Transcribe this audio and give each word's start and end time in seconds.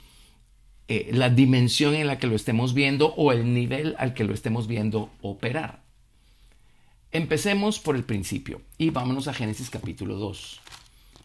eh, 0.89 1.11
la 1.13 1.29
dimensión 1.29 1.95
en 1.95 2.07
la 2.07 2.19
que 2.19 2.27
lo 2.27 2.37
estemos 2.37 2.73
viendo 2.73 3.13
o 3.17 3.33
el 3.33 3.53
nivel 3.53 3.95
al 3.99 4.15
que 4.15 4.25
lo 4.25 4.33
estemos 4.33 4.67
viendo 4.67 5.11
operar. 5.21 5.83
Empecemos 7.13 7.79
por 7.79 7.97
el 7.97 8.05
principio 8.05 8.63
y 8.79 8.89
vámonos 8.89 9.29
a 9.29 9.35
Génesis 9.35 9.69
capítulo 9.69 10.17
2. 10.17 10.61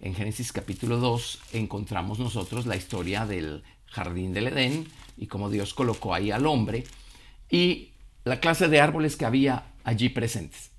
En 0.01 0.13
Génesis 0.13 0.51
capítulo 0.51 0.97
2 0.97 1.39
encontramos 1.53 2.19
nosotros 2.19 2.65
la 2.65 2.75
historia 2.75 3.25
del 3.25 3.63
jardín 3.85 4.33
del 4.33 4.47
Edén 4.47 4.87
y 5.17 5.27
cómo 5.27 5.49
Dios 5.49 5.73
colocó 5.73 6.13
ahí 6.13 6.31
al 6.31 6.47
hombre 6.47 6.83
y 7.49 7.88
la 8.29 8.39
clase 8.39 8.67
de 8.67 8.79
árboles 8.79 9.17
que 9.17 9.25
había 9.25 9.73
allí 9.83 10.09
presentes. 10.09 10.71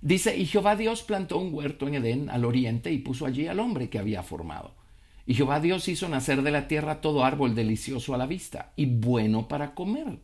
Dice, 0.00 0.36
y 0.36 0.46
Jehová 0.46 0.74
Dios 0.74 1.02
plantó 1.02 1.38
un 1.38 1.54
huerto 1.54 1.86
en 1.86 1.94
Edén 1.94 2.30
al 2.30 2.44
oriente 2.44 2.92
y 2.92 2.98
puso 2.98 3.26
allí 3.26 3.46
al 3.46 3.60
hombre 3.60 3.88
que 3.88 3.98
había 3.98 4.22
formado. 4.22 4.74
Y 5.26 5.34
Jehová 5.34 5.60
Dios 5.60 5.88
hizo 5.88 6.08
nacer 6.08 6.42
de 6.42 6.50
la 6.50 6.68
tierra 6.68 7.00
todo 7.00 7.24
árbol 7.24 7.54
delicioso 7.54 8.14
a 8.14 8.18
la 8.18 8.26
vista 8.26 8.72
y 8.76 8.86
bueno 8.86 9.48
para 9.48 9.74
comer. 9.74 10.18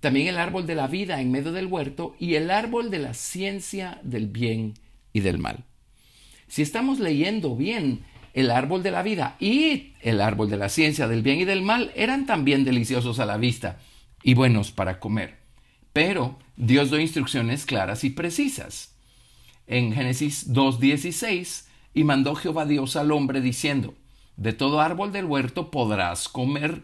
También 0.00 0.28
el 0.28 0.38
árbol 0.38 0.66
de 0.66 0.74
la 0.74 0.86
vida 0.86 1.20
en 1.20 1.30
medio 1.30 1.52
del 1.52 1.66
huerto 1.66 2.14
y 2.18 2.34
el 2.34 2.50
árbol 2.50 2.90
de 2.90 2.98
la 2.98 3.14
ciencia 3.14 3.98
del 4.02 4.26
bien 4.26 4.74
y 5.12 5.20
del 5.20 5.38
mal. 5.38 5.64
Si 6.46 6.62
estamos 6.62 7.00
leyendo 7.00 7.56
bien, 7.56 8.04
el 8.34 8.50
árbol 8.50 8.82
de 8.82 8.90
la 8.90 9.02
vida 9.02 9.36
y 9.40 9.94
el 10.00 10.20
árbol 10.20 10.50
de 10.50 10.56
la 10.56 10.68
ciencia 10.68 11.06
del 11.06 11.22
bien 11.22 11.40
y 11.40 11.44
del 11.44 11.62
mal 11.62 11.92
eran 11.94 12.26
también 12.26 12.64
deliciosos 12.64 13.18
a 13.18 13.26
la 13.26 13.36
vista 13.36 13.78
y 14.22 14.34
buenos 14.34 14.70
para 14.70 15.00
comer. 15.00 15.38
Pero 15.92 16.38
Dios 16.56 16.90
dio 16.90 17.00
instrucciones 17.00 17.66
claras 17.66 18.04
y 18.04 18.10
precisas. 18.10 18.94
En 19.66 19.92
Génesis 19.92 20.52
2.16, 20.52 21.66
y 21.94 22.04
mandó 22.04 22.34
Jehová 22.34 22.64
Dios 22.64 22.96
al 22.96 23.12
hombre 23.12 23.40
diciendo, 23.40 23.94
de 24.36 24.52
todo 24.52 24.80
árbol 24.80 25.12
del 25.12 25.26
huerto 25.26 25.70
podrás 25.70 26.28
comer. 26.28 26.82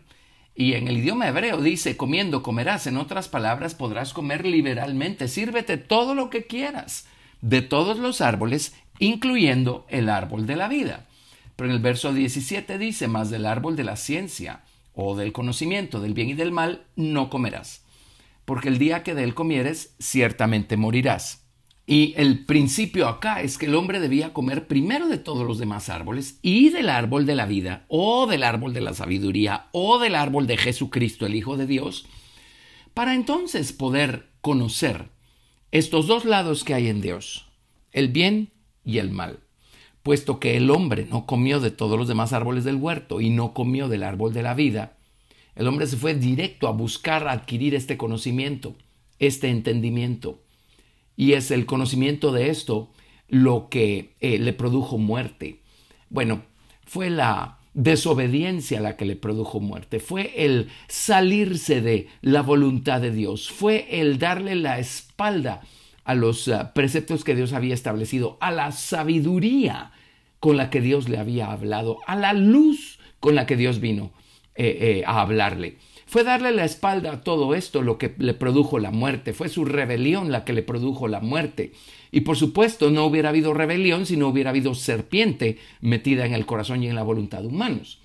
Y 0.54 0.74
en 0.74 0.88
el 0.88 0.98
idioma 0.98 1.28
hebreo 1.28 1.62
dice, 1.62 1.96
comiendo 1.96 2.42
comerás. 2.42 2.86
En 2.86 2.96
otras 2.96 3.28
palabras, 3.28 3.74
podrás 3.74 4.12
comer 4.12 4.46
liberalmente. 4.46 5.28
Sírvete 5.28 5.78
todo 5.78 6.14
lo 6.14 6.30
que 6.30 6.46
quieras 6.46 7.06
de 7.40 7.62
todos 7.62 7.98
los 7.98 8.20
árboles, 8.20 8.74
incluyendo 8.98 9.86
el 9.88 10.08
árbol 10.08 10.46
de 10.46 10.56
la 10.56 10.68
vida. 10.68 11.06
Pero 11.56 11.70
en 11.70 11.76
el 11.76 11.82
verso 11.82 12.12
17 12.12 12.78
dice, 12.78 13.08
más 13.08 13.30
del 13.30 13.46
árbol 13.46 13.76
de 13.76 13.84
la 13.84 13.96
ciencia 13.96 14.62
o 15.00 15.14
del 15.14 15.32
conocimiento 15.32 16.00
del 16.00 16.12
bien 16.12 16.30
y 16.30 16.34
del 16.34 16.50
mal, 16.50 16.88
no 16.96 17.30
comerás, 17.30 17.84
porque 18.44 18.66
el 18.66 18.78
día 18.78 19.04
que 19.04 19.14
de 19.14 19.22
él 19.22 19.32
comieres, 19.32 19.94
ciertamente 20.00 20.76
morirás. 20.76 21.46
Y 21.86 22.14
el 22.16 22.44
principio 22.46 23.06
acá 23.06 23.40
es 23.40 23.58
que 23.58 23.66
el 23.66 23.76
hombre 23.76 24.00
debía 24.00 24.32
comer 24.32 24.66
primero 24.66 25.06
de 25.06 25.18
todos 25.18 25.46
los 25.46 25.58
demás 25.58 25.88
árboles 25.88 26.40
y 26.42 26.70
del 26.70 26.88
árbol 26.88 27.26
de 27.26 27.36
la 27.36 27.46
vida, 27.46 27.84
o 27.86 28.26
del 28.26 28.42
árbol 28.42 28.74
de 28.74 28.80
la 28.80 28.92
sabiduría, 28.92 29.68
o 29.70 30.00
del 30.00 30.16
árbol 30.16 30.48
de 30.48 30.56
Jesucristo, 30.56 31.26
el 31.26 31.36
Hijo 31.36 31.56
de 31.56 31.68
Dios, 31.68 32.04
para 32.92 33.14
entonces 33.14 33.72
poder 33.72 34.30
conocer 34.40 35.10
estos 35.70 36.08
dos 36.08 36.24
lados 36.24 36.64
que 36.64 36.74
hay 36.74 36.88
en 36.88 37.00
Dios, 37.00 37.46
el 37.92 38.08
bien 38.08 38.50
y 38.84 38.98
el 38.98 39.12
mal 39.12 39.38
puesto 40.08 40.40
que 40.40 40.56
el 40.56 40.70
hombre 40.70 41.06
no 41.10 41.26
comió 41.26 41.60
de 41.60 41.70
todos 41.70 41.98
los 41.98 42.08
demás 42.08 42.32
árboles 42.32 42.64
del 42.64 42.76
huerto 42.76 43.20
y 43.20 43.28
no 43.28 43.52
comió 43.52 43.88
del 43.88 44.02
árbol 44.02 44.32
de 44.32 44.42
la 44.42 44.54
vida, 44.54 44.96
el 45.58 45.66
hombre 45.66 45.88
se 45.88 45.96
fue 45.96 46.14
directo 46.14 46.68
a 46.68 46.72
buscar 46.72 47.26
adquirir 47.26 47.74
este 47.74 47.96
conocimiento, 47.96 48.76
este 49.18 49.48
entendimiento. 49.48 50.40
Y 51.16 51.32
es 51.32 51.50
el 51.50 51.66
conocimiento 51.66 52.30
de 52.30 52.48
esto 52.48 52.92
lo 53.28 53.68
que 53.68 54.14
eh, 54.20 54.38
le 54.38 54.52
produjo 54.52 54.98
muerte. 54.98 55.60
Bueno, 56.10 56.42
fue 56.86 57.10
la 57.10 57.58
desobediencia 57.74 58.80
la 58.80 58.96
que 58.96 59.04
le 59.04 59.16
produjo 59.16 59.58
muerte, 59.58 59.98
fue 59.98 60.32
el 60.36 60.68
salirse 60.86 61.80
de 61.80 62.06
la 62.22 62.42
voluntad 62.42 63.00
de 63.00 63.10
Dios, 63.10 63.50
fue 63.50 64.00
el 64.00 64.18
darle 64.18 64.54
la 64.54 64.78
espalda 64.78 65.62
a 66.04 66.14
los 66.14 66.46
uh, 66.46 66.68
preceptos 66.72 67.24
que 67.24 67.34
Dios 67.34 67.52
había 67.52 67.74
establecido, 67.74 68.38
a 68.40 68.52
la 68.52 68.70
sabiduría 68.70 69.90
con 70.38 70.56
la 70.56 70.70
que 70.70 70.80
Dios 70.80 71.08
le 71.08 71.18
había 71.18 71.50
hablado, 71.50 71.98
a 72.06 72.14
la 72.14 72.32
luz 72.32 73.00
con 73.18 73.34
la 73.34 73.44
que 73.44 73.56
Dios 73.56 73.80
vino 73.80 74.12
eh, 74.60 74.76
eh, 74.80 75.04
a 75.06 75.20
hablarle. 75.20 75.76
Fue 76.04 76.24
darle 76.24 76.50
la 76.50 76.64
espalda 76.64 77.12
a 77.12 77.20
todo 77.20 77.54
esto 77.54 77.80
lo 77.80 77.96
que 77.96 78.12
le 78.18 78.34
produjo 78.34 78.80
la 78.80 78.90
muerte, 78.90 79.32
fue 79.32 79.48
su 79.48 79.64
rebelión 79.64 80.32
la 80.32 80.44
que 80.44 80.52
le 80.52 80.64
produjo 80.64 81.06
la 81.06 81.20
muerte. 81.20 81.70
Y 82.10 82.22
por 82.22 82.36
supuesto 82.36 82.90
no 82.90 83.04
hubiera 83.04 83.28
habido 83.28 83.54
rebelión 83.54 84.04
si 84.04 84.16
no 84.16 84.26
hubiera 84.26 84.50
habido 84.50 84.74
serpiente 84.74 85.58
metida 85.80 86.26
en 86.26 86.34
el 86.34 86.44
corazón 86.44 86.82
y 86.82 86.88
en 86.88 86.96
la 86.96 87.04
voluntad 87.04 87.42
de 87.42 87.46
humanos. 87.46 88.00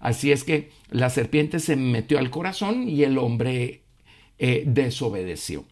Así 0.00 0.32
es 0.32 0.42
que 0.42 0.70
la 0.90 1.08
serpiente 1.08 1.60
se 1.60 1.76
metió 1.76 2.18
al 2.18 2.30
corazón 2.30 2.88
y 2.88 3.04
el 3.04 3.16
hombre 3.16 3.82
eh, 4.40 4.64
desobedeció. 4.66 5.66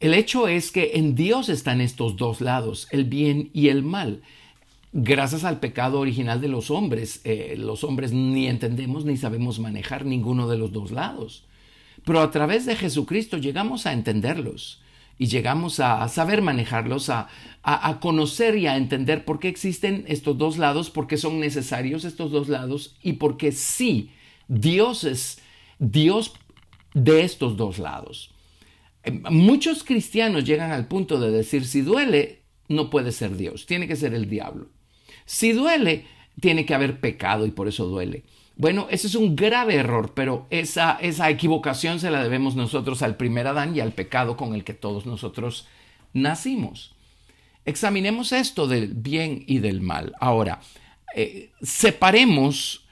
El 0.00 0.14
hecho 0.14 0.48
es 0.48 0.72
que 0.72 0.92
en 0.94 1.14
Dios 1.14 1.50
están 1.50 1.82
estos 1.82 2.16
dos 2.16 2.40
lados, 2.40 2.88
el 2.92 3.04
bien 3.04 3.50
y 3.52 3.68
el 3.68 3.82
mal. 3.82 4.22
Gracias 4.92 5.44
al 5.44 5.60
pecado 5.60 6.00
original 6.00 6.40
de 6.40 6.48
los 6.48 6.70
hombres, 6.70 7.20
eh, 7.22 7.54
los 7.56 7.84
hombres 7.84 8.12
ni 8.12 8.48
entendemos 8.48 9.04
ni 9.04 9.16
sabemos 9.16 9.60
manejar 9.60 10.04
ninguno 10.04 10.48
de 10.48 10.58
los 10.58 10.72
dos 10.72 10.90
lados. 10.90 11.44
Pero 12.04 12.20
a 12.20 12.30
través 12.32 12.66
de 12.66 12.74
Jesucristo 12.74 13.36
llegamos 13.36 13.86
a 13.86 13.92
entenderlos 13.92 14.82
y 15.16 15.26
llegamos 15.26 15.78
a 15.78 16.08
saber 16.08 16.42
manejarlos, 16.42 17.08
a, 17.08 17.28
a, 17.62 18.00
conocer 18.00 18.56
y 18.56 18.66
a 18.66 18.76
entender 18.76 19.24
por 19.24 19.38
qué 19.38 19.48
existen 19.48 20.04
estos 20.08 20.38
dos 20.38 20.58
lados, 20.58 20.90
por 20.90 21.06
qué 21.06 21.18
son 21.18 21.38
necesarios 21.38 22.04
estos 22.04 22.32
dos 22.32 22.48
lados 22.48 22.96
y 23.02 23.12
por 23.12 23.36
qué 23.36 23.52
sí, 23.52 24.10
Dios 24.48 25.04
es 25.04 25.40
Dios 25.78 26.32
de 26.94 27.22
estos 27.22 27.56
dos 27.56 27.78
lados. 27.78 28.34
Em, 29.04 29.22
muchos 29.30 29.84
cristianos 29.84 30.44
llegan 30.44 30.72
al 30.72 30.88
punto 30.88 31.20
de 31.20 31.30
decir, 31.30 31.64
si 31.64 31.82
duele, 31.82 32.42
no 32.68 32.90
puede 32.90 33.12
ser 33.12 33.36
Dios, 33.36 33.66
tiene 33.66 33.86
que 33.86 33.96
ser 33.96 34.14
el 34.14 34.28
diablo. 34.28 34.68
Si 35.30 35.52
duele, 35.52 36.06
tiene 36.40 36.66
que 36.66 36.74
haber 36.74 36.98
pecado 36.98 37.46
y 37.46 37.52
por 37.52 37.68
eso 37.68 37.84
duele. 37.86 38.24
Bueno, 38.56 38.88
ese 38.90 39.06
es 39.06 39.14
un 39.14 39.36
grave 39.36 39.76
error, 39.76 40.12
pero 40.12 40.48
esa, 40.50 40.98
esa 41.00 41.30
equivocación 41.30 42.00
se 42.00 42.10
la 42.10 42.20
debemos 42.20 42.56
nosotros 42.56 43.00
al 43.02 43.16
primer 43.16 43.46
Adán 43.46 43.76
y 43.76 43.78
al 43.78 43.92
pecado 43.92 44.36
con 44.36 44.56
el 44.56 44.64
que 44.64 44.74
todos 44.74 45.06
nosotros 45.06 45.68
nacimos. 46.12 46.96
Examinemos 47.64 48.32
esto 48.32 48.66
del 48.66 48.88
bien 48.88 49.44
y 49.46 49.60
del 49.60 49.80
mal. 49.80 50.14
Ahora, 50.18 50.62
eh, 51.14 51.52
separemos 51.62 52.88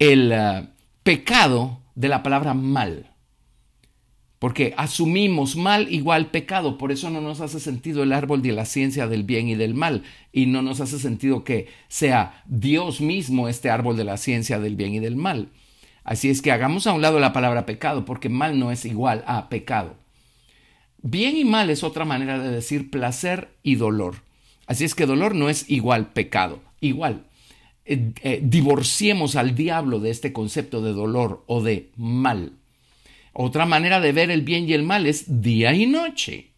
el 0.00 0.32
eh, 0.32 0.66
pecado 1.04 1.78
de 1.94 2.08
la 2.08 2.24
palabra 2.24 2.54
mal 2.54 3.09
porque 4.40 4.72
asumimos 4.78 5.54
mal 5.54 5.92
igual 5.92 6.30
pecado, 6.30 6.78
por 6.78 6.92
eso 6.92 7.10
no 7.10 7.20
nos 7.20 7.42
hace 7.42 7.60
sentido 7.60 8.02
el 8.02 8.14
árbol 8.14 8.40
de 8.40 8.52
la 8.52 8.64
ciencia 8.64 9.06
del 9.06 9.22
bien 9.22 9.48
y 9.48 9.54
del 9.54 9.74
mal, 9.74 10.02
y 10.32 10.46
no 10.46 10.62
nos 10.62 10.80
hace 10.80 10.98
sentido 10.98 11.44
que 11.44 11.68
sea 11.88 12.42
Dios 12.46 13.02
mismo 13.02 13.48
este 13.48 13.68
árbol 13.68 13.98
de 13.98 14.04
la 14.04 14.16
ciencia 14.16 14.58
del 14.58 14.76
bien 14.76 14.94
y 14.94 14.98
del 14.98 15.14
mal. 15.14 15.50
Así 16.04 16.30
es 16.30 16.40
que 16.40 16.52
hagamos 16.52 16.86
a 16.86 16.94
un 16.94 17.02
lado 17.02 17.20
la 17.20 17.34
palabra 17.34 17.66
pecado, 17.66 18.06
porque 18.06 18.30
mal 18.30 18.58
no 18.58 18.72
es 18.72 18.86
igual 18.86 19.22
a 19.26 19.50
pecado. 19.50 19.96
Bien 21.02 21.36
y 21.36 21.44
mal 21.44 21.68
es 21.68 21.84
otra 21.84 22.06
manera 22.06 22.38
de 22.38 22.50
decir 22.50 22.90
placer 22.90 23.50
y 23.62 23.74
dolor. 23.74 24.22
Así 24.66 24.84
es 24.84 24.94
que 24.94 25.04
dolor 25.04 25.34
no 25.34 25.50
es 25.50 25.68
igual 25.68 26.12
pecado, 26.12 26.62
igual. 26.80 27.26
Eh, 27.84 28.12
eh, 28.22 28.40
divorciemos 28.42 29.36
al 29.36 29.54
diablo 29.54 30.00
de 30.00 30.10
este 30.10 30.32
concepto 30.32 30.80
de 30.80 30.94
dolor 30.94 31.44
o 31.46 31.62
de 31.62 31.90
mal. 31.98 32.54
Otra 33.32 33.66
manera 33.66 34.00
de 34.00 34.12
ver 34.12 34.30
el 34.30 34.42
bien 34.42 34.68
y 34.68 34.72
el 34.72 34.82
mal 34.82 35.06
es 35.06 35.42
día 35.42 35.72
y 35.74 35.86
noche. 35.86 36.50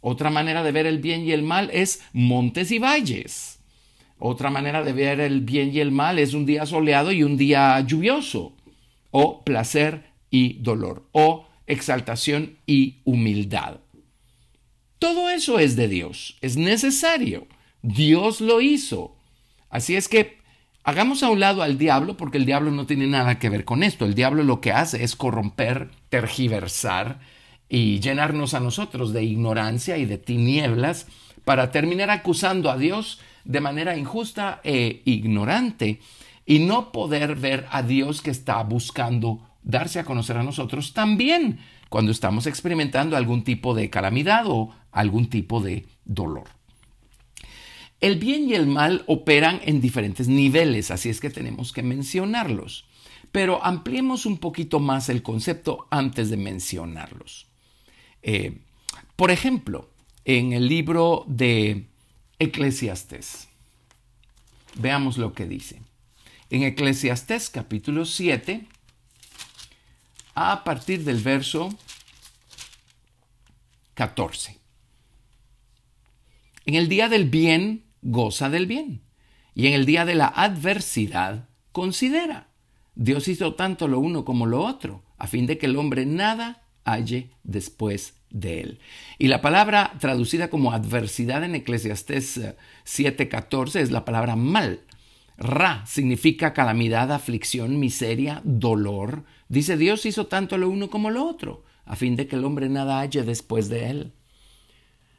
Otra 0.00 0.30
manera 0.30 0.62
de 0.62 0.72
ver 0.72 0.86
el 0.86 0.98
bien 0.98 1.24
y 1.24 1.32
el 1.32 1.42
mal 1.42 1.70
es 1.72 2.02
montes 2.12 2.70
y 2.70 2.78
valles. 2.78 3.60
Otra 4.18 4.50
manera 4.50 4.82
de 4.82 4.92
ver 4.92 5.20
el 5.20 5.40
bien 5.40 5.74
y 5.74 5.80
el 5.80 5.92
mal 5.92 6.18
es 6.18 6.34
un 6.34 6.46
día 6.46 6.66
soleado 6.66 7.12
y 7.12 7.22
un 7.22 7.36
día 7.36 7.80
lluvioso. 7.80 8.54
O 9.10 9.42
placer 9.42 10.04
y 10.30 10.54
dolor. 10.54 11.08
O 11.12 11.46
exaltación 11.66 12.58
y 12.66 12.96
humildad. 13.04 13.80
Todo 14.98 15.30
eso 15.30 15.58
es 15.58 15.74
de 15.74 15.88
Dios, 15.88 16.36
es 16.40 16.56
necesario. 16.56 17.48
Dios 17.82 18.40
lo 18.40 18.60
hizo. 18.60 19.16
Así 19.68 19.96
es 19.96 20.08
que 20.08 20.41
hagamos 20.84 21.22
a 21.22 21.30
un 21.30 21.40
lado 21.40 21.62
al 21.62 21.78
diablo 21.78 22.16
porque 22.16 22.38
el 22.38 22.46
diablo 22.46 22.70
no 22.70 22.86
tiene 22.86 23.06
nada 23.06 23.38
que 23.38 23.50
ver 23.50 23.64
con 23.64 23.82
esto. 23.82 24.04
El 24.04 24.14
diablo 24.14 24.42
lo 24.42 24.60
que 24.60 24.72
hace 24.72 25.04
es 25.04 25.16
corromper, 25.16 25.90
tergiversar 26.08 27.20
y 27.68 28.00
llenarnos 28.00 28.54
a 28.54 28.60
nosotros 28.60 29.12
de 29.12 29.24
ignorancia 29.24 29.96
y 29.96 30.04
de 30.04 30.18
tinieblas 30.18 31.06
para 31.44 31.70
terminar 31.70 32.10
acusando 32.10 32.70
a 32.70 32.76
Dios 32.76 33.20
de 33.44 33.60
manera 33.60 33.96
injusta 33.96 34.60
e 34.62 35.02
ignorante 35.04 36.00
y 36.46 36.60
no 36.60 36.92
poder 36.92 37.36
ver 37.36 37.66
a 37.70 37.82
Dios 37.82 38.20
que 38.20 38.30
está 38.30 38.62
buscando 38.62 39.40
darse 39.62 40.00
a 40.00 40.04
conocer 40.04 40.36
a 40.36 40.42
nosotros 40.42 40.92
también 40.92 41.60
cuando 41.88 42.10
estamos 42.10 42.46
experimentando 42.46 43.16
algún 43.16 43.44
tipo 43.44 43.74
de 43.74 43.90
calamidad 43.90 44.44
o 44.46 44.70
algún 44.90 45.28
tipo 45.28 45.60
de 45.60 45.86
dolor. 46.04 46.61
El 48.02 48.18
bien 48.18 48.48
y 48.48 48.54
el 48.54 48.66
mal 48.66 49.04
operan 49.06 49.60
en 49.64 49.80
diferentes 49.80 50.26
niveles, 50.26 50.90
así 50.90 51.08
es 51.08 51.20
que 51.20 51.30
tenemos 51.30 51.72
que 51.72 51.84
mencionarlos. 51.84 52.84
Pero 53.30 53.64
ampliemos 53.64 54.26
un 54.26 54.38
poquito 54.38 54.80
más 54.80 55.08
el 55.08 55.22
concepto 55.22 55.86
antes 55.88 56.28
de 56.28 56.36
mencionarlos. 56.36 57.46
Eh, 58.24 58.58
por 59.14 59.30
ejemplo, 59.30 59.88
en 60.24 60.52
el 60.52 60.68
libro 60.68 61.24
de 61.28 61.86
Eclesiastés, 62.40 63.46
veamos 64.74 65.16
lo 65.16 65.32
que 65.32 65.46
dice. 65.46 65.80
En 66.50 66.64
Eclesiastés 66.64 67.50
capítulo 67.50 68.04
7, 68.04 68.66
a 70.34 70.64
partir 70.64 71.04
del 71.04 71.22
verso 71.22 71.72
14. 73.94 74.58
En 76.66 76.74
el 76.74 76.88
día 76.88 77.08
del 77.08 77.30
bien, 77.30 77.84
goza 78.02 78.50
del 78.50 78.66
bien. 78.66 79.02
Y 79.54 79.66
en 79.66 79.74
el 79.74 79.86
día 79.86 80.04
de 80.04 80.14
la 80.14 80.26
adversidad, 80.26 81.48
considera. 81.72 82.48
Dios 82.94 83.28
hizo 83.28 83.54
tanto 83.54 83.88
lo 83.88 83.98
uno 84.00 84.24
como 84.24 84.46
lo 84.46 84.62
otro, 84.62 85.02
a 85.16 85.26
fin 85.26 85.46
de 85.46 85.56
que 85.56 85.66
el 85.66 85.76
hombre 85.76 86.04
nada 86.04 86.62
halle 86.84 87.30
después 87.42 88.14
de 88.30 88.60
él. 88.60 88.80
Y 89.18 89.28
la 89.28 89.40
palabra 89.40 89.94
traducida 89.98 90.50
como 90.50 90.72
adversidad 90.72 91.44
en 91.44 91.54
Eclesiastés 91.54 92.40
7:14 92.84 93.80
es 93.80 93.90
la 93.90 94.04
palabra 94.04 94.36
mal. 94.36 94.80
Ra 95.38 95.84
significa 95.86 96.52
calamidad, 96.52 97.12
aflicción, 97.12 97.78
miseria, 97.78 98.42
dolor. 98.44 99.24
Dice 99.48 99.76
Dios 99.76 100.06
hizo 100.06 100.26
tanto 100.26 100.58
lo 100.58 100.68
uno 100.68 100.90
como 100.90 101.10
lo 101.10 101.26
otro, 101.26 101.64
a 101.84 101.96
fin 101.96 102.16
de 102.16 102.26
que 102.26 102.36
el 102.36 102.44
hombre 102.44 102.68
nada 102.68 103.00
halle 103.00 103.22
después 103.22 103.68
de 103.68 103.90
él. 103.90 104.12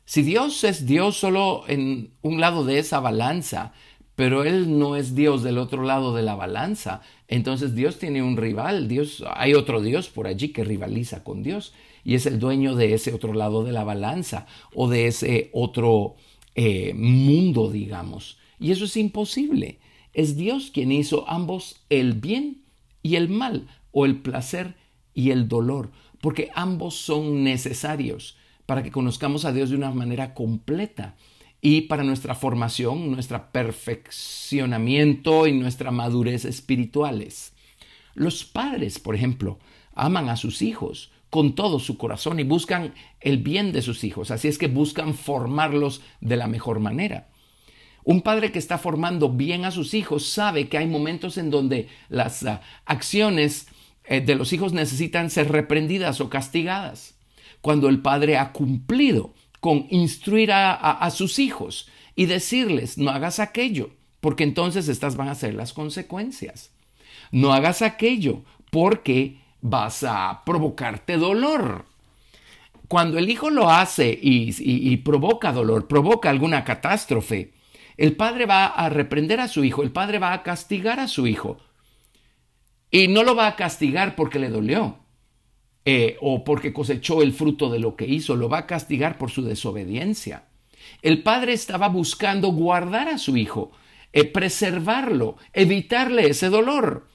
Si 0.05 0.21
Dios 0.21 0.63
es 0.63 0.85
Dios 0.85 1.17
solo 1.17 1.63
en 1.67 2.13
un 2.21 2.41
lado 2.41 2.65
de 2.65 2.79
esa 2.79 2.99
balanza, 2.99 3.73
pero 4.15 4.43
Él 4.43 4.77
no 4.77 4.95
es 4.95 5.15
Dios 5.15 5.43
del 5.43 5.57
otro 5.57 5.83
lado 5.83 6.13
de 6.13 6.23
la 6.23 6.35
balanza, 6.35 7.01
entonces 7.27 7.73
Dios 7.73 7.99
tiene 7.99 8.21
un 8.21 8.37
rival, 8.37 8.87
Dios, 8.87 9.23
hay 9.35 9.53
otro 9.53 9.81
Dios 9.81 10.09
por 10.09 10.27
allí 10.27 10.49
que 10.49 10.63
rivaliza 10.63 11.23
con 11.23 11.41
Dios 11.41 11.73
y 12.03 12.15
es 12.15 12.25
el 12.25 12.37
dueño 12.37 12.75
de 12.75 12.93
ese 12.93 13.13
otro 13.13 13.33
lado 13.33 13.63
de 13.63 13.71
la 13.71 13.83
balanza 13.83 14.45
o 14.75 14.89
de 14.89 15.07
ese 15.07 15.49
otro 15.53 16.15
eh, 16.53 16.93
mundo, 16.93 17.71
digamos. 17.71 18.37
Y 18.59 18.71
eso 18.71 18.85
es 18.85 18.97
imposible. 18.97 19.79
Es 20.13 20.35
Dios 20.35 20.69
quien 20.71 20.91
hizo 20.91 21.27
ambos 21.27 21.83
el 21.89 22.13
bien 22.13 22.65
y 23.01 23.15
el 23.15 23.29
mal, 23.29 23.67
o 23.91 24.05
el 24.05 24.21
placer 24.21 24.75
y 25.13 25.31
el 25.31 25.47
dolor, 25.47 25.91
porque 26.21 26.49
ambos 26.55 26.95
son 26.95 27.43
necesarios 27.43 28.37
para 28.65 28.83
que 28.83 28.91
conozcamos 28.91 29.45
a 29.45 29.51
Dios 29.51 29.69
de 29.69 29.75
una 29.75 29.91
manera 29.91 30.33
completa 30.33 31.15
y 31.61 31.81
para 31.81 32.03
nuestra 32.03 32.35
formación, 32.35 33.11
nuestro 33.11 33.51
perfeccionamiento 33.51 35.47
y 35.47 35.53
nuestra 35.53 35.91
madurez 35.91 36.43
espirituales. 36.45 37.53
Los 38.15 38.43
padres, 38.43 38.99
por 38.99 39.15
ejemplo, 39.15 39.59
aman 39.95 40.29
a 40.29 40.35
sus 40.35 40.61
hijos 40.61 41.11
con 41.29 41.55
todo 41.55 41.79
su 41.79 41.97
corazón 41.97 42.39
y 42.39 42.43
buscan 42.43 42.93
el 43.21 43.37
bien 43.37 43.71
de 43.71 43.81
sus 43.81 44.03
hijos, 44.03 44.29
así 44.29 44.47
es 44.47 44.57
que 44.57 44.67
buscan 44.67 45.13
formarlos 45.13 46.01
de 46.21 46.35
la 46.37 46.47
mejor 46.47 46.79
manera. 46.79 47.29
Un 48.03 48.21
padre 48.21 48.51
que 48.51 48.59
está 48.59 48.77
formando 48.77 49.29
bien 49.29 49.63
a 49.63 49.71
sus 49.71 49.93
hijos 49.93 50.27
sabe 50.27 50.67
que 50.67 50.77
hay 50.77 50.87
momentos 50.87 51.37
en 51.37 51.49
donde 51.49 51.87
las 52.09 52.45
ah, 52.45 52.61
acciones 52.85 53.67
eh, 54.03 54.19
de 54.19 54.35
los 54.35 54.51
hijos 54.51 54.73
necesitan 54.73 55.29
ser 55.29 55.49
reprendidas 55.49 56.19
o 56.19 56.29
castigadas 56.29 57.12
cuando 57.63 57.87
el 57.87 58.01
padre 58.01 58.37
ha 58.37 58.51
cumplido 58.51 59.33
con 59.61 59.87
instruir 59.89 60.51
a, 60.51 61.09
sus 61.11 61.39
hijos 61.39 61.89
y 62.13 62.25
decirles, 62.25 62.97
no 62.97 63.09
hagas 63.09 63.39
aquello, 63.39 63.91
porque 64.19 64.43
entonces 64.43 64.89
estas 64.89 65.15
van 65.15 65.29
a 65.29 65.35
ser 65.35 65.53
las 65.53 65.71
consecuencias. 65.71 66.71
No 67.31 67.53
hagas 67.53 67.81
aquello, 67.81 68.43
porque 68.69 69.39
vas 69.61 70.03
a 70.03 70.41
provocarte 70.45 71.15
dolor. 71.15 71.85
Cuando 72.89 73.17
el 73.17 73.29
hijo 73.29 73.49
lo 73.49 73.69
hace 73.69 74.19
y, 74.21 74.97
provoca 74.97 75.53
dolor, 75.53 75.87
provoca 75.87 76.29
alguna 76.29 76.65
catástrofe, 76.65 77.53
el 77.95 78.17
padre 78.17 78.45
va 78.45 78.65
a 78.65 78.89
reprender 78.89 79.39
a 79.39 79.47
su 79.47 79.63
hijo, 79.63 79.83
el 79.83 79.91
padre 79.93 80.19
va 80.19 80.33
a 80.33 80.43
castigar 80.43 80.99
a 80.99 81.07
su 81.07 81.27
hijo. 81.27 81.59
Y 82.91 83.07
no 83.07 83.23
lo 83.23 83.37
va 83.37 83.47
a 83.47 83.55
castigar 83.55 84.15
porque 84.17 84.37
le 84.37 84.49
dolió, 84.49 84.97
eh, 85.85 86.17
o 86.21 86.43
porque 86.43 86.71
cosechó 86.71 87.21
el 87.21 87.33
fruto 87.33 87.69
de 87.69 87.79
lo 87.79 87.95
que 87.95 88.05
hizo, 88.05 88.35
lo 88.35 88.49
va 88.49 88.59
a 88.59 88.67
castigar 88.67 89.17
por 89.17 89.31
su 89.31 89.43
desobediencia. 89.43 90.45
El 91.01 91.23
padre 91.23 91.53
estaba 91.53 91.89
buscando 91.89 92.49
guardar 92.49 93.09
a 93.09 93.17
su 93.17 93.35
hijo, 93.35 93.71
eh, 94.13 94.23
preservarlo, 94.23 95.37
evitarle 95.51 96.29
ese 96.29 96.49
dolor. 96.49 97.07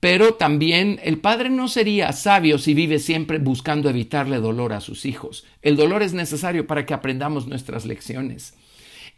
Pero 0.00 0.34
también 0.34 1.00
el 1.02 1.18
padre 1.18 1.50
no 1.50 1.66
sería 1.68 2.12
sabio 2.12 2.58
si 2.58 2.72
vive 2.74 3.00
siempre 3.00 3.38
buscando 3.38 3.90
evitarle 3.90 4.38
dolor 4.38 4.72
a 4.72 4.80
sus 4.80 5.06
hijos. 5.06 5.44
El 5.60 5.76
dolor 5.76 6.02
es 6.02 6.12
necesario 6.12 6.66
para 6.66 6.86
que 6.86 6.94
aprendamos 6.94 7.48
nuestras 7.48 7.84
lecciones. 7.84 8.54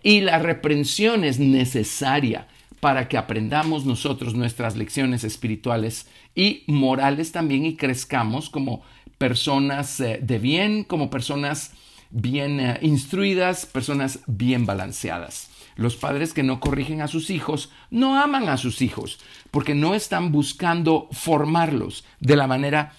Y 0.02 0.22
la 0.22 0.38
reprensión 0.38 1.24
es 1.24 1.38
necesaria 1.38 2.48
para 2.80 3.08
que 3.08 3.18
aprendamos 3.18 3.84
nosotros 3.84 4.34
nuestras 4.34 4.76
lecciones 4.76 5.22
espirituales 5.22 6.08
y 6.34 6.64
morales 6.66 7.30
también 7.30 7.66
y 7.66 7.76
crezcamos 7.76 8.48
como 8.48 8.82
personas 9.18 10.00
eh, 10.00 10.18
de 10.22 10.38
bien, 10.38 10.84
como 10.84 11.10
personas 11.10 11.72
bien 12.10 12.58
eh, 12.58 12.78
instruidas, 12.80 13.66
personas 13.66 14.20
bien 14.26 14.64
balanceadas. 14.64 15.50
Los 15.76 15.96
padres 15.96 16.32
que 16.32 16.42
no 16.42 16.58
corrigen 16.58 17.02
a 17.02 17.08
sus 17.08 17.28
hijos 17.28 17.70
no 17.90 18.18
aman 18.18 18.48
a 18.48 18.56
sus 18.56 18.80
hijos 18.80 19.20
porque 19.50 19.74
no 19.74 19.94
están 19.94 20.32
buscando 20.32 21.08
formarlos 21.12 22.04
de 22.18 22.36
la 22.36 22.46
manera 22.46 22.94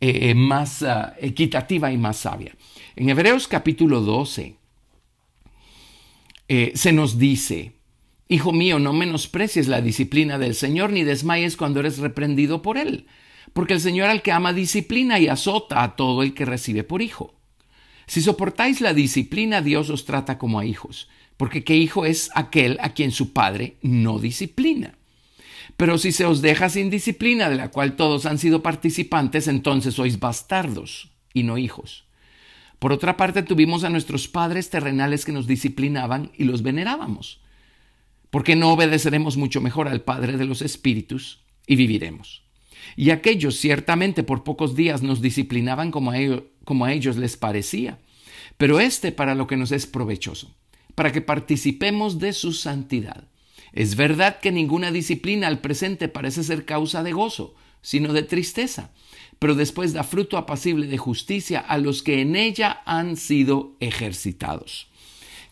eh, 0.00 0.34
más 0.34 0.84
equitativa 1.18 1.92
y 1.92 1.98
más 1.98 2.16
sabia. 2.18 2.54
En 2.96 3.08
Hebreos 3.08 3.46
capítulo 3.46 4.00
12 4.00 4.56
se 6.74 6.92
nos 6.92 7.16
dice, 7.16 7.79
Hijo 8.32 8.52
mío, 8.52 8.78
no 8.78 8.92
menosprecies 8.92 9.66
la 9.66 9.80
disciplina 9.80 10.38
del 10.38 10.54
Señor 10.54 10.92
ni 10.92 11.02
desmayes 11.02 11.56
cuando 11.56 11.80
eres 11.80 11.98
reprendido 11.98 12.62
por 12.62 12.78
Él, 12.78 13.06
porque 13.52 13.74
el 13.74 13.80
Señor 13.80 14.08
al 14.08 14.22
que 14.22 14.30
ama 14.30 14.52
disciplina 14.52 15.18
y 15.18 15.26
azota 15.26 15.82
a 15.82 15.96
todo 15.96 16.22
el 16.22 16.32
que 16.32 16.44
recibe 16.44 16.84
por 16.84 17.02
hijo. 17.02 17.34
Si 18.06 18.20
soportáis 18.20 18.80
la 18.80 18.94
disciplina, 18.94 19.62
Dios 19.62 19.90
os 19.90 20.04
trata 20.04 20.38
como 20.38 20.60
a 20.60 20.64
hijos, 20.64 21.08
porque 21.36 21.64
qué 21.64 21.76
hijo 21.76 22.06
es 22.06 22.30
aquel 22.36 22.78
a 22.82 22.94
quien 22.94 23.10
su 23.10 23.32
padre 23.32 23.78
no 23.82 24.20
disciplina. 24.20 24.94
Pero 25.76 25.98
si 25.98 26.12
se 26.12 26.24
os 26.24 26.40
deja 26.40 26.68
sin 26.68 26.88
disciplina, 26.88 27.50
de 27.50 27.56
la 27.56 27.72
cual 27.72 27.96
todos 27.96 28.26
han 28.26 28.38
sido 28.38 28.62
participantes, 28.62 29.48
entonces 29.48 29.94
sois 29.94 30.20
bastardos 30.20 31.10
y 31.34 31.42
no 31.42 31.58
hijos. 31.58 32.04
Por 32.78 32.92
otra 32.92 33.16
parte, 33.16 33.42
tuvimos 33.42 33.82
a 33.82 33.90
nuestros 33.90 34.28
padres 34.28 34.70
terrenales 34.70 35.24
que 35.24 35.32
nos 35.32 35.48
disciplinaban 35.48 36.30
y 36.38 36.44
los 36.44 36.62
venerábamos 36.62 37.40
porque 38.30 38.56
no 38.56 38.72
obedeceremos 38.72 39.36
mucho 39.36 39.60
mejor 39.60 39.88
al 39.88 40.02
Padre 40.02 40.36
de 40.36 40.44
los 40.44 40.62
Espíritus 40.62 41.40
y 41.66 41.76
viviremos. 41.76 42.42
Y 42.96 43.10
aquellos 43.10 43.56
ciertamente 43.56 44.22
por 44.22 44.44
pocos 44.44 44.74
días 44.74 45.02
nos 45.02 45.20
disciplinaban 45.20 45.90
como 45.90 46.12
a, 46.12 46.92
ellos, 46.92 47.16
les 47.16 47.36
parecía, 47.36 47.98
pero 48.56 48.80
este 48.80 49.12
para 49.12 49.34
lo 49.34 49.46
que 49.46 49.56
nos 49.56 49.72
es 49.72 49.86
provechoso, 49.86 50.54
para 50.94 51.12
que 51.12 51.20
participemos 51.20 52.18
de 52.18 52.32
su 52.32 52.52
santidad. 52.52 53.28
Es 53.72 53.94
verdad 53.94 54.40
que 54.40 54.50
ninguna 54.50 54.90
disciplina 54.90 55.46
al 55.46 55.60
presente 55.60 56.08
parece 56.08 56.42
ser 56.42 56.64
causa 56.64 57.02
de 57.02 57.12
gozo, 57.12 57.54
sino 57.82 58.12
de 58.12 58.22
tristeza, 58.22 58.90
pero 59.38 59.54
después 59.54 59.92
da 59.92 60.02
fruto 60.02 60.36
apacible 60.36 60.86
de 60.86 60.98
justicia 60.98 61.60
a 61.60 61.78
los 61.78 62.02
que 62.02 62.20
en 62.20 62.36
ella 62.36 62.82
han 62.84 63.16
sido 63.16 63.76
ejercitados. 63.80 64.89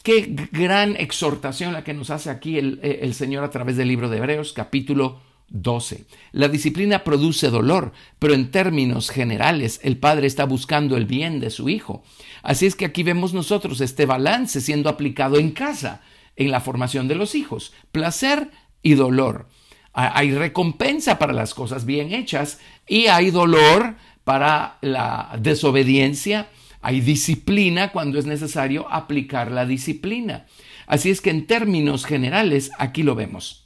Qué 0.09 0.35
gran 0.53 0.97
exhortación 0.97 1.75
la 1.75 1.85
que 1.85 1.93
nos 1.93 2.09
hace 2.09 2.31
aquí 2.31 2.57
el, 2.57 3.13
Señor 3.13 3.45
a 3.45 3.51
través 3.51 3.77
del 3.77 3.89
libro 3.89 4.09
de 4.09 4.17
Hebreos, 4.17 4.55
capítulo 4.55 5.21
12. 5.49 6.07
La 6.33 6.49
disciplina 6.49 7.05
produce 7.05 7.51
dolor, 7.51 7.93
pero 8.19 8.33
en 8.33 8.51
términos 8.51 9.11
generales 9.11 9.81
el 9.83 9.99
padre 9.99 10.27
está 10.27 10.47
buscando 10.47 10.97
el 10.97 11.05
bien 11.05 11.41
de 11.41 11.51
su 11.51 11.69
hijo. 11.69 12.05
Así 12.43 12.65
es 12.65 12.75
que 12.75 12.87
aquí 12.87 13.03
vemos 13.03 13.35
nosotros 13.35 13.83
este 13.83 14.07
balance 14.07 14.63
siendo 14.63 14.89
aplicado 14.89 15.37
en 15.37 15.51
casa, 15.51 16.01
en 16.37 16.51
la 16.53 16.63
formación 16.63 17.07
de 17.07 17.15
los 17.15 17.35
hijos. 17.35 17.75
Placer 17.93 18.51
y 18.83 18.95
dolor. 18.95 19.47
Hay 19.93 20.33
recompensa 20.33 21.19
para 21.19 21.35
las 21.35 21.53
cosas 21.53 21.85
bien 21.85 22.15
hechas 22.15 22.61
y 22.87 23.09
hay 23.09 23.31
dolor 23.31 23.97
para 24.25 24.79
la 24.81 25.37
desobediencia. 25.39 26.49
Hay 26.89 27.03
disciplina 27.03 27.93
cuando 27.93 28.19
es 28.19 28.25
necesario 28.25 28.91
aplicar 28.91 29.53
la 29.53 29.67
disciplina. 29.67 30.47
Así 30.87 31.11
es 31.11 31.21
que 31.21 31.29
en 31.29 31.47
términos 31.47 32.07
generales 32.07 32.71
aquí 32.79 33.03
lo 33.03 33.15
vemos. 33.15 33.63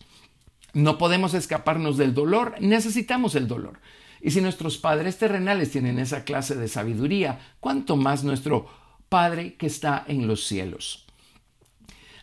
No 0.73 0.99
podemos 0.99 1.33
escaparnos 1.33 1.97
del 1.97 2.15
dolor, 2.15 2.57
necesitamos 2.59 3.37
el 3.37 3.47
dolor. 3.47 3.79
Y 4.21 4.33
si 4.33 4.41
nuestros 4.41 4.77
padres 4.77 5.19
terrenales 5.19 5.71
tienen 5.71 6.01
esa 6.01 6.25
clase 6.25 6.57
de 6.57 6.67
sabiduría, 6.67 7.39
¿cuánto 7.61 7.95
más 7.95 8.25
nuestro 8.25 8.67
Padre 9.09 9.55
que 9.55 9.69
está 9.69 10.05
en 10.09 10.27
los 10.27 10.45
cielos? 10.45 11.07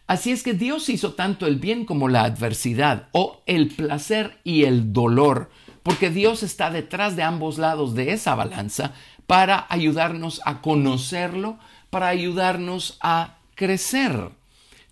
Así 0.05 0.33
es 0.33 0.43
que 0.43 0.53
Dios 0.53 0.89
hizo 0.89 1.13
tanto 1.13 1.47
el 1.47 1.59
bien 1.59 1.85
como 1.85 2.09
la 2.09 2.25
adversidad, 2.25 3.07
o 3.13 3.41
el 3.45 3.69
placer 3.69 4.41
y 4.43 4.65
el 4.65 4.91
dolor, 4.91 5.49
porque 5.81 6.09
Dios 6.09 6.43
está 6.43 6.71
detrás 6.71 7.15
de 7.15 7.23
ambos 7.23 7.57
lados 7.57 7.95
de 7.95 8.11
esa 8.11 8.35
balanza 8.35 8.95
para 9.29 9.67
ayudarnos 9.69 10.41
a 10.43 10.59
conocerlo, 10.59 11.59
para 11.91 12.07
ayudarnos 12.07 12.97
a 12.99 13.37
crecer. 13.53 14.29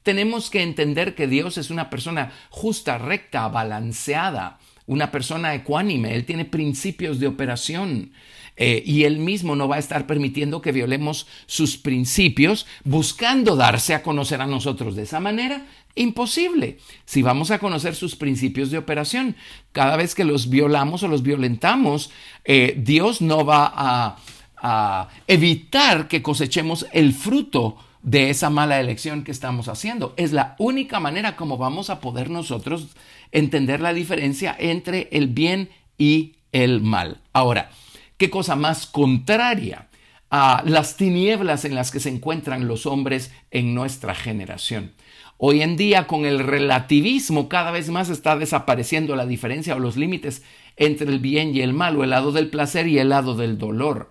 Tenemos 0.04 0.52
que 0.52 0.62
entender 0.62 1.16
que 1.16 1.26
Dios 1.26 1.58
es 1.58 1.72
una 1.72 1.90
persona 1.90 2.32
justa, 2.52 3.00
recta, 3.00 3.48
balanceada, 3.48 4.60
una 4.86 5.10
persona 5.10 5.56
ecuánime, 5.56 6.14
Él 6.14 6.24
tiene 6.24 6.46
principios 6.46 7.20
de 7.20 7.26
operación. 7.26 8.12
Eh, 8.58 8.84
y 8.86 9.04
él 9.04 9.20
mismo 9.20 9.56
no 9.56 9.68
va 9.68 9.76
a 9.76 9.80
estar 9.80 10.08
permitiendo 10.08 10.64
que 10.64 10.72
violemos 10.72 11.28
sus 11.46 11.78
principios 11.78 12.66
buscando 12.84 13.56
darse 13.56 13.94
a 13.94 14.02
conocer 14.02 14.42
a 14.42 14.48
nosotros 14.48 14.96
de 14.96 15.04
esa 15.04 15.20
manera. 15.20 15.66
Imposible. 15.98 16.78
Si 17.06 17.22
vamos 17.22 17.52
a 17.52 17.60
conocer 17.60 17.96
sus 17.96 18.16
principios 18.16 18.72
de 18.72 18.78
operación, 18.78 19.36
cada 19.72 19.98
vez 19.98 20.16
que 20.16 20.24
los 20.24 20.50
violamos 20.50 21.04
o 21.04 21.08
los 21.08 21.24
violentamos, 21.24 22.12
eh, 22.46 22.76
Dios 22.78 23.22
no 23.22 23.46
va 23.46 23.72
a, 23.76 24.18
a 24.58 25.10
evitar 25.28 26.08
que 26.08 26.22
cosechemos 26.22 26.86
el 26.92 27.14
fruto 27.14 27.78
de 28.02 28.30
esa 28.30 28.50
mala 28.50 28.80
elección 28.80 29.24
que 29.24 29.32
estamos 29.32 29.68
haciendo. 29.68 30.14
Es 30.18 30.32
la 30.32 30.56
única 30.60 31.00
manera 31.00 31.36
como 31.36 31.58
vamos 31.58 31.90
a 31.90 32.00
poder 32.00 32.30
nosotros 32.30 32.88
entender 33.32 33.82
la 33.82 33.94
diferencia 33.94 34.56
entre 34.58 35.10
el 35.12 35.28
bien 35.28 35.70
y 35.98 36.36
el 36.52 36.82
mal. 36.82 37.22
Ahora, 37.34 37.70
¿qué 38.18 38.30
cosa 38.30 38.56
más 38.56 38.86
contraria 38.86 39.88
a 40.30 40.64
las 40.66 40.98
tinieblas 40.98 41.66
en 41.66 41.76
las 41.76 41.92
que 41.92 42.00
se 42.00 42.10
encuentran 42.10 42.68
los 42.68 42.86
hombres 42.86 43.32
en 43.52 43.74
nuestra 43.74 44.16
generación? 44.16 44.94
Hoy 45.40 45.62
en 45.62 45.78
día 45.78 46.08
con 46.08 46.26
el 46.26 46.40
relativismo 46.40 47.48
cada 47.48 47.70
vez 47.70 47.90
más 47.90 48.10
está 48.10 48.36
desapareciendo 48.38 49.16
la 49.16 49.28
diferencia 49.28 49.76
o 49.76 49.80
los 49.80 49.96
límites 49.96 50.42
entre 50.78 51.10
el 51.10 51.20
bien 51.20 51.56
y 51.56 51.62
el 51.62 51.74
mal, 51.74 51.96
o 51.96 52.04
el 52.04 52.10
lado 52.10 52.32
del 52.32 52.50
placer 52.50 52.88
y 52.88 52.98
el 52.98 53.10
lado 53.10 53.36
del 53.36 53.60
dolor. 53.60 54.10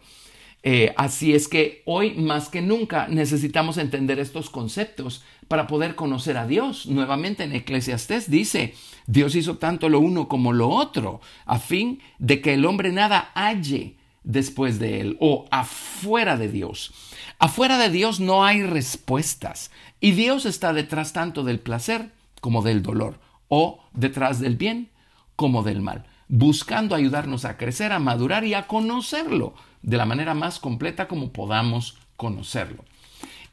Eh, 0.62 0.95
así 0.97 1.35
es 1.35 1.49
que 1.49 1.83
hoy 1.85 2.14
más 2.14 2.49
que 2.49 2.62
nunca 2.62 3.09
necesitamos 3.09 3.76
entender 3.76 4.21
estos 4.21 4.50
conceptos 4.50 5.25
para 5.49 5.66
poder 5.66 5.97
conocer 5.97 6.37
a 6.37 6.47
Dios. 6.47 6.87
Nuevamente 6.87 7.42
en 7.42 7.54
Eclesiastés 7.54 8.30
dice, 8.30 8.75
Dios 9.06 9.35
hizo 9.35 9.59
tanto 9.59 9.88
lo 9.88 9.99
uno 9.99 10.28
como 10.28 10.52
lo 10.52 10.68
otro, 10.68 11.21
a 11.45 11.59
fin 11.59 12.00
de 12.18 12.40
que 12.40 12.54
el 12.54 12.64
hombre 12.64 12.92
nada 12.92 13.33
halle 13.35 13.97
después 14.26 14.78
de 14.78 15.00
él 15.00 15.16
o 15.21 15.47
afuera 15.50 16.37
de 16.37 16.49
Dios. 16.49 16.92
Afuera 17.38 17.78
de 17.78 17.90
Dios 17.90 18.21
no 18.21 18.45
hay 18.45 18.62
respuestas 18.62 19.71
y 20.00 20.12
Dios 20.12 20.47
está 20.47 20.73
detrás 20.73 21.12
tanto 21.12 21.43
del 21.43 21.59
placer 21.59 22.12
como 22.41 22.62
del 22.62 22.83
dolor 22.83 23.19
o 23.49 23.81
detrás 23.93 24.41
del 24.41 24.57
bien 24.57 24.91
como 25.37 25.62
del 25.62 25.81
mal, 25.81 26.07
buscando 26.29 26.95
ayudarnos 26.95 27.45
a 27.45 27.57
crecer, 27.57 27.93
a 27.93 27.99
madurar 27.99 28.45
y 28.45 28.55
a 28.55 28.67
conocerlo 28.67 29.55
de 29.83 29.97
la 29.97 30.07
manera 30.07 30.35
más 30.35 30.59
completa 30.59 31.09
como 31.09 31.33
podamos 31.33 31.97
conocerlo. 32.17 32.85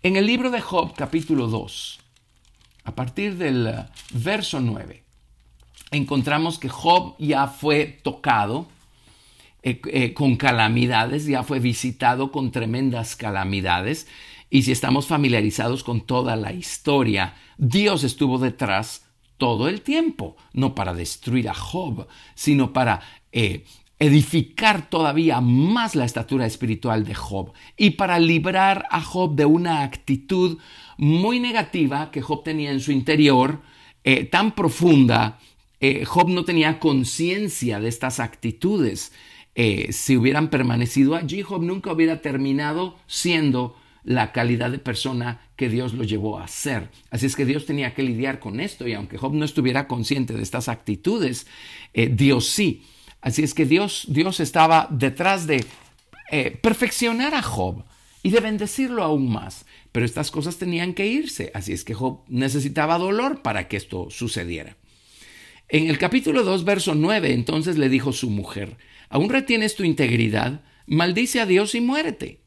En 0.01 0.15
el 0.15 0.25
libro 0.25 0.50
de 0.50 0.62
Job, 0.62 0.93
capítulo 0.95 1.47
2, 1.47 2.00
a 2.85 2.95
partir 2.95 3.38
del 3.38 3.67
eh, 3.67 3.85
verso 4.12 4.59
9, 4.59 5.03
encontramos 5.91 6.59
que 6.59 6.69
Job 6.69 7.15
ya 7.19 7.47
fue 7.47 8.00
tocado 8.03 8.67
eh, 9.62 9.79
eh, 9.91 10.13
con 10.13 10.35
calamidades, 10.35 11.25
ya 11.25 11.43
fue 11.43 11.59
visitado 11.59 12.31
con 12.31 12.51
tremendas 12.51 13.15
calamidades. 13.15 14.07
Y 14.53 14.62
si 14.62 14.72
estamos 14.72 15.07
familiarizados 15.07 15.83
con 15.83 16.01
toda 16.01 16.36
la 16.36 16.53
historia, 16.53 17.33
Dios 17.57 18.03
estuvo 18.03 18.38
detrás 18.38 19.03
todo 19.39 19.67
el 19.67 19.81
tiempo, 19.81 20.38
no 20.53 20.75
para 20.75 20.93
destruir 20.93 21.50
a 21.50 21.55
Job, 21.55 22.07
sino 22.36 22.72
para 22.72 23.01
edificar 23.98 24.91
todavía 24.91 25.41
más 25.41 25.95
la 25.95 26.05
estatura 26.05 26.45
espiritual 26.45 27.03
de 27.03 27.15
Job 27.15 27.53
y 27.77 27.91
para 27.91 28.19
librar 28.19 28.86
a 28.91 29.01
Job 29.01 29.33
de 29.33 29.45
una 29.45 29.81
actitud 29.81 30.60
muy 30.98 31.39
negativa 31.39 32.12
que 32.12 32.22
Job 32.22 32.43
tenía 32.43 32.69
en 32.69 32.79
su 32.79 32.91
interior, 32.91 33.63
eh, 34.03 34.25
tan 34.25 34.53
profunda, 34.53 35.39
eh, 35.79 36.05
Job 36.05 36.29
no 36.29 36.45
tenía 36.45 36.77
conciencia 36.77 37.79
de 37.79 37.89
estas 37.89 38.19
actitudes. 38.19 39.13
Eh, 39.55 39.91
si 39.91 40.15
hubieran 40.15 40.51
permanecido 40.51 41.15
allí, 41.15 41.41
Job 41.41 41.63
nunca 41.63 41.91
hubiera 41.91 42.22
terminado 42.22 43.00
siendo 43.07 43.81
la 44.03 44.31
calidad 44.31 44.72
de 44.72 44.79
persona 44.79 45.41
que 45.55 45.69
Dios 45.69 45.93
lo 45.93 46.03
llevó 46.03 46.39
a 46.39 46.48
ser. 46.48 46.89
Así 47.10 47.25
es 47.25 47.36
que 47.36 47.45
Dios 47.45 47.65
tenía 47.65 47.93
que 47.93 48.03
lidiar 48.03 48.39
con 48.39 48.60
esto 48.60 48.88
y 48.88 48.93
aunque 48.93 49.17
Job 49.17 49.33
no 49.33 49.45
estuviera 49.45 49.88
consciente 49.88 50.33
de 50.33 50.43
estas 50.43 50.67
actitudes, 50.67 51.48
Dios 51.93 52.48
sí. 52.48 52.83
Así 53.22 53.41
es 53.41 53.53
que 53.53 53.65
Dios, 53.65 54.05
Dios 54.10 54.41
estaba 54.41 54.88
detrás 54.91 55.48
de 55.48 55.63
eh, 56.29 56.51
perfeccionar 56.62 57.33
a 57.36 57.41
Job 57.41 57.86
y 58.22 58.31
de 58.31 58.41
bendecirlo 58.41 59.01
aún 59.01 59.31
más. 59.31 59.65
Pero 59.93 60.05
estas 60.05 60.29
cosas 60.29 60.57
tenían 60.57 60.93
que 60.93 61.07
irse. 61.07 61.51
Así 61.53 61.72
es 61.72 61.86
que 61.86 61.93
Job 61.93 62.24
necesitaba 62.27 62.98
dolor 62.98 63.41
para 63.41 63.67
que 63.69 63.77
esto 63.77 64.10
sucediera. 64.10 64.75
En 65.69 65.89
el 65.89 65.98
capítulo 65.98 66.43
2, 66.43 66.65
verso 66.65 66.95
9, 66.95 67.33
entonces 67.33 67.77
le 67.77 67.88
dijo 67.88 68.12
su 68.12 68.29
mujer, 68.29 68.77
¿aún 69.10 69.29
retienes 69.29 69.75
tu 69.75 69.83
integridad? 69.83 70.62
Maldice 70.86 71.39
a 71.39 71.45
Dios 71.45 71.75
y 71.75 71.81
muérete. 71.81 72.42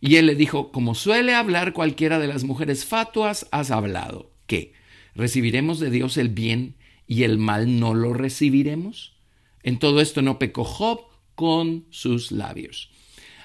Y 0.00 0.16
él 0.16 0.26
le 0.26 0.34
dijo, 0.34 0.70
como 0.70 0.94
suele 0.94 1.34
hablar 1.34 1.72
cualquiera 1.72 2.18
de 2.18 2.28
las 2.28 2.44
mujeres 2.44 2.84
fatuas, 2.84 3.48
has 3.50 3.70
hablado. 3.70 4.30
¿Qué? 4.46 4.72
¿Recibiremos 5.14 5.80
de 5.80 5.90
Dios 5.90 6.16
el 6.16 6.28
bien 6.28 6.76
y 7.06 7.24
el 7.24 7.38
mal 7.38 7.80
no 7.80 7.94
lo 7.94 8.14
recibiremos? 8.14 9.16
En 9.62 9.78
todo 9.78 10.00
esto 10.00 10.22
no 10.22 10.38
pecó 10.38 10.64
Job 10.64 11.00
con 11.34 11.86
sus 11.90 12.30
labios. 12.30 12.90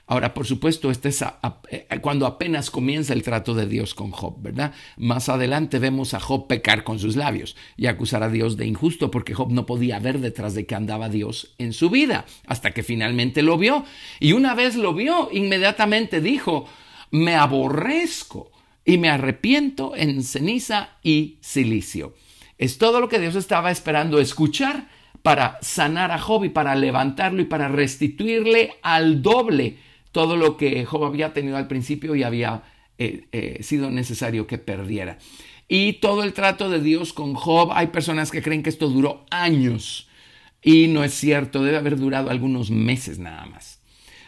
Ahora, 0.05 0.33
por 0.33 0.45
supuesto, 0.45 0.91
este 0.91 1.09
es 1.09 1.23
eh, 1.69 1.87
cuando 2.01 2.25
apenas 2.25 2.69
comienza 2.69 3.13
el 3.13 3.23
trato 3.23 3.53
de 3.53 3.67
Dios 3.67 3.93
con 3.93 4.11
Job, 4.11 4.35
¿verdad? 4.41 4.73
Más 4.97 5.29
adelante 5.29 5.79
vemos 5.79 6.13
a 6.13 6.19
Job 6.19 6.47
pecar 6.47 6.83
con 6.83 6.99
sus 6.99 7.15
labios 7.15 7.55
y 7.77 7.85
acusar 7.85 8.21
a 8.21 8.29
Dios 8.29 8.57
de 8.57 8.67
injusto 8.67 9.09
porque 9.09 9.33
Job 9.33 9.51
no 9.51 9.65
podía 9.65 9.99
ver 9.99 10.19
detrás 10.19 10.55
de 10.55 10.65
que 10.65 10.75
andaba 10.75 11.07
Dios 11.07 11.55
en 11.57 11.71
su 11.71 11.89
vida, 11.89 12.25
hasta 12.45 12.71
que 12.71 12.83
finalmente 12.83 13.41
lo 13.43 13.57
vio. 13.57 13.85
Y 14.19 14.33
una 14.33 14.55
vez 14.55 14.75
lo 14.75 14.93
vio, 14.93 15.29
inmediatamente 15.31 16.19
dijo, 16.19 16.67
me 17.09 17.35
aborrezco 17.35 18.51
y 18.83 18.97
me 18.97 19.09
arrepiento 19.09 19.95
en 19.95 20.21
ceniza 20.23 20.97
y 21.01 21.37
silicio. 21.39 22.13
Es 22.57 22.77
todo 22.77 22.99
lo 22.99 23.07
que 23.07 23.19
Dios 23.19 23.35
estaba 23.35 23.71
esperando 23.71 24.19
escuchar 24.19 24.89
para 25.21 25.57
sanar 25.61 26.11
a 26.11 26.19
Job 26.19 26.43
y 26.43 26.49
para 26.49 26.75
levantarlo 26.75 27.41
y 27.41 27.45
para 27.45 27.69
restituirle 27.69 28.73
al 28.81 29.21
doble 29.21 29.77
todo 30.13 30.37
lo 30.37 30.55
que 30.55 30.85
Job 30.85 31.03
había 31.03 31.33
tenido 31.33 31.57
al 31.57 31.67
principio 31.67 32.15
y 32.15 32.23
había 32.23 32.63
eh, 32.97 33.25
eh, 33.33 33.61
sido 33.63 33.91
necesario 33.91 34.47
que 34.47 34.59
perdiera. 34.59 35.17
Y 35.67 35.93
todo 35.93 36.23
el 36.23 36.33
trato 36.33 36.69
de 36.69 36.79
Dios 36.79 37.11
con 37.11 37.33
Job, 37.33 37.71
hay 37.73 37.87
personas 37.87 38.31
que 38.31 38.41
creen 38.41 38.63
que 38.63 38.69
esto 38.69 38.87
duró 38.87 39.25
años 39.31 40.07
y 40.61 40.87
no 40.87 41.03
es 41.03 41.13
cierto, 41.13 41.63
debe 41.63 41.77
haber 41.77 41.97
durado 41.97 42.29
algunos 42.29 42.69
meses 42.69 43.19
nada 43.19 43.45
más. 43.47 43.81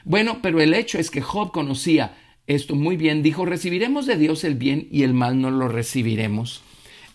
Bueno, 0.04 0.40
pero 0.42 0.60
el 0.60 0.74
hecho 0.74 0.98
es 0.98 1.10
que 1.10 1.22
Job 1.22 1.52
conocía 1.52 2.18
esto 2.48 2.76
muy 2.76 2.98
bien, 2.98 3.24
dijo, 3.24 3.46
recibiremos 3.46 4.08
de 4.08 4.18
Dios 4.18 4.44
el 4.44 4.56
bien 4.56 4.88
y 4.92 5.04
el 5.04 5.14
mal 5.14 5.40
no 5.40 5.52
lo 5.52 5.68
recibiremos. 5.68 6.64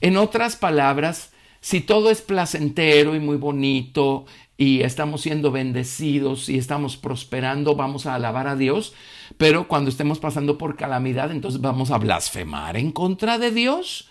En 0.00 0.16
otras 0.16 0.56
palabras, 0.56 1.32
si 1.60 1.80
todo 1.80 2.10
es 2.10 2.22
placentero 2.22 3.14
y 3.14 3.20
muy 3.20 3.36
bonito 3.36 4.26
y 4.60 4.82
estamos 4.82 5.22
siendo 5.22 5.50
bendecidos 5.50 6.50
y 6.50 6.58
estamos 6.58 6.98
prosperando, 6.98 7.76
vamos 7.76 8.04
a 8.04 8.14
alabar 8.14 8.46
a 8.46 8.56
Dios, 8.56 8.92
pero 9.38 9.66
cuando 9.66 9.88
estemos 9.88 10.18
pasando 10.18 10.58
por 10.58 10.76
calamidad, 10.76 11.30
entonces 11.30 11.62
vamos 11.62 11.90
a 11.90 11.96
blasfemar 11.96 12.76
en 12.76 12.92
contra 12.92 13.38
de 13.38 13.52
Dios. 13.52 14.10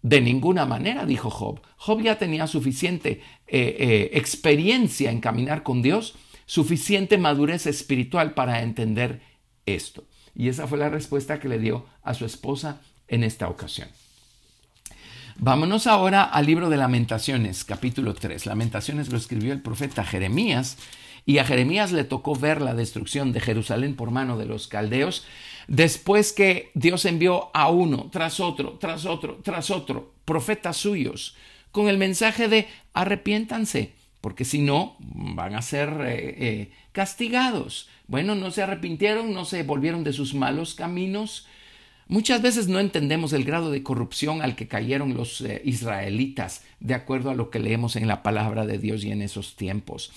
De 0.00 0.22
ninguna 0.22 0.64
manera, 0.64 1.04
dijo 1.04 1.28
Job. 1.28 1.60
Job 1.76 2.00
ya 2.00 2.16
tenía 2.16 2.46
suficiente 2.46 3.20
eh, 3.46 3.76
eh, 3.78 4.10
experiencia 4.14 5.10
en 5.10 5.20
caminar 5.20 5.62
con 5.62 5.82
Dios, 5.82 6.14
suficiente 6.46 7.18
madurez 7.18 7.66
espiritual 7.66 8.32
para 8.32 8.62
entender 8.62 9.20
esto. 9.66 10.04
Y 10.34 10.48
esa 10.48 10.66
fue 10.66 10.78
la 10.78 10.88
respuesta 10.88 11.38
que 11.38 11.50
le 11.50 11.58
dio 11.58 11.84
a 12.02 12.14
su 12.14 12.24
esposa 12.24 12.80
en 13.08 13.24
esta 13.24 13.50
ocasión. 13.50 13.88
Vámonos 15.40 15.86
ahora 15.86 16.24
al 16.24 16.46
libro 16.46 16.68
de 16.68 16.76
Lamentaciones, 16.76 17.62
capítulo 17.62 18.12
3. 18.12 18.44
Lamentaciones 18.44 19.12
lo 19.12 19.16
escribió 19.16 19.52
el 19.52 19.62
profeta 19.62 20.02
Jeremías 20.02 20.76
y 21.26 21.38
a 21.38 21.44
Jeremías 21.44 21.92
le 21.92 22.02
tocó 22.02 22.34
ver 22.34 22.60
la 22.60 22.74
destrucción 22.74 23.30
de 23.30 23.38
Jerusalén 23.38 23.94
por 23.94 24.10
mano 24.10 24.36
de 24.36 24.46
los 24.46 24.66
caldeos, 24.66 25.24
después 25.68 26.32
que 26.32 26.72
Dios 26.74 27.04
envió 27.04 27.50
a 27.54 27.70
uno 27.70 28.08
tras 28.10 28.40
otro, 28.40 28.78
tras 28.80 29.06
otro, 29.06 29.38
tras 29.44 29.70
otro, 29.70 30.12
profetas 30.24 30.76
suyos, 30.76 31.36
con 31.70 31.88
el 31.88 31.98
mensaje 31.98 32.48
de 32.48 32.66
arrepiéntanse, 32.92 33.92
porque 34.20 34.44
si 34.44 34.60
no 34.60 34.96
van 34.98 35.54
a 35.54 35.62
ser 35.62 35.88
eh, 36.00 36.34
eh, 36.36 36.72
castigados. 36.90 37.88
Bueno, 38.08 38.34
no 38.34 38.50
se 38.50 38.64
arrepintieron, 38.64 39.32
no 39.32 39.44
se 39.44 39.62
volvieron 39.62 40.02
de 40.02 40.12
sus 40.12 40.34
malos 40.34 40.74
caminos, 40.74 41.46
Muchas 42.08 42.40
veces 42.40 42.68
no 42.68 42.80
entendemos 42.80 43.34
el 43.34 43.44
grado 43.44 43.70
de 43.70 43.82
corrupción 43.82 44.40
al 44.40 44.56
que 44.56 44.66
cayeron 44.66 45.12
los 45.12 45.42
eh, 45.42 45.60
israelitas, 45.64 46.64
de 46.80 46.94
acuerdo 46.94 47.28
a 47.28 47.34
lo 47.34 47.50
que 47.50 47.58
leemos 47.58 47.96
en 47.96 48.08
la 48.08 48.22
palabra 48.22 48.64
de 48.64 48.78
Dios 48.78 49.04
y 49.04 49.12
en 49.12 49.20
esos 49.20 49.56
tiempos. 49.56 50.10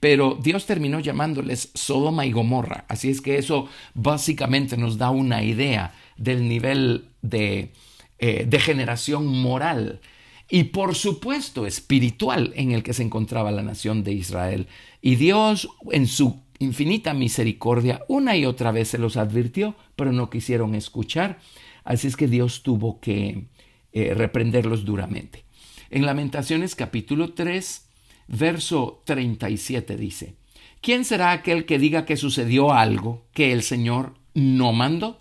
Pero 0.00 0.36
Dios 0.42 0.66
terminó 0.66 0.98
llamándoles 0.98 1.70
Sodoma 1.74 2.26
y 2.26 2.32
Gomorra. 2.32 2.84
Así 2.88 3.10
es 3.10 3.20
que 3.20 3.38
eso 3.38 3.68
básicamente 3.94 4.76
nos 4.76 4.98
da 4.98 5.10
una 5.10 5.44
idea 5.44 5.94
del 6.16 6.48
nivel 6.48 7.10
de 7.22 7.70
eh, 8.18 8.44
degeneración 8.48 9.26
moral 9.26 10.00
y 10.48 10.64
por 10.64 10.94
supuesto 10.94 11.66
espiritual 11.66 12.52
en 12.56 12.72
el 12.72 12.82
que 12.82 12.92
se 12.92 13.02
encontraba 13.02 13.50
la 13.50 13.62
nación 13.62 14.04
de 14.04 14.12
Israel. 14.12 14.66
Y 15.00 15.16
Dios 15.16 15.68
en 15.92 16.06
su 16.06 16.40
infinita 16.58 17.14
misericordia 17.14 18.02
una 18.08 18.36
y 18.36 18.46
otra 18.46 18.72
vez 18.72 18.88
se 18.88 18.98
los 18.98 19.16
advirtió, 19.16 19.74
pero 19.94 20.12
no 20.12 20.30
quisieron 20.30 20.74
escuchar. 20.74 21.38
Así 21.84 22.06
es 22.06 22.16
que 22.16 22.28
Dios 22.28 22.62
tuvo 22.62 23.00
que 23.00 23.48
eh, 23.92 24.14
reprenderlos 24.14 24.84
duramente. 24.84 25.44
En 25.90 26.04
Lamentaciones 26.04 26.74
capítulo 26.74 27.32
3, 27.32 27.88
verso 28.28 29.02
37 29.04 29.96
dice, 29.96 30.34
¿quién 30.80 31.04
será 31.04 31.32
aquel 31.32 31.64
que 31.64 31.78
diga 31.78 32.04
que 32.04 32.16
sucedió 32.16 32.72
algo 32.72 33.26
que 33.32 33.52
el 33.52 33.62
Señor 33.62 34.14
no 34.34 34.72
mandó? 34.72 35.18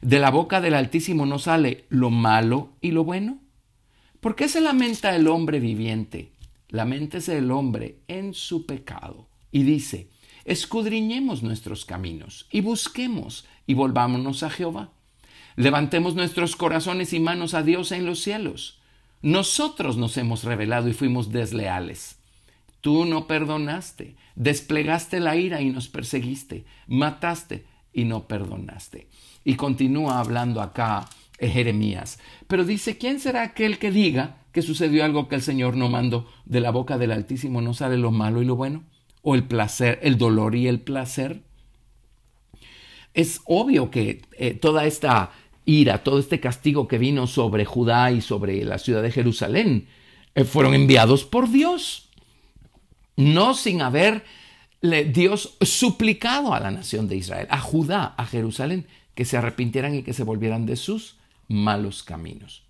De 0.00 0.18
la 0.18 0.30
boca 0.30 0.60
del 0.60 0.74
Altísimo 0.74 1.26
no 1.26 1.38
sale 1.38 1.84
lo 1.88 2.10
malo 2.10 2.72
y 2.80 2.90
lo 2.90 3.04
bueno. 3.04 3.38
¿Por 4.20 4.36
qué 4.36 4.48
se 4.48 4.60
lamenta 4.60 5.14
el 5.14 5.28
hombre 5.28 5.60
viviente? 5.60 6.32
Lamentese 6.68 7.38
el 7.38 7.50
hombre 7.50 7.98
en 8.08 8.34
su 8.34 8.66
pecado. 8.66 9.28
Y 9.52 9.62
dice, 9.62 10.08
escudriñemos 10.44 11.42
nuestros 11.42 11.84
caminos 11.84 12.46
y 12.50 12.60
busquemos 12.60 13.46
y 13.66 13.74
volvámonos 13.74 14.42
a 14.42 14.50
Jehová. 14.50 14.90
Levantemos 15.56 16.14
nuestros 16.14 16.56
corazones 16.56 17.12
y 17.12 17.20
manos 17.20 17.54
a 17.54 17.62
Dios 17.62 17.92
en 17.92 18.06
los 18.06 18.20
cielos. 18.20 18.80
Nosotros 19.22 19.96
nos 19.96 20.16
hemos 20.16 20.44
revelado 20.44 20.88
y 20.88 20.92
fuimos 20.92 21.30
desleales. 21.32 22.18
Tú 22.80 23.06
no 23.06 23.26
perdonaste, 23.26 24.16
desplegaste 24.34 25.20
la 25.20 25.36
ira 25.36 25.62
y 25.62 25.70
nos 25.70 25.88
perseguiste, 25.88 26.66
mataste 26.86 27.64
y 27.92 28.04
no 28.04 28.26
perdonaste. 28.26 29.08
Y 29.44 29.54
continúa 29.54 30.18
hablando 30.18 30.60
acá 30.60 31.08
Jeremías. 31.38 32.18
Pero 32.46 32.64
dice, 32.64 32.98
¿quién 32.98 33.20
será 33.20 33.42
aquel 33.42 33.78
que 33.78 33.90
diga 33.90 34.38
que 34.52 34.62
sucedió 34.62 35.04
algo 35.04 35.28
que 35.28 35.36
el 35.36 35.42
Señor 35.42 35.76
no 35.76 35.88
mandó? 35.88 36.28
De 36.44 36.60
la 36.60 36.70
boca 36.70 36.98
del 36.98 37.12
Altísimo 37.12 37.62
no 37.62 37.72
sale 37.72 37.96
lo 37.96 38.10
malo 38.10 38.42
y 38.42 38.44
lo 38.44 38.56
bueno 38.56 38.84
o 39.24 39.34
el 39.34 39.42
placer, 39.44 39.98
el 40.02 40.16
dolor 40.16 40.54
y 40.54 40.68
el 40.68 40.78
placer. 40.78 41.42
Es 43.14 43.40
obvio 43.46 43.90
que 43.90 44.22
eh, 44.38 44.52
toda 44.54 44.84
esta 44.84 45.32
ira, 45.64 46.04
todo 46.04 46.18
este 46.18 46.40
castigo 46.40 46.86
que 46.86 46.98
vino 46.98 47.26
sobre 47.26 47.64
Judá 47.64 48.12
y 48.12 48.20
sobre 48.20 48.62
la 48.64 48.78
ciudad 48.78 49.02
de 49.02 49.10
Jerusalén, 49.10 49.88
eh, 50.34 50.44
fueron 50.44 50.74
enviados 50.74 51.24
por 51.24 51.50
Dios, 51.50 52.10
no 53.16 53.54
sin 53.54 53.82
haber 53.82 54.24
Dios 54.82 55.56
suplicado 55.62 56.52
a 56.52 56.60
la 56.60 56.70
nación 56.70 57.08
de 57.08 57.16
Israel, 57.16 57.46
a 57.48 57.58
Judá, 57.58 58.14
a 58.18 58.26
Jerusalén, 58.26 58.86
que 59.14 59.24
se 59.24 59.38
arrepintieran 59.38 59.94
y 59.94 60.02
que 60.02 60.12
se 60.12 60.24
volvieran 60.24 60.66
de 60.66 60.76
sus 60.76 61.16
malos 61.48 62.02
caminos. 62.02 62.63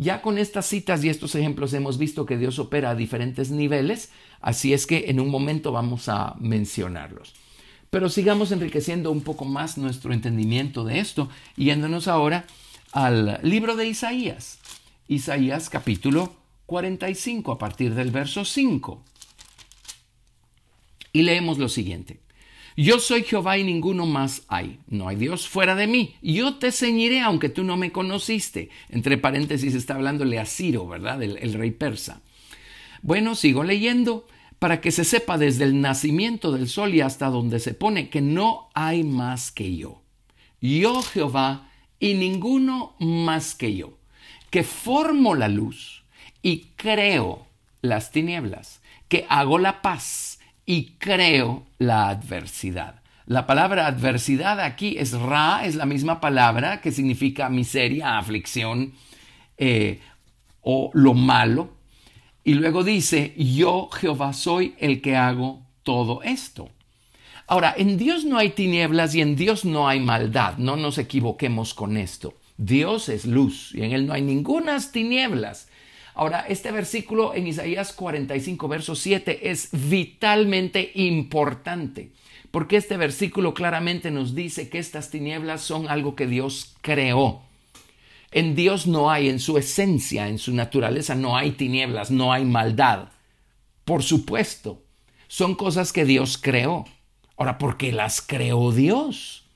Ya 0.00 0.22
con 0.22 0.38
estas 0.38 0.66
citas 0.66 1.02
y 1.02 1.08
estos 1.08 1.34
ejemplos 1.34 1.74
hemos 1.74 1.98
visto 1.98 2.24
que 2.24 2.38
Dios 2.38 2.60
opera 2.60 2.90
a 2.90 2.94
diferentes 2.94 3.50
niveles, 3.50 4.10
así 4.40 4.72
es 4.72 4.86
que 4.86 5.06
en 5.08 5.18
un 5.18 5.28
momento 5.28 5.72
vamos 5.72 6.08
a 6.08 6.36
mencionarlos. 6.38 7.34
Pero 7.90 8.08
sigamos 8.08 8.52
enriqueciendo 8.52 9.10
un 9.10 9.22
poco 9.22 9.44
más 9.44 9.76
nuestro 9.76 10.12
entendimiento 10.12 10.84
de 10.84 11.00
esto, 11.00 11.28
yéndonos 11.56 12.06
ahora 12.06 12.46
al 12.92 13.40
libro 13.42 13.74
de 13.74 13.88
Isaías. 13.88 14.60
Isaías 15.08 15.68
capítulo 15.68 16.32
45 16.66 17.50
a 17.50 17.58
partir 17.58 17.96
del 17.96 18.12
verso 18.12 18.44
5. 18.44 19.02
Y 21.12 21.22
leemos 21.22 21.58
lo 21.58 21.68
siguiente. 21.68 22.20
Yo 22.80 23.00
soy 23.00 23.24
Jehová 23.24 23.58
y 23.58 23.64
ninguno 23.64 24.06
más 24.06 24.42
hay. 24.46 24.78
No 24.86 25.08
hay 25.08 25.16
Dios 25.16 25.48
fuera 25.48 25.74
de 25.74 25.88
mí. 25.88 26.14
Yo 26.22 26.58
te 26.58 26.70
ceñiré 26.70 27.20
aunque 27.20 27.48
tú 27.48 27.64
no 27.64 27.76
me 27.76 27.90
conociste. 27.90 28.70
Entre 28.88 29.18
paréntesis 29.18 29.74
está 29.74 29.96
hablándole 29.96 30.38
a 30.38 30.46
Ciro, 30.46 30.86
¿verdad? 30.86 31.20
El, 31.20 31.38
el 31.38 31.54
rey 31.54 31.72
persa. 31.72 32.20
Bueno, 33.02 33.34
sigo 33.34 33.64
leyendo 33.64 34.28
para 34.60 34.80
que 34.80 34.92
se 34.92 35.02
sepa 35.02 35.38
desde 35.38 35.64
el 35.64 35.80
nacimiento 35.80 36.52
del 36.52 36.68
sol 36.68 36.94
y 36.94 37.00
hasta 37.00 37.26
donde 37.30 37.58
se 37.58 37.74
pone 37.74 38.10
que 38.10 38.20
no 38.20 38.68
hay 38.74 39.02
más 39.02 39.50
que 39.50 39.74
yo. 39.74 40.02
Yo 40.60 41.02
Jehová 41.02 41.72
y 41.98 42.14
ninguno 42.14 42.94
más 43.00 43.56
que 43.56 43.74
yo, 43.74 43.98
que 44.50 44.62
formo 44.62 45.34
la 45.34 45.48
luz 45.48 46.04
y 46.42 46.66
creo 46.76 47.44
las 47.82 48.12
tinieblas, 48.12 48.80
que 49.08 49.26
hago 49.28 49.58
la 49.58 49.82
paz 49.82 50.37
y 50.68 50.96
creo 50.98 51.64
la 51.78 52.10
adversidad. 52.10 53.00
La 53.24 53.46
palabra 53.46 53.86
adversidad 53.86 54.60
aquí 54.60 54.98
es 54.98 55.12
ra, 55.12 55.64
es 55.64 55.74
la 55.76 55.86
misma 55.86 56.20
palabra 56.20 56.82
que 56.82 56.92
significa 56.92 57.48
miseria, 57.48 58.18
aflicción 58.18 58.92
eh, 59.56 60.00
o 60.60 60.90
lo 60.92 61.14
malo. 61.14 61.70
Y 62.44 62.52
luego 62.52 62.84
dice, 62.84 63.32
yo 63.38 63.88
Jehová 63.88 64.34
soy 64.34 64.74
el 64.78 65.00
que 65.00 65.16
hago 65.16 65.62
todo 65.84 66.22
esto. 66.22 66.68
Ahora, 67.46 67.72
en 67.74 67.96
Dios 67.96 68.26
no 68.26 68.36
hay 68.36 68.50
tinieblas 68.50 69.14
y 69.14 69.22
en 69.22 69.36
Dios 69.36 69.64
no 69.64 69.88
hay 69.88 70.00
maldad. 70.00 70.58
No 70.58 70.76
nos 70.76 70.98
equivoquemos 70.98 71.72
con 71.72 71.96
esto. 71.96 72.34
Dios 72.58 73.08
es 73.08 73.24
luz 73.24 73.74
y 73.74 73.84
en 73.84 73.92
Él 73.92 74.06
no 74.06 74.12
hay 74.12 74.20
ninguna 74.20 74.78
tinieblas. 74.92 75.67
Ahora, 76.18 76.44
este 76.48 76.72
versículo 76.72 77.32
en 77.32 77.46
Isaías 77.46 77.92
45, 77.92 78.66
verso 78.66 78.96
7 78.96 79.50
es 79.52 79.68
vitalmente 79.70 80.90
importante, 80.96 82.10
porque 82.50 82.76
este 82.76 82.96
versículo 82.96 83.54
claramente 83.54 84.10
nos 84.10 84.34
dice 84.34 84.68
que 84.68 84.80
estas 84.80 85.10
tinieblas 85.10 85.60
son 85.60 85.88
algo 85.88 86.16
que 86.16 86.26
Dios 86.26 86.74
creó. 86.80 87.42
En 88.32 88.56
Dios 88.56 88.88
no 88.88 89.12
hay, 89.12 89.28
en 89.28 89.38
su 89.38 89.58
esencia, 89.58 90.26
en 90.26 90.38
su 90.38 90.52
naturaleza, 90.52 91.14
no 91.14 91.36
hay 91.36 91.52
tinieblas, 91.52 92.10
no 92.10 92.32
hay 92.32 92.44
maldad. 92.44 93.10
Por 93.84 94.02
supuesto, 94.02 94.82
son 95.28 95.54
cosas 95.54 95.92
que 95.92 96.04
Dios 96.04 96.36
creó. 96.36 96.84
Ahora, 97.36 97.58
¿por 97.58 97.76
qué 97.76 97.92
las 97.92 98.20
creó 98.20 98.72
Dios? 98.72 99.46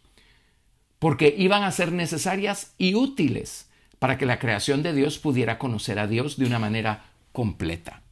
Porque 1.00 1.34
iban 1.36 1.64
a 1.64 1.72
ser 1.72 1.90
necesarias 1.90 2.72
y 2.78 2.94
útiles 2.94 3.66
para 4.02 4.18
que 4.18 4.26
la 4.26 4.40
creación 4.40 4.82
de 4.82 4.92
Dios 4.92 5.20
pudiera 5.20 5.60
conocer 5.60 6.00
a 6.00 6.08
Dios 6.08 6.36
de 6.36 6.44
una 6.44 6.58
manera 6.58 7.04
completa. 7.30 8.02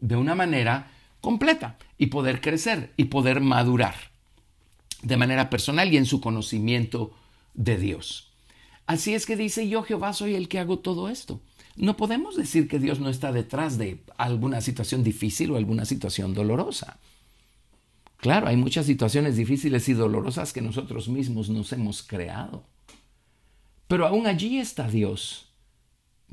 De 0.00 0.16
una 0.16 0.34
manera 0.34 0.90
completa 1.20 1.76
y 1.98 2.06
poder 2.06 2.40
crecer 2.40 2.94
y 2.96 3.04
poder 3.04 3.42
madurar 3.42 3.94
de 5.02 5.18
manera 5.18 5.50
personal 5.50 5.92
y 5.92 5.98
en 5.98 6.06
su 6.06 6.22
conocimiento 6.22 7.12
de 7.52 7.76
Dios. 7.76 8.32
Así 8.86 9.12
es 9.12 9.26
que 9.26 9.36
dice 9.36 9.68
yo 9.68 9.82
Jehová 9.82 10.14
soy 10.14 10.34
el 10.34 10.48
que 10.48 10.60
hago 10.60 10.78
todo 10.78 11.10
esto. 11.10 11.42
No 11.76 11.98
podemos 11.98 12.34
decir 12.34 12.66
que 12.66 12.78
Dios 12.78 12.98
no 12.98 13.10
está 13.10 13.30
detrás 13.30 13.76
de 13.76 14.00
alguna 14.16 14.62
situación 14.62 15.04
difícil 15.04 15.50
o 15.50 15.58
alguna 15.58 15.84
situación 15.84 16.32
dolorosa. 16.32 16.96
Claro, 18.16 18.46
hay 18.46 18.56
muchas 18.56 18.86
situaciones 18.86 19.36
difíciles 19.36 19.90
y 19.90 19.92
dolorosas 19.92 20.54
que 20.54 20.62
nosotros 20.62 21.06
mismos 21.10 21.50
nos 21.50 21.70
hemos 21.74 22.02
creado. 22.02 22.64
Pero 23.88 24.06
aún 24.06 24.26
allí 24.26 24.58
está 24.58 24.86
Dios, 24.86 25.48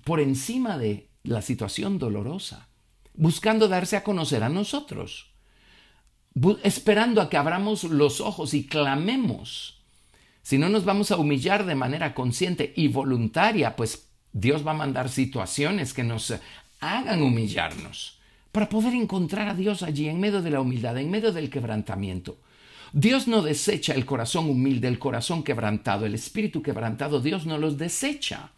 por 0.04 0.20
encima 0.20 0.78
de 0.78 1.10
la 1.24 1.42
situación 1.42 1.98
dolorosa, 1.98 2.68
buscando 3.14 3.68
darse 3.68 3.96
a 3.96 4.04
conocer 4.04 4.44
a 4.44 4.50
nosotros, 4.50 5.32
esperando 6.64 7.22
a 7.22 7.30
que 7.30 7.38
abramos 7.38 7.86
los 7.86 8.20
ojos 8.20 8.54
y 8.54 8.68
clamemos. 8.68 9.82
Si 10.44 10.58
no 10.58 10.70
nos 10.70 10.86
vamos 10.86 11.12
a 11.12 11.18
humillar 11.18 11.66
de 11.66 11.76
manera 11.76 12.14
consciente 12.14 12.74
y 12.76 12.90
voluntaria, 12.90 13.76
pues 13.76 14.10
Dios 14.34 14.68
va 14.68 14.72
a 14.72 14.76
mandar 14.76 15.10
situaciones 15.10 15.94
que 15.94 16.04
nos 16.04 16.34
hagan 16.82 17.22
humillarnos 17.24 18.20
para 18.52 18.70
poder 18.70 18.94
encontrar 18.94 19.48
a 19.48 19.54
Dios 19.54 19.82
allí 19.82 20.08
en 20.08 20.20
medio 20.20 20.42
de 20.42 20.52
la 20.52 20.62
humildad, 20.62 20.98
en 20.98 21.10
medio 21.10 21.32
del 21.32 21.50
quebrantamiento. 21.50 22.38
Dios 22.98 23.28
no 23.28 23.42
desecha 23.42 23.94
el 23.94 24.06
corazón 24.06 24.50
humilde, 24.50 24.88
el 24.88 25.00
corazón 25.00 25.44
quebrantado, 25.44 26.06
el 26.06 26.16
espíritu 26.16 26.62
quebrantado, 26.62 27.20
Dios 27.20 27.46
no 27.46 27.58
los 27.58 27.78
desecha. 27.78 28.52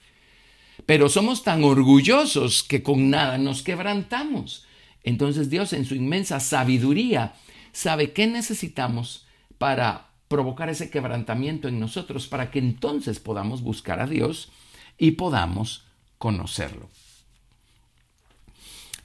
Pero 0.86 1.10
somos 1.10 1.41
tan 1.41 1.63
orgullosos 1.63 2.62
que 2.62 2.84
con 2.84 3.10
nada 3.10 3.39
nos 3.39 3.63
quebrantamos. 3.63 4.63
Entonces 5.04 5.50
Dios 5.50 5.73
en 5.73 5.86
su 5.86 5.95
inmensa 5.95 6.39
sabiduría 6.39 7.34
sabe 7.71 8.12
qué 8.12 8.28
necesitamos 8.28 9.26
para 9.58 10.10
provocar 10.28 10.69
ese 10.69 10.91
quebrantamiento 10.91 11.67
en 11.67 11.80
nosotros, 11.80 12.28
para 12.28 12.52
que 12.52 12.60
entonces 12.60 13.19
podamos 13.19 13.63
buscar 13.63 14.00
a 14.00 14.06
Dios 14.06 14.52
y 15.00 15.13
podamos 15.13 15.84
conocerlo. 16.19 16.91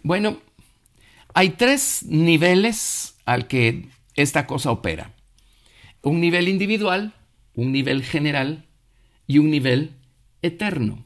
Bueno, 0.02 0.42
hay 1.32 1.50
tres 1.52 2.02
niveles 2.02 3.16
al 3.24 3.48
que 3.48 3.88
esta 4.14 4.46
cosa 4.46 4.70
opera. 4.70 5.14
Un 6.02 6.20
nivel 6.20 6.48
individual, 6.48 7.14
un 7.54 7.72
nivel 7.72 8.02
general 8.02 8.66
y 9.26 9.38
un 9.38 9.50
nivel 9.50 9.96
eterno. 10.42 11.04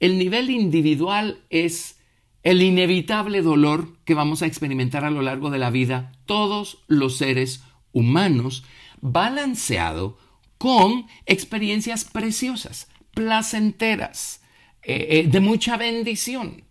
El 0.00 0.18
nivel 0.18 0.50
individual 0.50 1.40
es 1.50 1.98
el 2.42 2.62
inevitable 2.62 3.42
dolor 3.42 3.96
que 4.04 4.14
vamos 4.14 4.42
a 4.42 4.46
experimentar 4.46 5.04
a 5.04 5.10
lo 5.10 5.22
largo 5.22 5.50
de 5.50 5.58
la 5.58 5.70
vida 5.70 6.12
todos 6.24 6.84
los 6.86 7.16
seres 7.16 7.64
humanos, 7.92 8.64
balanceado 9.00 10.18
con 10.56 11.06
experiencias 11.26 12.04
preciosas, 12.04 12.88
placenteras, 13.14 14.42
eh, 14.82 15.06
eh, 15.10 15.28
de 15.28 15.40
mucha 15.40 15.76
bendición. 15.76 16.64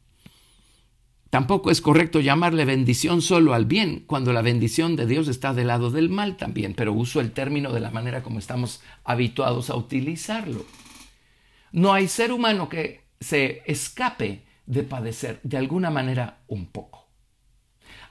Tampoco 1.29 1.71
es 1.71 1.81
correcto 1.81 2.21
llamarle 2.21 2.63
bendición 2.63 3.21
solo 3.21 3.53
al 3.53 3.65
bien, 3.65 4.03
cuando 4.07 4.31
la 4.31 4.41
bendición 4.41 4.95
de 4.95 5.05
Dios 5.05 5.27
está 5.27 5.53
del 5.53 5.67
lado 5.67 5.91
del 5.91 6.09
mal 6.09 6.37
también, 6.37 6.73
pero 6.73 6.93
uso 6.93 7.19
el 7.19 7.31
término 7.31 7.73
de 7.73 7.81
la 7.81 7.91
manera 7.91 8.23
como 8.23 8.39
estamos 8.39 8.81
habituados 9.03 9.69
a 9.69 9.75
utilizarlo. 9.75 10.65
No 11.71 11.93
hay 11.93 12.07
ser 12.07 12.31
humano 12.31 12.69
que 12.69 13.01
se 13.19 13.61
escape 13.65 14.43
de 14.65 14.83
padecer 14.83 15.39
de 15.43 15.57
alguna 15.57 15.89
manera 15.89 16.39
un 16.47 16.67
poco. 16.67 17.07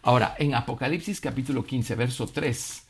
Ahora, 0.03 0.35
en 0.39 0.55
Apocalipsis 0.55 1.21
capítulo 1.21 1.65
15, 1.65 1.95
verso 1.95 2.27
3, 2.27 2.87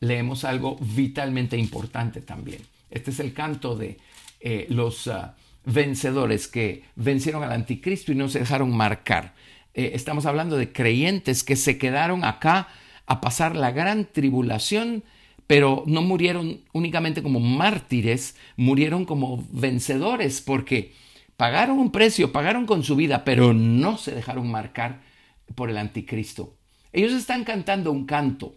leemos 0.00 0.44
algo 0.44 0.76
vitalmente 0.80 1.56
importante 1.56 2.22
también. 2.22 2.62
Este 2.90 3.10
es 3.10 3.20
el 3.20 3.32
canto 3.32 3.76
de 3.76 3.98
eh, 4.40 4.66
los 4.70 5.06
ah, 5.08 5.36
vencedores 5.64 6.48
que 6.48 6.84
vencieron 6.96 7.42
al 7.42 7.52
anticristo 7.52 8.12
y 8.12 8.14
no 8.14 8.28
se 8.28 8.40
dejaron 8.40 8.74
marcar. 8.74 9.34
Eh, 9.76 9.92
estamos 9.94 10.24
hablando 10.24 10.56
de 10.56 10.72
creyentes 10.72 11.44
que 11.44 11.54
se 11.54 11.76
quedaron 11.76 12.24
acá 12.24 12.68
a 13.04 13.20
pasar 13.20 13.54
la 13.54 13.70
gran 13.70 14.06
tribulación, 14.06 15.04
pero 15.46 15.84
no 15.86 16.00
murieron 16.00 16.62
únicamente 16.72 17.22
como 17.22 17.40
mártires, 17.40 18.36
murieron 18.56 19.04
como 19.04 19.46
vencedores 19.52 20.40
porque 20.40 20.94
pagaron 21.36 21.78
un 21.78 21.92
precio, 21.92 22.32
pagaron 22.32 22.64
con 22.64 22.82
su 22.82 22.96
vida, 22.96 23.22
pero 23.22 23.52
no 23.52 23.98
se 23.98 24.12
dejaron 24.12 24.50
marcar 24.50 25.02
por 25.54 25.68
el 25.68 25.76
anticristo. 25.76 26.56
Ellos 26.94 27.12
están 27.12 27.44
cantando 27.44 27.92
un 27.92 28.06
canto. 28.06 28.54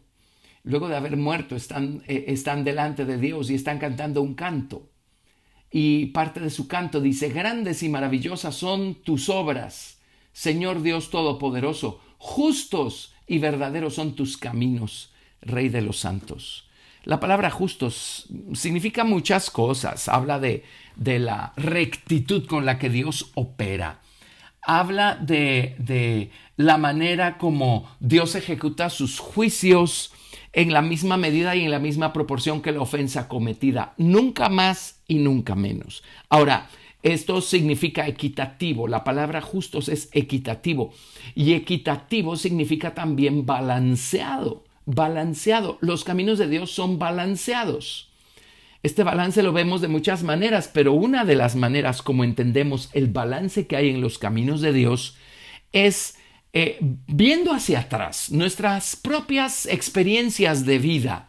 Luego 0.63 0.87
de 0.87 0.95
haber 0.95 1.17
muerto, 1.17 1.57
están, 1.57 2.01
eh, 2.07 2.25
están 2.27 2.63
delante 2.63 3.03
de 3.03 3.17
Dios 3.17 3.49
y 3.49 3.55
están 3.55 3.77
cantando 3.77 4.21
un 4.21 4.35
canto. 4.35 4.89
Y 5.69 6.07
parte 6.07 6.39
de 6.39 6.49
su 6.49 6.69
canto 6.69 7.01
dice, 7.01 7.27
grandes 7.27 7.83
y 7.83 7.89
maravillosas 7.89 8.55
son 8.55 8.95
tus 9.03 9.27
obras 9.27 9.98
Señor 10.33 10.81
Dios 10.81 11.09
Todopoderoso, 11.09 11.99
justos 12.17 13.13
y 13.27 13.39
verdaderos 13.39 13.95
son 13.95 14.15
tus 14.15 14.37
caminos, 14.37 15.11
Rey 15.41 15.69
de 15.69 15.81
los 15.81 15.99
santos. 15.99 16.69
La 17.05 17.19
palabra 17.19 17.49
justos 17.49 18.27
significa 18.53 19.03
muchas 19.03 19.49
cosas. 19.49 20.09
Habla 20.09 20.39
de, 20.39 20.65
de 20.95 21.19
la 21.19 21.53
rectitud 21.55 22.45
con 22.45 22.65
la 22.65 22.77
que 22.77 22.89
Dios 22.89 23.31
opera. 23.35 24.01
Habla 24.61 25.15
de, 25.15 25.75
de 25.79 26.31
la 26.57 26.77
manera 26.77 27.37
como 27.37 27.89
Dios 28.01 28.35
ejecuta 28.35 28.89
sus 28.89 29.17
juicios 29.17 30.11
en 30.51 30.73
la 30.73 30.81
misma 30.81 31.15
medida 31.15 31.55
y 31.55 31.63
en 31.63 31.71
la 31.71 31.79
misma 31.79 32.11
proporción 32.11 32.61
que 32.61 32.73
la 32.73 32.81
ofensa 32.81 33.27
cometida. 33.27 33.93
Nunca 33.97 34.49
más 34.49 34.99
y 35.07 35.15
nunca 35.15 35.55
menos. 35.55 36.03
Ahora, 36.29 36.69
esto 37.01 37.41
significa 37.41 38.07
equitativo. 38.07 38.87
La 38.87 39.03
palabra 39.03 39.41
justos 39.41 39.89
es 39.89 40.09
equitativo. 40.11 40.93
Y 41.35 41.53
equitativo 41.53 42.35
significa 42.35 42.93
también 42.93 43.45
balanceado. 43.45 44.63
Balanceado. 44.85 45.77
Los 45.81 46.03
caminos 46.03 46.39
de 46.39 46.47
Dios 46.47 46.71
son 46.71 46.99
balanceados. 46.99 48.09
Este 48.81 49.03
balance 49.03 49.43
lo 49.43 49.51
vemos 49.51 49.81
de 49.81 49.89
muchas 49.89 50.23
maneras, 50.23 50.69
pero 50.73 50.93
una 50.93 51.25
de 51.25 51.35
las 51.35 51.55
maneras 51.55 52.01
como 52.01 52.23
entendemos 52.23 52.89
el 52.93 53.07
balance 53.07 53.67
que 53.67 53.75
hay 53.75 53.89
en 53.89 53.99
los 53.99 54.17
caminos 54.17 54.61
de 54.61 54.71
Dios 54.71 55.17
es 55.73 56.17
eh, 56.53 56.77
viendo 57.07 57.53
hacia 57.53 57.81
atrás 57.81 58.31
nuestras 58.31 58.95
propias 58.95 59.65
experiencias 59.65 60.65
de 60.65 60.79
vida 60.79 61.28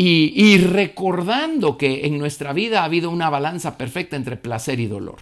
y, 0.00 0.58
recordando 0.58 1.76
que 1.76 2.06
en 2.06 2.18
nuestra 2.18 2.52
vida 2.52 2.82
ha 2.82 2.84
habido 2.84 3.10
una 3.10 3.30
balanza 3.30 3.76
perfecta 3.76 4.14
entre 4.14 4.36
placer 4.36 4.78
y 4.78 4.86
dolor. 4.86 5.18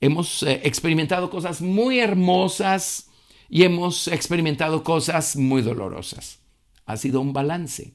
Hemos 0.00 0.44
eh, 0.44 0.60
experimentado 0.62 1.28
cosas 1.28 1.60
muy 1.60 1.98
hermosas 1.98 3.10
y 3.48 3.64
hemos 3.64 4.06
experimentado 4.06 4.84
cosas 4.84 5.34
muy 5.34 5.62
dolorosas. 5.62 6.38
Ha 6.86 6.96
sido 6.96 7.20
un 7.20 7.32
balance. 7.32 7.94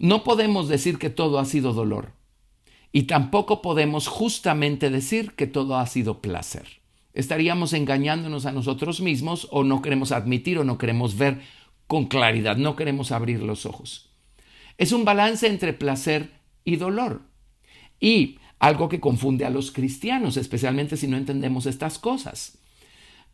No 0.00 0.24
podemos 0.24 0.68
decir 0.68 0.98
que 0.98 1.08
todo 1.08 1.38
ha 1.38 1.44
sido 1.44 1.72
dolor 1.72 2.10
y 2.90 3.04
tampoco 3.04 3.62
podemos 3.62 4.08
justamente 4.08 4.90
decir 4.90 5.36
que 5.36 5.46
todo 5.46 5.76
ha 5.76 5.86
sido 5.86 6.20
placer. 6.20 6.66
Estaríamos 7.14 7.74
engañándonos 7.74 8.44
a 8.44 8.50
nosotros 8.50 9.00
mismos 9.00 9.46
o 9.52 9.62
no 9.62 9.82
queremos 9.82 10.10
admitir 10.10 10.58
o 10.58 10.64
no 10.64 10.78
queremos 10.78 11.16
ver 11.16 11.42
con 11.86 12.06
claridad, 12.06 12.56
no 12.56 12.74
queremos 12.74 13.12
abrir 13.12 13.40
los 13.40 13.66
ojos. 13.66 14.09
Es 14.80 14.92
un 14.92 15.04
balance 15.04 15.46
entre 15.46 15.74
placer 15.74 16.30
y 16.64 16.76
dolor. 16.76 17.20
Y 18.00 18.38
algo 18.58 18.88
que 18.88 18.98
confunde 18.98 19.44
a 19.44 19.50
los 19.50 19.72
cristianos, 19.72 20.38
especialmente 20.38 20.96
si 20.96 21.06
no 21.06 21.18
entendemos 21.18 21.66
estas 21.66 21.98
cosas. 21.98 22.56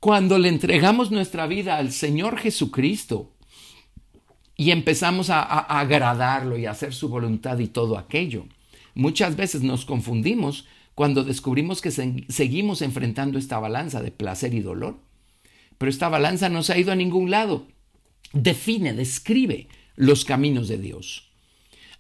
Cuando 0.00 0.40
le 0.40 0.48
entregamos 0.48 1.12
nuestra 1.12 1.46
vida 1.46 1.76
al 1.76 1.92
Señor 1.92 2.36
Jesucristo 2.40 3.32
y 4.56 4.72
empezamos 4.72 5.30
a, 5.30 5.40
agradarlo 5.40 6.58
y 6.58 6.66
a 6.66 6.72
hacer 6.72 6.92
su 6.92 7.08
voluntad 7.08 7.60
y 7.60 7.68
todo 7.68 7.96
aquello, 7.96 8.46
muchas 8.96 9.36
veces 9.36 9.62
nos 9.62 9.84
confundimos 9.84 10.66
cuando 10.96 11.22
descubrimos 11.22 11.80
que 11.80 11.92
seguimos 11.92 12.82
enfrentando 12.82 13.38
esta 13.38 13.60
balanza 13.60 14.02
de 14.02 14.10
placer 14.10 14.52
y 14.52 14.62
dolor. 14.62 14.98
Pero 15.78 15.90
esta 15.90 16.08
balanza 16.08 16.48
no 16.48 16.64
se 16.64 16.72
ha 16.72 16.78
ido 16.78 16.90
a 16.90 16.96
ningún 16.96 17.30
lado. 17.30 17.68
Define, 18.32 18.94
describe 18.94 19.68
los 19.94 20.24
caminos 20.24 20.66
de 20.66 20.78
Dios. 20.78 21.25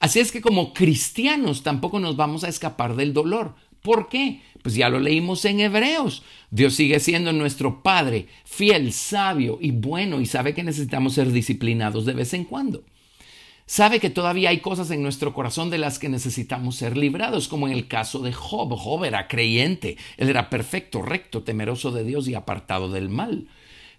Así 0.00 0.20
es 0.20 0.32
que 0.32 0.40
como 0.40 0.72
cristianos 0.72 1.62
tampoco 1.62 2.00
nos 2.00 2.16
vamos 2.16 2.44
a 2.44 2.48
escapar 2.48 2.96
del 2.96 3.12
dolor. 3.12 3.54
¿Por 3.82 4.08
qué? 4.08 4.42
Pues 4.62 4.74
ya 4.74 4.88
lo 4.88 4.98
leímos 4.98 5.44
en 5.44 5.60
Hebreos. 5.60 6.22
Dios 6.50 6.74
sigue 6.74 6.98
siendo 6.98 7.32
nuestro 7.32 7.82
Padre, 7.82 8.26
fiel, 8.44 8.92
sabio 8.92 9.58
y 9.60 9.70
bueno 9.70 10.20
y 10.20 10.26
sabe 10.26 10.54
que 10.54 10.64
necesitamos 10.64 11.14
ser 11.14 11.30
disciplinados 11.30 12.04
de 12.04 12.14
vez 12.14 12.34
en 12.34 12.44
cuando. 12.44 12.82
Sabe 13.68 13.98
que 13.98 14.10
todavía 14.10 14.50
hay 14.50 14.60
cosas 14.60 14.92
en 14.92 15.02
nuestro 15.02 15.34
corazón 15.34 15.70
de 15.70 15.78
las 15.78 15.98
que 15.98 16.08
necesitamos 16.08 16.76
ser 16.76 16.96
librados, 16.96 17.48
como 17.48 17.66
en 17.66 17.72
el 17.72 17.88
caso 17.88 18.20
de 18.20 18.32
Job. 18.32 18.72
Job 18.76 19.04
era 19.04 19.26
creyente, 19.26 19.96
él 20.16 20.28
era 20.28 20.50
perfecto, 20.50 21.02
recto, 21.02 21.42
temeroso 21.42 21.90
de 21.90 22.04
Dios 22.04 22.28
y 22.28 22.34
apartado 22.34 22.90
del 22.90 23.08
mal. 23.08 23.48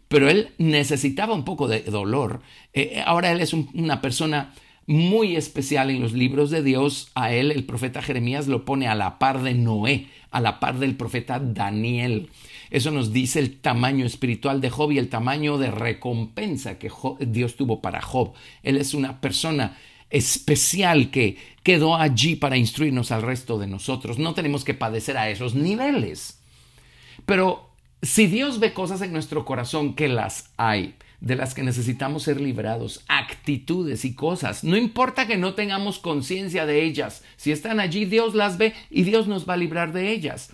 Pero 0.08 0.30
él 0.30 0.52
necesitaba 0.58 1.34
un 1.34 1.44
poco 1.44 1.68
de 1.68 1.82
dolor. 1.82 2.42
Eh, 2.74 3.04
ahora 3.06 3.32
él 3.32 3.42
es 3.42 3.52
una 3.52 4.00
persona 4.02 4.54
muy 4.88 5.36
especial 5.36 5.90
en 5.92 6.02
los 6.02 6.14
libros 6.14 6.50
de 6.50 6.64
Dios. 6.64 7.12
A 7.14 7.32
él 7.32 7.52
el 7.52 7.66
profeta 7.66 8.02
Jeremías 8.02 8.48
lo 8.48 8.66
pone 8.66 8.88
a 8.88 8.96
la 8.96 9.20
par 9.20 9.44
de 9.44 9.54
Noé, 9.54 10.08
a 10.32 10.42
la 10.42 10.60
par 10.60 10.80
del 10.80 10.96
profeta 10.96 11.40
Daniel. 11.40 12.30
Eso 12.72 12.92
nos 12.92 13.14
dice 13.14 13.40
el 13.40 13.60
tamaño 13.60 14.06
espiritual 14.06 14.60
de 14.62 14.70
Job 14.70 14.92
y 14.92 14.98
el 14.98 15.10
tamaño 15.10 15.58
de 15.58 15.72
recompensa 15.72 16.80
que 16.80 16.92
Dios 17.20 17.56
tuvo 17.56 17.82
para 17.82 18.02
Job. 18.02 18.34
Él 18.64 18.78
es 18.78 18.94
una 18.94 19.22
persona 19.22 19.78
especial 20.10 21.12
que 21.12 21.38
quedó 21.64 21.96
allí 21.96 22.36
para 22.36 22.58
instruirnos 22.58 23.12
al 23.12 23.22
resto 23.22 23.60
de 23.60 23.68
nosotros. 23.68 24.20
No 24.20 24.34
tenemos 24.34 24.64
que 24.64 24.74
padecer 24.74 25.18
a 25.18 25.30
esos 25.30 25.54
niveles. 25.54 26.40
Pero 27.26 27.70
si 28.02 28.28
Dios 28.28 28.60
ve 28.60 28.74
cosas 28.74 29.02
en 29.02 29.12
nuestro 29.12 29.44
corazón 29.44 29.96
que 29.96 30.08
las 30.08 30.52
hay, 30.56 30.96
de 31.20 31.36
las 31.36 31.54
que 31.54 31.64
necesitamos 31.64 32.24
ser 32.24 32.40
librados, 32.40 33.04
actitudes 33.08 34.06
y 34.06 34.14
cosas. 34.14 34.64
No 34.64 34.78
importa 34.78 35.28
que 35.28 35.38
no 35.38 35.56
tengamos 35.56 36.00
conciencia 36.00 36.66
de 36.66 36.84
ellas, 36.84 37.24
si 37.38 37.52
están 37.52 37.80
allí, 37.80 38.06
Dios 38.06 38.36
las 38.36 38.58
ve 38.58 38.74
y 38.90 39.04
Dios 39.04 39.28
nos 39.28 39.48
va 39.48 39.56
a 39.56 39.58
librar 39.58 39.94
de 39.94 40.12
ellas. 40.12 40.52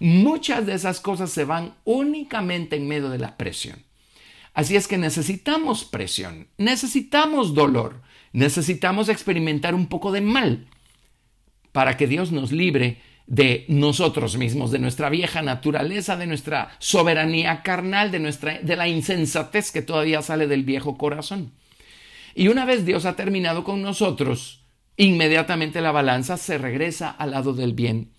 Muchas 0.00 0.64
de 0.64 0.74
esas 0.74 1.00
cosas 1.00 1.30
se 1.30 1.44
van 1.44 1.74
únicamente 1.84 2.76
en 2.76 2.88
medio 2.88 3.10
de 3.10 3.18
la 3.18 3.36
presión. 3.36 3.84
Así 4.54 4.76
es 4.76 4.88
que 4.88 4.98
necesitamos 4.98 5.84
presión, 5.84 6.48
necesitamos 6.56 7.54
dolor, 7.54 8.00
necesitamos 8.32 9.08
experimentar 9.08 9.74
un 9.74 9.86
poco 9.86 10.10
de 10.10 10.20
mal 10.20 10.66
para 11.72 11.96
que 11.96 12.06
Dios 12.06 12.32
nos 12.32 12.50
libre 12.50 13.00
de 13.28 13.66
nosotros 13.68 14.38
mismos, 14.38 14.70
de 14.70 14.78
nuestra 14.78 15.10
vieja 15.10 15.42
naturaleza, 15.42 16.16
de 16.16 16.26
nuestra 16.26 16.70
soberanía 16.78 17.62
carnal, 17.62 18.10
de, 18.10 18.20
nuestra, 18.20 18.58
de 18.58 18.74
la 18.74 18.88
insensatez 18.88 19.70
que 19.70 19.82
todavía 19.82 20.22
sale 20.22 20.46
del 20.46 20.64
viejo 20.64 20.96
corazón. 20.96 21.52
Y 22.34 22.48
una 22.48 22.64
vez 22.64 22.86
Dios 22.86 23.04
ha 23.04 23.16
terminado 23.16 23.64
con 23.64 23.82
nosotros, 23.82 24.62
inmediatamente 24.96 25.82
la 25.82 25.92
balanza 25.92 26.38
se 26.38 26.56
regresa 26.56 27.10
al 27.10 27.32
lado 27.32 27.52
del 27.52 27.74
bien. 27.74 28.12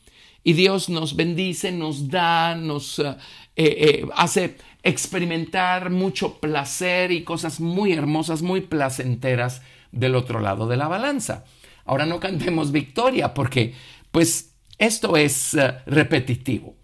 Y 0.43 0.54
Dios 0.54 0.89
nos 0.89 1.15
bendice, 1.15 1.72
nos 1.72 2.08
da, 2.10 2.56
nos 2.56 3.00
eh, 3.00 3.15
eh, 3.56 4.06
hace 4.15 4.58
experimentar 4.84 5.89
mucho 5.89 6.39
placer 6.39 7.12
y 7.12 7.24
cosas 7.24 7.60
muy 7.60 7.93
hermosas, 7.93 8.43
muy 8.43 8.62
placenteras 8.62 9.63
del 9.91 10.15
otro 10.15 10.39
lado 10.39 10.67
de 10.67 10.78
la 10.78 10.88
balanza. 10.88 11.45
Ahora 11.84 12.06
no 12.06 12.19
cantemos 12.19 12.72
victoria 12.72 13.34
porque 13.34 13.74
pues 14.12 14.48
esto 14.79 15.17
es 15.17 15.53
eh, 15.53 15.75
repetitivo. 15.85 16.75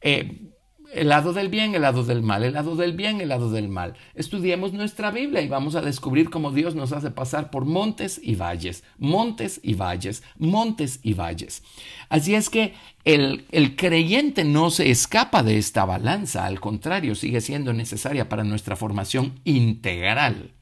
Eh, 0.00 0.46
el 0.92 1.08
lado 1.08 1.32
del 1.32 1.48
bien, 1.48 1.74
el 1.74 1.82
lado 1.82 2.02
del 2.04 2.22
mal, 2.22 2.42
el 2.42 2.54
lado 2.54 2.74
del 2.74 2.94
bien, 2.94 3.20
el 3.20 3.28
lado 3.28 3.50
del 3.50 3.68
mal. 3.68 3.94
Estudiemos 4.14 4.72
nuestra 4.72 5.10
Biblia 5.10 5.40
y 5.40 5.48
vamos 5.48 5.74
a 5.74 5.82
descubrir 5.82 6.30
cómo 6.30 6.50
Dios 6.50 6.74
nos 6.74 6.92
hace 6.92 7.10
pasar 7.10 7.50
por 7.50 7.64
montes 7.64 8.20
y 8.22 8.34
valles, 8.34 8.82
montes 8.98 9.60
y 9.62 9.74
valles, 9.74 10.22
montes 10.36 10.98
y 11.02 11.14
valles. 11.14 11.62
Así 12.08 12.34
es 12.34 12.50
que 12.50 12.74
el, 13.04 13.46
el 13.52 13.76
creyente 13.76 14.44
no 14.44 14.70
se 14.70 14.90
escapa 14.90 15.42
de 15.42 15.58
esta 15.58 15.84
balanza, 15.84 16.44
al 16.44 16.60
contrario, 16.60 17.14
sigue 17.14 17.40
siendo 17.40 17.72
necesaria 17.72 18.28
para 18.28 18.44
nuestra 18.44 18.74
formación 18.76 19.40
integral. 19.44 20.52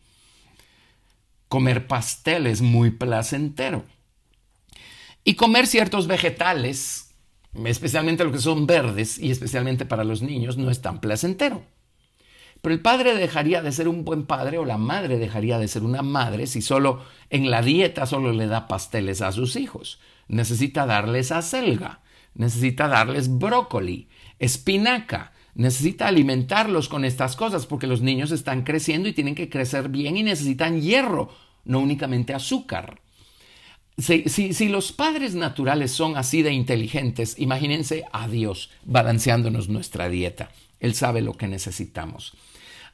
Comer 1.48 1.86
pastel 1.86 2.46
es 2.46 2.60
muy 2.60 2.90
placentero. 2.90 3.84
Y 5.28 5.34
comer 5.34 5.66
ciertos 5.66 6.06
vegetales 6.06 7.14
especialmente 7.66 8.24
los 8.24 8.32
que 8.32 8.38
son 8.38 8.66
verdes 8.66 9.18
y 9.18 9.30
especialmente 9.30 9.84
para 9.84 10.02
los 10.02 10.22
niños, 10.22 10.56
no 10.56 10.70
es 10.70 10.80
tan 10.80 11.02
placentero. 11.02 11.64
Pero 12.62 12.74
el 12.74 12.80
padre 12.80 13.14
dejaría 13.14 13.60
de 13.60 13.70
ser 13.70 13.88
un 13.88 14.06
buen 14.06 14.24
padre 14.24 14.56
o 14.56 14.64
la 14.64 14.78
madre 14.78 15.18
dejaría 15.18 15.58
de 15.58 15.68
ser 15.68 15.82
una 15.82 16.00
madre 16.00 16.46
si 16.46 16.62
solo 16.62 17.04
en 17.28 17.50
la 17.50 17.60
dieta 17.60 18.06
solo 18.06 18.32
le 18.32 18.46
da 18.46 18.68
pasteles 18.68 19.20
a 19.20 19.30
sus 19.32 19.56
hijos. 19.56 20.00
Necesita 20.28 20.86
darles 20.86 21.30
acelga, 21.30 22.00
necesita 22.32 22.88
darles 22.88 23.28
brócoli, 23.38 24.08
espinaca, 24.38 25.32
necesita 25.54 26.08
alimentarlos 26.08 26.88
con 26.88 27.04
estas 27.04 27.36
cosas 27.36 27.66
porque 27.66 27.86
los 27.86 28.00
niños 28.00 28.30
están 28.30 28.62
creciendo 28.62 29.10
y 29.10 29.12
tienen 29.12 29.34
que 29.34 29.50
crecer 29.50 29.90
bien 29.90 30.16
y 30.16 30.22
necesitan 30.22 30.80
hierro, 30.80 31.28
no 31.66 31.80
únicamente 31.80 32.32
azúcar. 32.32 33.02
Si, 33.98 34.68
los 34.68 34.92
padres 34.92 35.34
naturales 35.34 35.90
son 35.90 36.16
así 36.16 36.42
de 36.42 36.52
inteligentes, 36.52 37.34
imagínense 37.36 38.04
a 38.12 38.28
Dios 38.28 38.70
balanceándonos 38.84 39.68
nuestra 39.68 40.08
dieta. 40.08 40.50
Él 40.78 40.94
sabe 40.94 41.20
lo 41.20 41.34
que 41.34 41.48
necesitamos. 41.48 42.34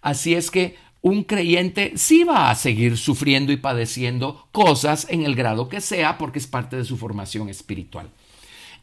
Así 0.01 0.35
es 0.35 0.51
que 0.51 0.77
un 1.03 1.25
creyente 1.25 1.93
sí 1.97 2.25
va 2.25 2.51
a 2.51 2.55
seguir 2.55 2.97
sufriendo 2.97 3.53
y 3.53 3.59
padeciendo 3.59 4.49
cosas 4.51 5.07
en 5.11 5.25
el 5.25 5.35
grado 5.35 5.69
que 5.69 5.83
sea 5.83 6.17
porque 6.17 6.39
es 6.39 6.47
parte 6.47 6.77
de 6.77 6.85
su 6.85 6.97
formación 6.97 7.51
espiritual. 7.51 8.09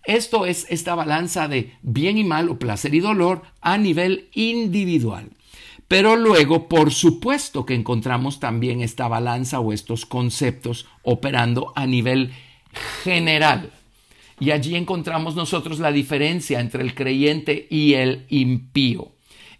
Esto 0.03 0.45
es 0.45 0.67
esta 0.69 0.93
balanza 0.93 1.47
de 1.47 1.73
bien 1.81 2.19
y 2.19 2.23
mal 2.23 2.49
o 2.49 2.59
placer 2.59 2.93
y 2.93 2.99
dolor 2.99 3.41
a 3.61 3.79
nivel 3.79 4.29
individual. 4.33 5.31
Pero 5.91 6.15
luego, 6.15 6.69
por 6.69 6.93
supuesto 6.93 7.65
que 7.65 7.75
encontramos 7.75 8.39
también 8.39 8.79
esta 8.79 9.09
balanza 9.09 9.59
o 9.59 9.73
estos 9.73 10.05
conceptos 10.05 10.85
operando 11.03 11.73
a 11.75 11.85
nivel 11.85 12.31
general. 13.03 13.73
Y 14.39 14.51
allí 14.51 14.77
encontramos 14.77 15.35
nosotros 15.35 15.79
la 15.79 15.91
diferencia 15.91 16.61
entre 16.61 16.81
el 16.81 16.95
creyente 16.95 17.67
y 17.69 17.95
el 17.95 18.25
impío. 18.29 19.11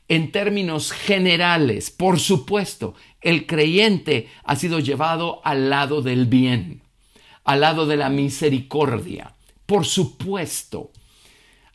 En 0.08 0.32
términos 0.32 0.94
generales, 0.94 1.92
por 1.92 2.18
supuesto, 2.18 2.96
el 3.20 3.46
creyente 3.46 4.30
ha 4.46 4.56
sido 4.56 4.80
llevado 4.80 5.42
al 5.44 5.70
lado 5.70 6.02
del 6.02 6.28
bien, 6.28 6.82
al 7.44 7.60
lado 7.60 7.86
de 7.86 7.98
la 7.98 8.10
misericordia. 8.10 9.36
Por 9.66 9.86
supuesto. 9.86 10.92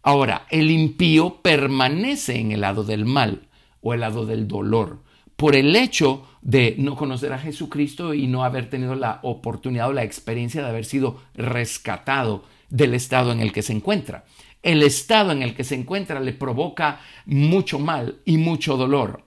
Ahora, 0.03 0.47
el 0.49 0.71
impío 0.71 1.43
permanece 1.43 2.39
en 2.41 2.53
el 2.53 2.63
lado 2.63 2.85
del 2.85 3.05
mal 3.05 3.46
o 3.87 3.95
el 3.95 4.01
lado 4.01 4.27
del 4.27 4.49
dolor, 4.49 4.99
por 5.37 5.55
el 5.55 5.77
hecho 5.77 6.27
de 6.43 6.75
no 6.79 6.97
conocer 6.97 7.33
a 7.33 7.39
Jesucristo 7.39 8.15
y 8.15 8.27
no 8.27 8.43
haber 8.43 8.69
tenido 8.69 8.97
la 8.97 9.21
oportunidad 9.23 9.89
o 9.89 9.93
la 9.93 10.03
experiencia 10.03 10.61
de 10.61 10.69
haber 10.69 10.85
sido 10.85 11.23
rescatado 11.35 12.43
del 12.69 12.95
estado 12.95 13.31
en 13.31 13.39
el 13.39 13.53
que 13.53 13.63
se 13.63 13.73
encuentra. 13.73 14.25
El 14.65 14.83
estado 14.83 15.31
en 15.31 15.43
el 15.43 15.55
que 15.55 15.63
se 15.63 15.77
encuentra 15.77 16.19
le 16.19 16.33
provoca 16.33 17.01
mucho 17.27 17.79
mal 17.79 18.17
y 18.25 18.39
mucho 18.39 18.77
dolor. 18.77 19.23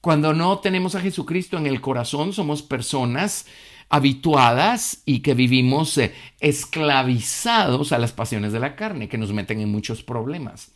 Cuando 0.00 0.32
no 0.32 0.60
tenemos 0.60 0.94
a 0.94 1.00
Jesucristo 1.00 1.58
en 1.58 1.66
el 1.66 1.80
corazón, 1.80 2.32
somos 2.32 2.62
personas 2.62 3.46
habituadas 3.88 5.02
y 5.04 5.20
que 5.20 5.34
vivimos 5.34 5.98
eh, 5.98 6.14
esclavizados 6.38 7.90
a 7.90 7.98
las 7.98 8.12
pasiones 8.12 8.52
de 8.52 8.60
la 8.60 8.76
carne, 8.76 9.08
que 9.08 9.18
nos 9.18 9.32
meten 9.32 9.60
en 9.60 9.72
muchos 9.72 10.04
problemas. 10.04 10.70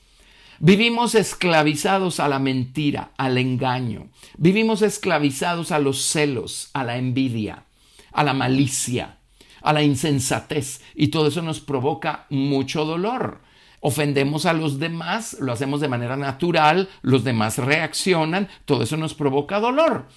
Vivimos 0.59 1.14
esclavizados 1.14 2.19
a 2.19 2.29
la 2.29 2.38
mentira, 2.38 3.11
al 3.19 3.37
engaño. 3.38 4.09
Vivimos 4.38 4.83
esclavizados 4.83 5.71
a 5.71 5.79
los 5.79 6.03
celos, 6.03 6.71
a 6.73 6.85
la 6.85 6.97
envidia, 6.97 7.64
a 8.12 8.25
la 8.25 8.33
malicia, 8.33 9.19
a 9.61 9.73
la 9.73 9.83
insensatez. 9.83 10.81
Y 10.95 11.09
todo 11.09 11.29
eso 11.29 11.42
nos 11.42 11.61
provoca 11.61 12.27
mucho 12.31 12.85
dolor. 12.85 13.40
Ofendemos 13.81 14.47
a 14.47 14.55
los 14.55 14.79
demás, 14.79 15.37
lo 15.40 15.53
hacemos 15.53 15.81
de 15.81 15.88
manera 15.88 16.16
natural, 16.16 16.88
los 17.03 17.23
demás 17.23 17.59
reaccionan, 17.59 18.49
todo 18.64 18.83
eso 18.83 18.97
nos 18.97 19.14
provoca 19.14 19.61
dolor. 19.61 20.09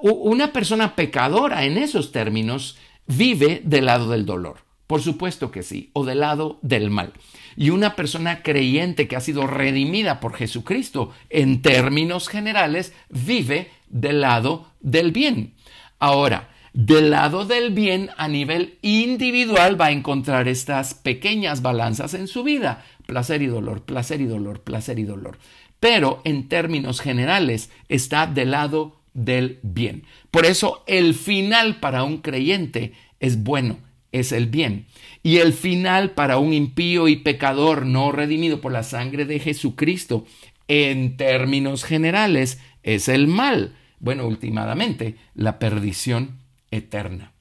Una 0.00 0.52
persona 0.52 0.94
pecadora 0.94 1.64
en 1.64 1.78
esos 1.78 2.12
términos 2.12 2.78
vive 3.06 3.60
del 3.64 3.86
lado 3.86 4.08
del 4.08 4.24
dolor. 4.24 4.58
Por 4.86 5.02
supuesto 5.02 5.50
que 5.50 5.62
sí, 5.62 5.90
o 5.92 6.04
del 6.04 6.20
lado 6.20 6.58
del 6.62 6.90
mal. 6.90 7.12
Y 7.56 7.70
una 7.70 7.96
persona 7.96 8.42
creyente 8.42 9.08
que 9.08 9.16
ha 9.16 9.20
sido 9.20 9.46
redimida 9.46 10.20
por 10.20 10.34
Jesucristo, 10.34 11.12
en 11.30 11.62
términos 11.62 12.28
generales, 12.28 12.92
vive 13.08 13.70
del 13.88 14.20
lado 14.20 14.68
del 14.80 15.12
bien. 15.12 15.54
Ahora, 15.98 16.50
del 16.74 17.10
lado 17.10 17.44
del 17.44 17.72
bien 17.72 18.10
a 18.16 18.26
nivel 18.26 18.78
individual 18.82 19.80
va 19.80 19.86
a 19.86 19.92
encontrar 19.92 20.48
estas 20.48 20.92
pequeñas 20.92 21.62
balanzas 21.62 22.14
en 22.14 22.26
su 22.26 22.42
vida, 22.42 22.84
placer 23.06 23.42
y 23.42 23.46
dolor, 23.46 23.82
placer 23.82 24.20
y 24.20 24.26
dolor, 24.26 24.60
placer 24.62 24.98
y 24.98 25.04
dolor. 25.04 25.38
Pero 25.78 26.20
en 26.24 26.48
términos 26.48 27.00
generales 27.00 27.70
está 27.88 28.26
del 28.26 28.50
lado 28.50 29.00
del 29.12 29.60
bien. 29.62 30.02
Por 30.32 30.46
eso 30.46 30.82
el 30.88 31.14
final 31.14 31.78
para 31.78 32.02
un 32.02 32.18
creyente 32.18 32.92
es 33.20 33.42
bueno, 33.42 33.78
es 34.10 34.32
el 34.32 34.46
bien. 34.48 34.86
Y 35.24 35.38
el 35.38 35.54
final 35.54 36.10
para 36.10 36.36
un 36.36 36.52
impío 36.52 37.08
y 37.08 37.16
pecador 37.16 37.86
no 37.86 38.12
redimido 38.12 38.60
por 38.60 38.72
la 38.72 38.82
sangre 38.82 39.24
de 39.24 39.40
Jesucristo, 39.40 40.26
en 40.68 41.16
términos 41.16 41.82
generales, 41.82 42.60
es 42.82 43.08
el 43.08 43.26
mal. 43.26 43.74
Bueno, 44.00 44.26
últimamente, 44.26 45.16
la 45.34 45.58
perdición 45.58 46.38
eterna. 46.70 47.32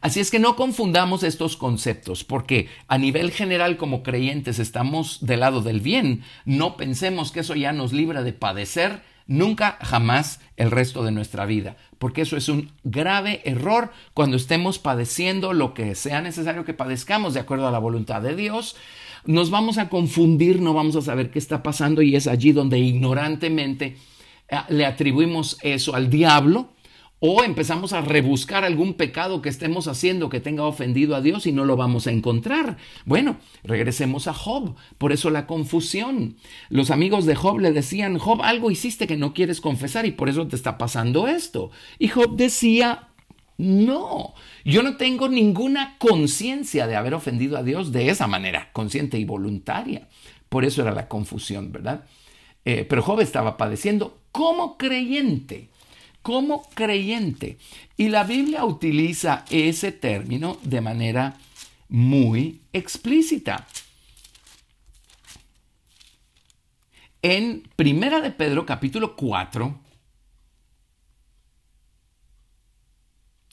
Así 0.00 0.20
es 0.20 0.30
que 0.30 0.38
no 0.38 0.56
confundamos 0.56 1.22
estos 1.22 1.58
conceptos, 1.58 2.24
porque 2.24 2.68
a 2.88 2.96
nivel 2.96 3.30
general 3.30 3.76
como 3.76 4.02
creyentes 4.02 4.58
estamos 4.58 5.18
del 5.24 5.40
lado 5.40 5.60
del 5.60 5.80
bien. 5.80 6.22
No 6.46 6.78
pensemos 6.78 7.30
que 7.30 7.40
eso 7.40 7.54
ya 7.54 7.74
nos 7.74 7.92
libra 7.92 8.22
de 8.22 8.32
padecer 8.32 9.02
nunca 9.26 9.78
jamás 9.80 10.40
el 10.56 10.70
resto 10.70 11.04
de 11.04 11.12
nuestra 11.12 11.46
vida, 11.46 11.76
porque 11.98 12.22
eso 12.22 12.36
es 12.36 12.48
un 12.48 12.70
grave 12.84 13.40
error 13.44 13.92
cuando 14.12 14.36
estemos 14.36 14.78
padeciendo 14.78 15.52
lo 15.52 15.74
que 15.74 15.94
sea 15.94 16.20
necesario 16.20 16.64
que 16.64 16.74
padezcamos 16.74 17.34
de 17.34 17.40
acuerdo 17.40 17.66
a 17.66 17.72
la 17.72 17.78
voluntad 17.78 18.22
de 18.22 18.36
Dios. 18.36 18.76
Nos 19.24 19.50
vamos 19.50 19.78
a 19.78 19.88
confundir, 19.88 20.60
no 20.60 20.74
vamos 20.74 20.96
a 20.96 21.02
saber 21.02 21.30
qué 21.30 21.38
está 21.38 21.62
pasando 21.62 22.02
y 22.02 22.14
es 22.14 22.26
allí 22.26 22.52
donde 22.52 22.78
ignorantemente 22.78 23.96
eh, 24.48 24.56
le 24.68 24.84
atribuimos 24.84 25.58
eso 25.62 25.94
al 25.94 26.10
diablo 26.10 26.73
o 27.20 27.42
empezamos 27.42 27.92
a 27.92 28.02
rebuscar 28.02 28.64
algún 28.64 28.94
pecado 28.94 29.40
que 29.40 29.48
estemos 29.48 29.88
haciendo 29.88 30.28
que 30.28 30.40
tenga 30.40 30.64
ofendido 30.64 31.16
a 31.16 31.20
Dios 31.20 31.46
y 31.46 31.52
no 31.52 31.64
lo 31.64 31.76
vamos 31.76 32.06
a 32.06 32.10
encontrar. 32.10 32.76
Bueno, 33.06 33.38
regresemos 33.62 34.26
a 34.26 34.34
Job. 34.34 34.74
Por 34.98 35.12
eso 35.12 35.30
la 35.30 35.46
confusión. 35.46 36.36
Los 36.68 36.90
amigos 36.90 37.24
de 37.24 37.34
Job 37.34 37.60
le 37.60 37.72
decían, 37.72 38.18
Job, 38.18 38.42
algo 38.42 38.70
hiciste 38.70 39.06
que 39.06 39.16
no 39.16 39.32
quieres 39.32 39.60
confesar 39.60 40.04
y 40.04 40.10
por 40.10 40.28
eso 40.28 40.46
te 40.48 40.56
está 40.56 40.76
pasando 40.76 41.26
esto. 41.26 41.70
Y 41.98 42.08
Job 42.08 42.36
decía, 42.36 43.08
no, 43.56 44.34
yo 44.64 44.82
no 44.82 44.96
tengo 44.96 45.28
ninguna 45.28 45.96
conciencia 45.98 46.86
de 46.86 46.96
haber 46.96 47.14
ofendido 47.14 47.56
a 47.56 47.62
Dios 47.62 47.92
de 47.92 48.08
esa 48.08 48.26
manera, 48.26 48.70
consciente 48.72 49.18
y 49.18 49.24
voluntaria. 49.24 50.08
Por 50.48 50.64
eso 50.64 50.82
era 50.82 50.92
la 50.92 51.08
confusión, 51.08 51.72
¿verdad? 51.72 52.04
Eh, 52.64 52.84
pero 52.88 53.02
Job 53.02 53.20
estaba 53.20 53.56
padeciendo 53.56 54.18
como 54.32 54.76
creyente, 54.76 55.70
como 56.24 56.70
creyente. 56.70 57.58
Y 57.98 58.08
la 58.08 58.24
Biblia 58.24 58.64
utiliza 58.64 59.44
ese 59.50 59.92
término 59.92 60.56
de 60.62 60.80
manera 60.80 61.36
muy 61.90 62.62
explícita. 62.72 63.66
En 67.20 67.68
Primera 67.76 68.22
de 68.22 68.30
Pedro 68.30 68.64
capítulo 68.64 69.16
4, 69.16 69.78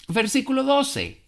versículo 0.08 0.64
12, 0.64 1.22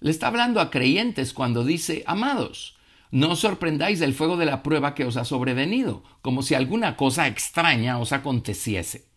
le 0.00 0.10
está 0.10 0.28
hablando 0.28 0.58
a 0.58 0.70
creyentes 0.70 1.34
cuando 1.34 1.64
dice, 1.64 2.02
amados, 2.06 2.78
no 3.10 3.32
os 3.32 3.40
sorprendáis 3.40 4.00
del 4.00 4.14
fuego 4.14 4.38
de 4.38 4.46
la 4.46 4.62
prueba 4.62 4.94
que 4.94 5.04
os 5.04 5.18
ha 5.18 5.26
sobrevenido, 5.26 6.02
como 6.22 6.40
si 6.42 6.54
alguna 6.54 6.96
cosa 6.96 7.26
extraña 7.26 7.98
os 7.98 8.12
aconteciese, 8.12 9.11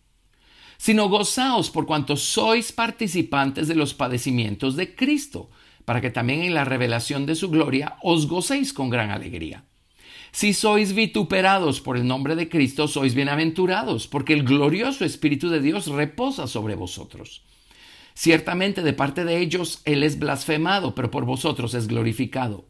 sino 0.78 1.08
gozaos 1.08 1.70
por 1.70 1.86
cuanto 1.86 2.16
sois 2.16 2.72
participantes 2.72 3.68
de 3.68 3.74
los 3.74 3.94
padecimientos 3.94 4.76
de 4.76 4.94
Cristo, 4.94 5.50
para 5.84 6.00
que 6.00 6.10
también 6.10 6.42
en 6.42 6.54
la 6.54 6.64
revelación 6.64 7.26
de 7.26 7.34
su 7.34 7.48
gloria 7.48 7.96
os 8.02 8.26
gocéis 8.26 8.72
con 8.72 8.90
gran 8.90 9.10
alegría. 9.10 9.64
Si 10.32 10.52
sois 10.52 10.92
vituperados 10.92 11.80
por 11.80 11.96
el 11.96 12.06
nombre 12.06 12.36
de 12.36 12.48
Cristo, 12.48 12.88
sois 12.88 13.14
bienaventurados, 13.14 14.06
porque 14.06 14.34
el 14.34 14.42
glorioso 14.42 15.04
Espíritu 15.04 15.48
de 15.48 15.60
Dios 15.60 15.86
reposa 15.86 16.46
sobre 16.46 16.74
vosotros. 16.74 17.42
Ciertamente 18.12 18.82
de 18.82 18.92
parte 18.92 19.24
de 19.24 19.38
ellos 19.38 19.80
Él 19.84 20.02
es 20.02 20.18
blasfemado, 20.18 20.94
pero 20.94 21.10
por 21.10 21.24
vosotros 21.24 21.74
es 21.74 21.86
glorificado. 21.86 22.68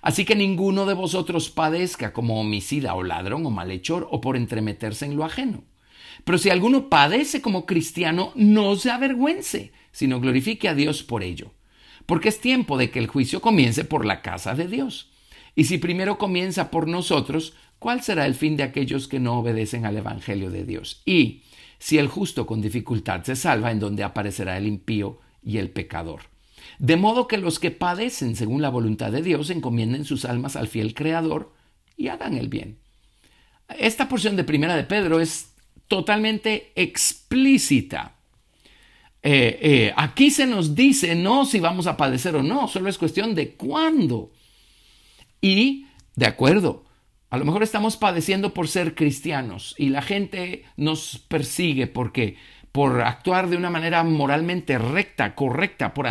Así 0.00 0.24
que 0.24 0.34
ninguno 0.34 0.86
de 0.86 0.94
vosotros 0.94 1.50
padezca 1.50 2.12
como 2.12 2.40
homicida 2.40 2.94
o 2.94 3.02
ladrón 3.02 3.46
o 3.46 3.50
malhechor 3.50 4.06
o 4.10 4.20
por 4.20 4.36
entremeterse 4.36 5.06
en 5.06 5.16
lo 5.16 5.24
ajeno. 5.24 5.64
Pero 6.24 6.38
si 6.38 6.50
alguno 6.50 6.88
padece 6.88 7.42
como 7.42 7.66
cristiano, 7.66 8.32
no 8.34 8.76
se 8.76 8.90
avergüence, 8.90 9.72
sino 9.92 10.20
glorifique 10.20 10.68
a 10.68 10.74
Dios 10.74 11.02
por 11.02 11.22
ello 11.22 11.52
porque 12.06 12.28
es 12.28 12.40
tiempo 12.40 12.76
de 12.76 12.90
que 12.90 12.98
el 12.98 13.06
juicio 13.06 13.40
comience 13.40 13.84
por 13.84 14.04
la 14.04 14.22
casa 14.22 14.54
de 14.54 14.68
Dios. 14.68 15.10
Y 15.54 15.64
si 15.64 15.78
primero 15.78 16.18
comienza 16.18 16.70
por 16.70 16.88
nosotros, 16.88 17.54
¿cuál 17.78 18.02
será 18.02 18.26
el 18.26 18.34
fin 18.34 18.56
de 18.56 18.64
aquellos 18.64 19.08
que 19.08 19.20
no 19.20 19.38
obedecen 19.38 19.86
al 19.86 19.96
Evangelio 19.96 20.50
de 20.50 20.64
Dios? 20.64 21.02
Y 21.04 21.42
si 21.78 21.98
el 21.98 22.08
justo 22.08 22.46
con 22.46 22.60
dificultad 22.60 23.22
se 23.22 23.36
salva, 23.36 23.70
en 23.70 23.80
donde 23.80 24.02
aparecerá 24.02 24.56
el 24.56 24.66
impío 24.66 25.20
y 25.42 25.58
el 25.58 25.70
pecador. 25.70 26.22
De 26.78 26.96
modo 26.96 27.28
que 27.28 27.38
los 27.38 27.58
que 27.58 27.70
padecen 27.70 28.36
según 28.36 28.62
la 28.62 28.70
voluntad 28.70 29.12
de 29.12 29.22
Dios 29.22 29.50
encomienden 29.50 30.04
sus 30.04 30.24
almas 30.24 30.56
al 30.56 30.66
fiel 30.66 30.94
Creador 30.94 31.52
y 31.96 32.08
hagan 32.08 32.36
el 32.36 32.48
bien. 32.48 32.78
Esta 33.78 34.08
porción 34.08 34.36
de 34.36 34.44
Primera 34.44 34.76
de 34.76 34.84
Pedro 34.84 35.20
es 35.20 35.53
totalmente 35.94 36.72
explícita 36.74 38.14
eh, 39.26 39.58
eh, 39.62 39.94
aquí 39.96 40.30
se 40.30 40.44
nos 40.44 40.74
dice 40.74 41.14
no 41.14 41.46
si 41.46 41.58
vamos 41.58 41.86
a 41.86 41.96
padecer 41.96 42.34
o 42.34 42.42
no, 42.42 42.66
solo 42.66 42.90
es 42.90 42.98
cuestión 42.98 43.34
de 43.34 43.52
cuándo. 43.52 44.32
Y, 45.40 45.86
de 46.16 46.26
acuerdo, 46.26 46.84
a 47.30 47.38
lo 47.38 47.44
mejor 47.44 47.62
estamos 47.62 47.96
padeciendo 47.96 48.52
por 48.52 48.66
ser 48.66 48.94
cristianos 48.94 49.74
y 49.78 49.88
la 49.88 50.02
gente 50.02 50.64
nos 50.76 51.24
persigue 51.28 51.86
porque 51.86 52.36
por 52.70 53.00
actuar 53.00 53.48
de 53.48 53.56
una 53.56 53.70
manera 53.70 54.02
moralmente 54.02 54.76
recta, 54.78 55.34
correcta, 55.36 55.94
por 55.94 56.06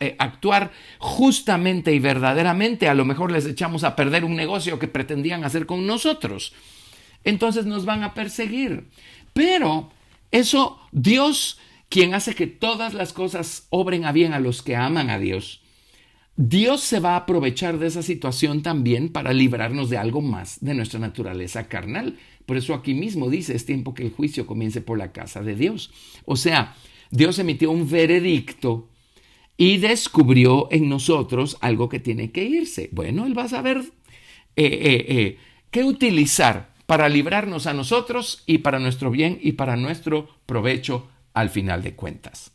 eh, 0.00 0.16
actuar 0.18 0.70
justamente 0.98 1.92
y 1.92 1.98
verdaderamente, 1.98 2.88
a 2.88 2.94
lo 2.94 3.04
mejor 3.04 3.30
les 3.32 3.46
echamos 3.46 3.82
a 3.82 3.96
perder 3.96 4.24
un 4.24 4.36
negocio 4.36 4.78
que 4.78 4.88
pretendían 4.88 5.44
hacer 5.44 5.66
con 5.66 5.86
nosotros. 5.86 6.54
Entonces 7.24 7.66
nos 7.66 7.84
van 7.84 8.04
a 8.04 8.14
perseguir. 8.14 8.84
Pero 9.34 9.90
eso 10.30 10.78
Dios 10.90 11.58
quien 11.90 12.14
hace 12.14 12.34
que 12.34 12.46
todas 12.46 12.94
las 12.94 13.12
cosas 13.12 13.66
obren 13.70 14.04
a 14.04 14.12
bien 14.12 14.32
a 14.32 14.40
los 14.40 14.62
que 14.62 14.74
aman 14.74 15.10
a 15.10 15.18
Dios, 15.18 15.60
Dios 16.36 16.80
se 16.80 16.98
va 16.98 17.12
a 17.12 17.18
aprovechar 17.18 17.78
de 17.78 17.86
esa 17.86 18.02
situación 18.02 18.62
también 18.62 19.10
para 19.10 19.32
librarnos 19.32 19.90
de 19.90 19.98
algo 19.98 20.20
más 20.20 20.58
de 20.60 20.74
nuestra 20.74 20.98
naturaleza 20.98 21.68
carnal. 21.68 22.18
Por 22.46 22.56
eso 22.56 22.74
aquí 22.74 22.94
mismo 22.94 23.30
dice, 23.30 23.54
es 23.54 23.66
tiempo 23.66 23.94
que 23.94 24.02
el 24.02 24.10
juicio 24.10 24.46
comience 24.46 24.80
por 24.80 24.98
la 24.98 25.12
casa 25.12 25.42
de 25.42 25.54
Dios. 25.54 25.92
O 26.24 26.34
sea, 26.34 26.74
Dios 27.12 27.38
emitió 27.38 27.70
un 27.70 27.88
veredicto 27.88 28.88
y 29.56 29.76
descubrió 29.76 30.66
en 30.72 30.88
nosotros 30.88 31.56
algo 31.60 31.88
que 31.88 32.00
tiene 32.00 32.32
que 32.32 32.42
irse. 32.42 32.88
Bueno, 32.90 33.26
Él 33.26 33.38
va 33.38 33.44
a 33.44 33.48
saber 33.48 33.78
eh, 33.78 33.84
eh, 34.56 35.06
eh, 35.08 35.38
qué 35.70 35.84
utilizar 35.84 36.73
para 36.86 37.08
librarnos 37.08 37.66
a 37.66 37.74
nosotros 37.74 38.42
y 38.46 38.58
para 38.58 38.78
nuestro 38.78 39.10
bien 39.10 39.38
y 39.40 39.52
para 39.52 39.76
nuestro 39.76 40.28
provecho 40.46 41.08
al 41.32 41.50
final 41.50 41.82
de 41.82 41.94
cuentas. 41.94 42.52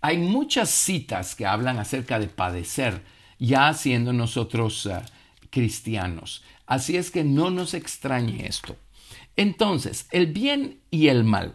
Hay 0.00 0.18
muchas 0.18 0.70
citas 0.70 1.34
que 1.34 1.46
hablan 1.46 1.78
acerca 1.78 2.18
de 2.18 2.28
padecer, 2.28 3.02
ya 3.38 3.72
siendo 3.74 4.12
nosotros 4.12 4.86
eh, 4.86 5.00
cristianos. 5.50 6.44
Así 6.66 6.96
es 6.96 7.10
que 7.10 7.24
no 7.24 7.50
nos 7.50 7.74
extrañe 7.74 8.46
esto. 8.46 8.76
Entonces, 9.36 10.06
el 10.12 10.28
bien 10.28 10.80
y 10.90 11.08
el 11.08 11.24
mal 11.24 11.54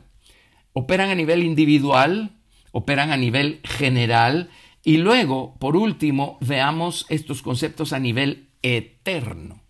operan 0.74 1.10
a 1.10 1.16
nivel 1.16 1.44
individual, 1.44 2.32
operan 2.72 3.12
a 3.12 3.18
nivel 3.18 3.62
general 3.64 4.50
y 4.84 4.98
luego, 4.98 5.56
por 5.60 5.78
último, 5.78 6.38
veamos 6.42 7.06
estos 7.10 7.42
conceptos 7.42 7.94
a 7.94 8.00
nivel 8.00 8.50
eterno. 8.62 9.63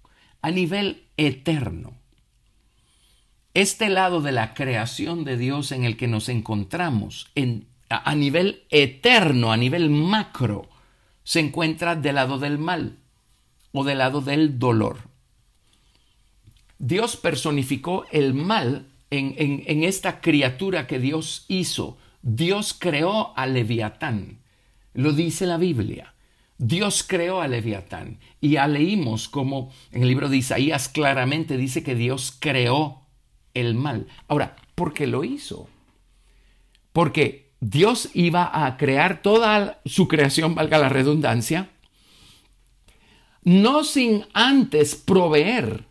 A 0.43 0.51
nivel 0.51 1.07
eterno 1.17 1.95
este 3.53 3.89
lado 3.89 4.21
de 4.21 4.31
la 4.31 4.53
creación 4.53 5.23
de 5.23 5.37
Dios 5.37 5.71
en 5.71 5.83
el 5.83 5.95
que 5.95 6.07
nos 6.07 6.27
encontramos 6.29 7.27
en, 7.35 7.67
a, 7.89 8.15
nivel 8.15 8.63
eterno, 8.69 9.51
a 9.51 9.57
nivel 9.57 9.89
macro, 9.89 10.69
se 11.23 11.39
encuentra 11.39 11.95
del 11.95 12.15
lado 12.15 12.39
del 12.39 12.57
mal 12.57 12.97
o 13.71 13.83
del 13.83 13.99
lado 13.99 14.21
del 14.21 14.57
dolor. 14.57 14.97
Dios 16.79 17.15
personificó 17.15 18.05
el 18.11 18.33
mal 18.33 18.87
en, 19.11 19.35
en, 19.37 19.83
esta 19.83 20.19
criatura 20.19 20.87
que 20.87 20.97
Dios 20.97 21.45
hizo. 21.47 21.97
Dios 22.23 22.75
creó 22.77 23.37
a 23.37 23.45
Leviatán. 23.45 24.39
Lo 24.93 25.13
dice 25.13 25.45
la 25.45 25.57
Biblia. 25.57 26.12
Dios 26.63 27.03
creó 27.05 27.41
a 27.41 27.47
Leviatán. 27.49 28.19
Y 28.39 28.51
ya 28.51 28.67
leímos 28.67 29.27
como 29.27 29.71
en 29.91 30.03
el 30.03 30.07
libro 30.07 30.29
de 30.29 30.37
Isaías 30.37 30.87
claramente 30.87 31.57
dice 31.57 31.83
que 31.83 31.93
Dios 31.93 32.35
creó 32.39 33.01
el 33.53 33.75
mal. 33.75 34.07
Ahora, 34.29 34.55
¿por 34.73 34.93
qué 34.93 35.05
lo 35.05 35.25
hizo? 35.25 35.67
Porque 36.93 37.51
Dios 37.59 38.09
iba 38.13 38.65
a 38.65 38.77
crear 38.77 39.21
toda 39.21 39.81
su 39.85 40.07
creación, 40.07 40.55
valga 40.55 40.77
la 40.77 40.87
redundancia, 40.87 41.69
no 43.43 43.83
sin 43.83 44.25
antes 44.33 44.95
proveer 44.95 45.85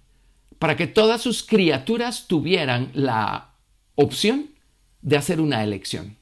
para 0.59 0.77
que 0.77 0.87
todas 0.87 1.21
sus 1.21 1.43
criaturas 1.43 2.29
tuvieran 2.29 2.91
la 2.95 3.57
opción 3.95 4.53
de 5.03 5.19
hacer 5.19 5.39
una 5.39 5.63
elección. 5.63 6.17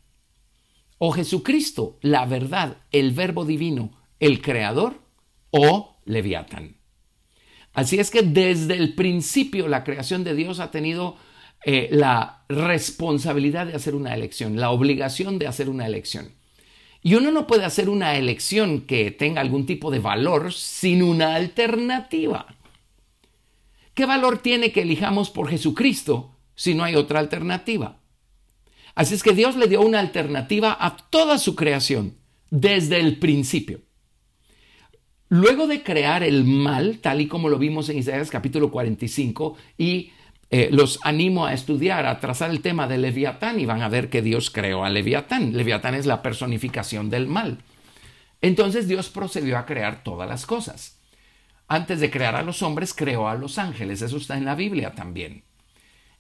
O 0.99 1.13
Jesucristo, 1.13 1.99
la 2.03 2.27
verdad, 2.27 2.79
el 2.91 3.13
verbo 3.13 3.45
divino, 3.45 4.00
el 4.21 4.41
creador, 4.41 5.01
o 5.51 5.97
Leviatán. 6.05 6.77
Así 7.73 7.99
es 7.99 8.11
que 8.11 8.23
desde 8.23 8.75
el 8.75 8.95
principio 8.95 9.69
la 9.69 9.85
creación 9.85 10.25
de 10.25 10.35
Dios 10.35 10.61
ha 10.61 10.71
tenido 10.71 11.17
eh, 11.65 11.89
la 11.93 12.45
responsabilidad 12.49 13.67
de 13.67 13.75
hacer 13.75 13.95
una 13.95 14.15
elección, 14.15 14.59
la 14.59 14.71
obligación 14.71 15.39
de 15.39 15.47
hacer 15.47 15.69
una 15.69 15.87
elección. 15.87 16.33
Y 17.03 17.15
uno 17.15 17.31
no 17.33 17.47
puede 17.47 17.65
hacer 17.65 17.89
una 17.89 18.17
elección 18.17 18.83
que 18.83 19.11
tenga 19.11 19.41
algún 19.41 19.67
tipo 19.67 19.91
de 19.91 20.01
valor 20.01 20.53
sin 20.53 21.03
una 21.03 21.35
alternativa. 21.35 22.47
¿Qué 23.95 24.05
valor 24.05 24.39
tiene 24.39 24.73
que 24.73 24.83
elijamos 24.83 25.31
por 25.31 25.49
Jesucristo 25.49 26.37
si 26.55 26.75
no 26.75 26.85
hay 26.85 26.97
otra 26.97 27.21
alternativa? 27.21 28.01
Así 28.95 29.15
es 29.15 29.23
que 29.23 29.33
Dios 29.33 29.57
le 29.57 29.67
dio 29.67 29.81
una 29.81 30.01
alternativa 30.01 30.77
a 30.79 30.97
toda 30.97 31.39
su 31.39 31.55
creación 31.55 32.17
desde 32.51 33.01
el 33.01 33.19
principio. 33.19 33.81
Luego 35.33 35.69
de 35.69 35.85
crear 35.85 36.25
el 36.25 36.43
mal, 36.43 36.99
tal 36.99 37.21
y 37.21 37.29
como 37.29 37.49
lo 37.49 37.57
vimos 37.57 37.89
en 37.89 37.99
Isaías 37.99 38.31
capítulo 38.31 38.73
45 38.73 39.57
y 39.79 40.11
eh, 40.51 40.71
los 40.73 40.99
animo 41.05 41.47
a 41.47 41.55
estudiar, 41.55 42.05
a 42.05 42.19
trazar 42.19 42.51
el 42.51 42.63
tema 42.63 42.89
de 42.89 42.99
Leviatán 42.99 43.61
y 43.61 43.65
van 43.65 43.81
a 43.83 43.89
ver 43.89 44.11
que 44.11 44.23
Dios 44.23 44.51
creó 44.51 44.85
a 44.85 44.91
Leviatán. 44.91 45.57
Leviatán 45.57 45.95
es 45.95 46.07
la 46.07 46.21
personificación 46.21 47.11
del 47.11 47.29
mal. 47.29 47.59
Entonces 48.41 48.89
Dios 48.89 49.09
procedió 49.09 49.57
a 49.57 49.67
crear 49.67 50.03
todas 50.03 50.29
las 50.29 50.47
cosas. 50.47 50.99
Antes 51.69 52.01
de 52.01 52.11
crear 52.11 52.35
a 52.35 52.43
los 52.43 52.63
hombres, 52.63 52.93
creó 52.93 53.29
a 53.29 53.37
los 53.37 53.59
ángeles. 53.59 54.03
Eso 54.03 54.17
está 54.17 54.37
en 54.37 54.45
la 54.45 54.57
Biblia 54.57 54.97
también. 54.97 55.45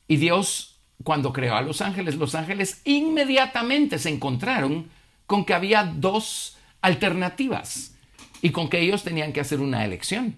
Y 0.07 0.19
Dios, 0.19 0.79
cuando 1.03 1.33
creó 1.33 1.57
a 1.57 1.63
los 1.63 1.81
ángeles, 1.81 2.15
los 2.15 2.37
ángeles 2.37 2.81
inmediatamente 2.85 3.99
se 3.99 4.11
encontraron 4.11 4.89
con 5.27 5.45
que 5.45 5.55
había 5.55 5.83
dos 5.83 6.59
alternativas 6.81 7.97
y 8.43 8.51
con 8.51 8.69
que 8.69 8.81
ellos 8.81 9.03
tenían 9.03 9.33
que 9.33 9.41
hacer 9.41 9.61
una 9.61 9.85
elección. 9.85 10.37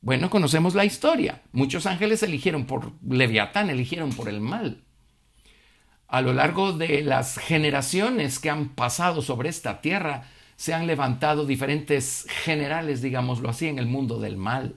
Bueno, 0.00 0.28
conocemos 0.28 0.74
la 0.74 0.84
historia. 0.84 1.42
Muchos 1.52 1.86
ángeles 1.86 2.22
eligieron 2.22 2.66
por 2.66 2.92
Leviatán, 3.08 3.70
eligieron 3.70 4.12
por 4.12 4.28
el 4.28 4.40
mal. 4.40 4.84
A 6.08 6.20
lo 6.20 6.32
largo 6.32 6.72
de 6.72 7.02
las 7.02 7.38
generaciones 7.38 8.38
que 8.38 8.50
han 8.50 8.68
pasado 8.68 9.22
sobre 9.22 9.48
esta 9.48 9.80
tierra, 9.80 10.28
se 10.56 10.74
han 10.74 10.86
levantado 10.86 11.46
diferentes 11.46 12.26
generales, 12.28 13.02
digámoslo 13.02 13.48
así, 13.48 13.66
en 13.66 13.78
el 13.78 13.86
mundo 13.86 14.20
del 14.20 14.36
mal. 14.36 14.76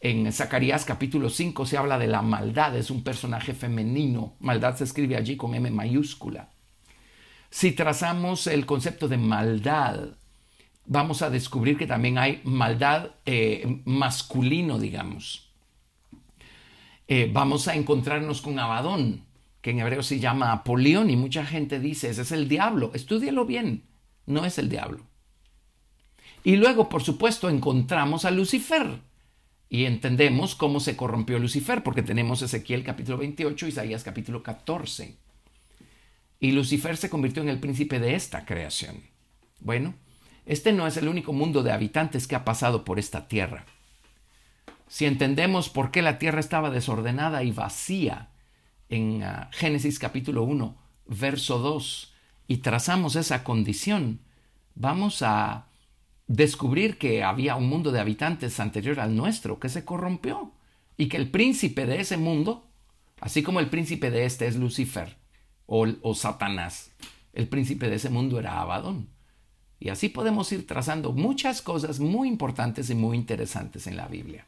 En 0.00 0.32
Zacarías 0.32 0.86
capítulo 0.86 1.28
5 1.28 1.66
se 1.66 1.76
habla 1.76 1.98
de 1.98 2.06
la 2.06 2.22
maldad, 2.22 2.74
es 2.76 2.90
un 2.90 3.04
personaje 3.04 3.52
femenino. 3.52 4.36
Maldad 4.40 4.76
se 4.76 4.84
escribe 4.84 5.16
allí 5.16 5.36
con 5.36 5.54
M 5.54 5.70
mayúscula. 5.70 6.48
Si 7.50 7.72
trazamos 7.72 8.46
el 8.46 8.64
concepto 8.64 9.08
de 9.08 9.18
maldad, 9.18 10.19
vamos 10.90 11.22
a 11.22 11.30
descubrir 11.30 11.78
que 11.78 11.86
también 11.86 12.18
hay 12.18 12.40
maldad 12.42 13.12
eh, 13.24 13.80
masculino, 13.84 14.76
digamos. 14.76 15.48
Eh, 17.06 17.30
vamos 17.32 17.68
a 17.68 17.76
encontrarnos 17.76 18.40
con 18.42 18.58
Abadón, 18.58 19.24
que 19.60 19.70
en 19.70 19.78
hebreo 19.78 20.02
se 20.02 20.18
llama 20.18 20.50
Apolión, 20.50 21.08
y 21.08 21.14
mucha 21.14 21.46
gente 21.46 21.78
dice, 21.78 22.10
ese 22.10 22.22
es 22.22 22.32
el 22.32 22.48
diablo. 22.48 22.90
Estúdielo 22.92 23.46
bien, 23.46 23.84
no 24.26 24.44
es 24.44 24.58
el 24.58 24.68
diablo. 24.68 25.06
Y 26.42 26.56
luego, 26.56 26.88
por 26.88 27.04
supuesto, 27.04 27.48
encontramos 27.48 28.24
a 28.24 28.32
Lucifer, 28.32 28.98
y 29.68 29.84
entendemos 29.84 30.56
cómo 30.56 30.80
se 30.80 30.96
corrompió 30.96 31.38
Lucifer, 31.38 31.84
porque 31.84 32.02
tenemos 32.02 32.42
Ezequiel 32.42 32.82
capítulo 32.82 33.18
28, 33.18 33.68
Isaías 33.68 34.02
capítulo 34.02 34.42
14. 34.42 35.14
Y 36.40 36.50
Lucifer 36.50 36.96
se 36.96 37.10
convirtió 37.10 37.44
en 37.44 37.48
el 37.48 37.60
príncipe 37.60 38.00
de 38.00 38.16
esta 38.16 38.44
creación. 38.44 38.96
Bueno, 39.60 39.94
este 40.50 40.72
no 40.72 40.88
es 40.88 40.96
el 40.96 41.06
único 41.06 41.32
mundo 41.32 41.62
de 41.62 41.70
habitantes 41.70 42.26
que 42.26 42.34
ha 42.34 42.44
pasado 42.44 42.84
por 42.84 42.98
esta 42.98 43.28
tierra. 43.28 43.66
Si 44.88 45.06
entendemos 45.06 45.68
por 45.68 45.92
qué 45.92 46.02
la 46.02 46.18
tierra 46.18 46.40
estaba 46.40 46.70
desordenada 46.70 47.44
y 47.44 47.52
vacía 47.52 48.30
en 48.88 49.22
ah, 49.22 49.48
Génesis 49.52 50.00
capítulo 50.00 50.42
1, 50.42 50.76
verso 51.06 51.60
2, 51.60 52.12
y 52.48 52.56
trazamos 52.56 53.14
esa 53.14 53.44
condición, 53.44 54.18
vamos 54.74 55.22
a 55.22 55.66
descubrir 56.26 56.98
que 56.98 57.22
había 57.22 57.54
un 57.54 57.68
mundo 57.68 57.92
de 57.92 58.00
habitantes 58.00 58.58
anterior 58.58 58.98
al 58.98 59.14
nuestro 59.14 59.60
que 59.60 59.68
se 59.68 59.84
corrompió 59.84 60.50
y 60.96 61.06
que 61.06 61.16
el 61.16 61.30
príncipe 61.30 61.86
de 61.86 62.00
ese 62.00 62.16
mundo, 62.16 62.66
así 63.20 63.44
como 63.44 63.60
el 63.60 63.70
príncipe 63.70 64.10
de 64.10 64.24
este 64.24 64.48
es 64.48 64.56
Lucifer 64.56 65.16
o, 65.66 65.86
o 66.02 66.14
Satanás, 66.16 66.90
el 67.34 67.46
príncipe 67.46 67.88
de 67.88 67.94
ese 67.94 68.10
mundo 68.10 68.40
era 68.40 68.60
Abadón. 68.60 69.19
Y 69.80 69.88
así 69.88 70.10
podemos 70.10 70.52
ir 70.52 70.66
trazando 70.66 71.12
muchas 71.12 71.62
cosas 71.62 71.98
muy 72.00 72.28
importantes 72.28 72.90
y 72.90 72.94
muy 72.94 73.16
interesantes 73.16 73.86
en 73.86 73.96
la 73.96 74.06
Biblia. 74.06 74.46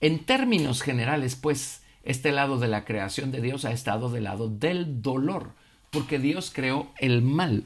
En 0.00 0.24
términos 0.24 0.82
generales, 0.82 1.34
pues, 1.34 1.82
este 2.04 2.30
lado 2.30 2.58
de 2.58 2.68
la 2.68 2.84
creación 2.84 3.32
de 3.32 3.42
Dios 3.42 3.64
ha 3.64 3.72
estado 3.72 4.08
del 4.08 4.24
lado 4.24 4.48
del 4.48 5.02
dolor, 5.02 5.50
porque 5.90 6.20
Dios 6.20 6.52
creó 6.54 6.92
el 6.98 7.22
mal 7.22 7.64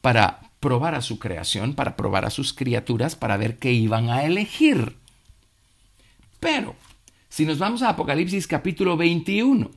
para 0.00 0.40
probar 0.58 0.94
a 0.94 1.02
su 1.02 1.18
creación, 1.18 1.74
para 1.74 1.96
probar 1.96 2.24
a 2.24 2.30
sus 2.30 2.54
criaturas, 2.54 3.14
para 3.14 3.36
ver 3.36 3.58
qué 3.58 3.72
iban 3.72 4.08
a 4.08 4.24
elegir. 4.24 4.96
Pero, 6.40 6.74
si 7.28 7.44
nos 7.44 7.58
vamos 7.58 7.82
a 7.82 7.90
Apocalipsis 7.90 8.46
capítulo 8.46 8.96
21, 8.96 9.70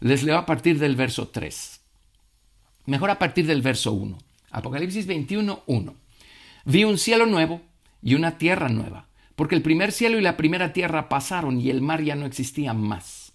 les 0.00 0.22
leo 0.22 0.38
a 0.38 0.46
partir 0.46 0.78
del 0.78 0.96
verso 0.96 1.28
3. 1.28 1.80
Mejor 2.86 3.10
a 3.10 3.18
partir 3.18 3.46
del 3.46 3.62
verso 3.62 3.92
1. 3.92 4.18
Apocalipsis 4.54 5.06
21, 5.06 5.62
1. 5.66 5.94
Vi 6.64 6.84
un 6.84 6.98
cielo 6.98 7.26
nuevo 7.26 7.60
y 8.02 8.14
una 8.14 8.38
tierra 8.38 8.68
nueva, 8.68 9.08
porque 9.36 9.54
el 9.54 9.62
primer 9.62 9.92
cielo 9.92 10.18
y 10.18 10.22
la 10.22 10.36
primera 10.36 10.72
tierra 10.72 11.08
pasaron 11.08 11.60
y 11.60 11.70
el 11.70 11.80
mar 11.80 12.02
ya 12.02 12.14
no 12.14 12.26
existía 12.26 12.72
más. 12.72 13.32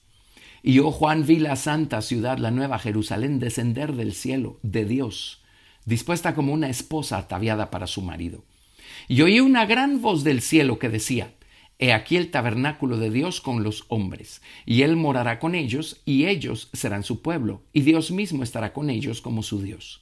Y 0.63 0.73
yo, 0.73 0.91
Juan, 0.91 1.25
vi 1.25 1.37
la 1.37 1.55
santa 1.55 2.01
ciudad, 2.01 2.37
la 2.37 2.51
nueva 2.51 2.79
Jerusalén, 2.79 3.39
descender 3.39 3.93
del 3.93 4.13
cielo, 4.13 4.59
de 4.63 4.85
Dios 4.85 5.39
dispuesta 5.89 6.35
como 6.35 6.53
una 6.53 6.69
esposa 6.69 7.17
ataviada 7.17 7.71
para 7.71 7.87
su 7.87 8.01
marido. 8.01 8.43
Y 9.07 9.21
oí 9.23 9.39
una 9.39 9.65
gran 9.65 10.01
voz 10.01 10.23
del 10.23 10.41
cielo 10.41 10.79
que 10.79 10.87
decía, 10.87 11.33
He 11.79 11.93
aquí 11.93 12.17
el 12.17 12.29
tabernáculo 12.29 12.97
de 12.97 13.09
Dios 13.09 13.41
con 13.41 13.63
los 13.63 13.85
hombres, 13.87 14.41
y 14.65 14.83
Él 14.83 14.95
morará 14.97 15.39
con 15.39 15.55
ellos, 15.55 16.01
y 16.05 16.27
ellos 16.27 16.69
serán 16.73 17.03
su 17.03 17.21
pueblo, 17.21 17.63
y 17.73 17.81
Dios 17.81 18.11
mismo 18.11 18.43
estará 18.43 18.73
con 18.73 18.89
ellos 18.89 19.21
como 19.21 19.43
su 19.43 19.61
Dios. 19.61 20.01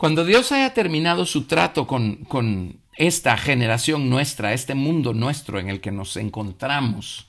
Cuando 0.00 0.24
Dios 0.24 0.50
haya 0.50 0.72
terminado 0.72 1.26
su 1.26 1.44
trato 1.44 1.86
con, 1.86 2.24
con 2.24 2.80
esta 2.96 3.36
generación 3.36 4.08
nuestra, 4.08 4.54
este 4.54 4.74
mundo 4.74 5.12
nuestro 5.12 5.58
en 5.58 5.68
el 5.68 5.82
que 5.82 5.90
nos 5.90 6.16
encontramos, 6.16 7.26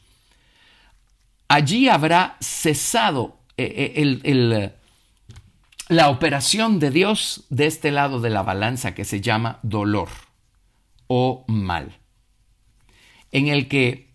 allí 1.50 1.90
habrá 1.90 2.38
cesado 2.40 3.40
eh, 3.58 3.92
eh, 3.98 4.22
el, 4.24 4.72
la 5.90 6.08
operación 6.08 6.80
de 6.80 6.92
Dios 6.92 7.44
de 7.50 7.66
este 7.66 7.92
lado 7.92 8.22
de 8.22 8.30
la 8.30 8.42
balanza 8.42 8.96
que 8.96 9.04
se 9.04 9.20
llama 9.20 9.60
dolor 9.64 10.08
o 11.08 11.44
mal, 11.50 11.98
en 13.34 13.50
el 13.50 13.68
que 13.68 14.14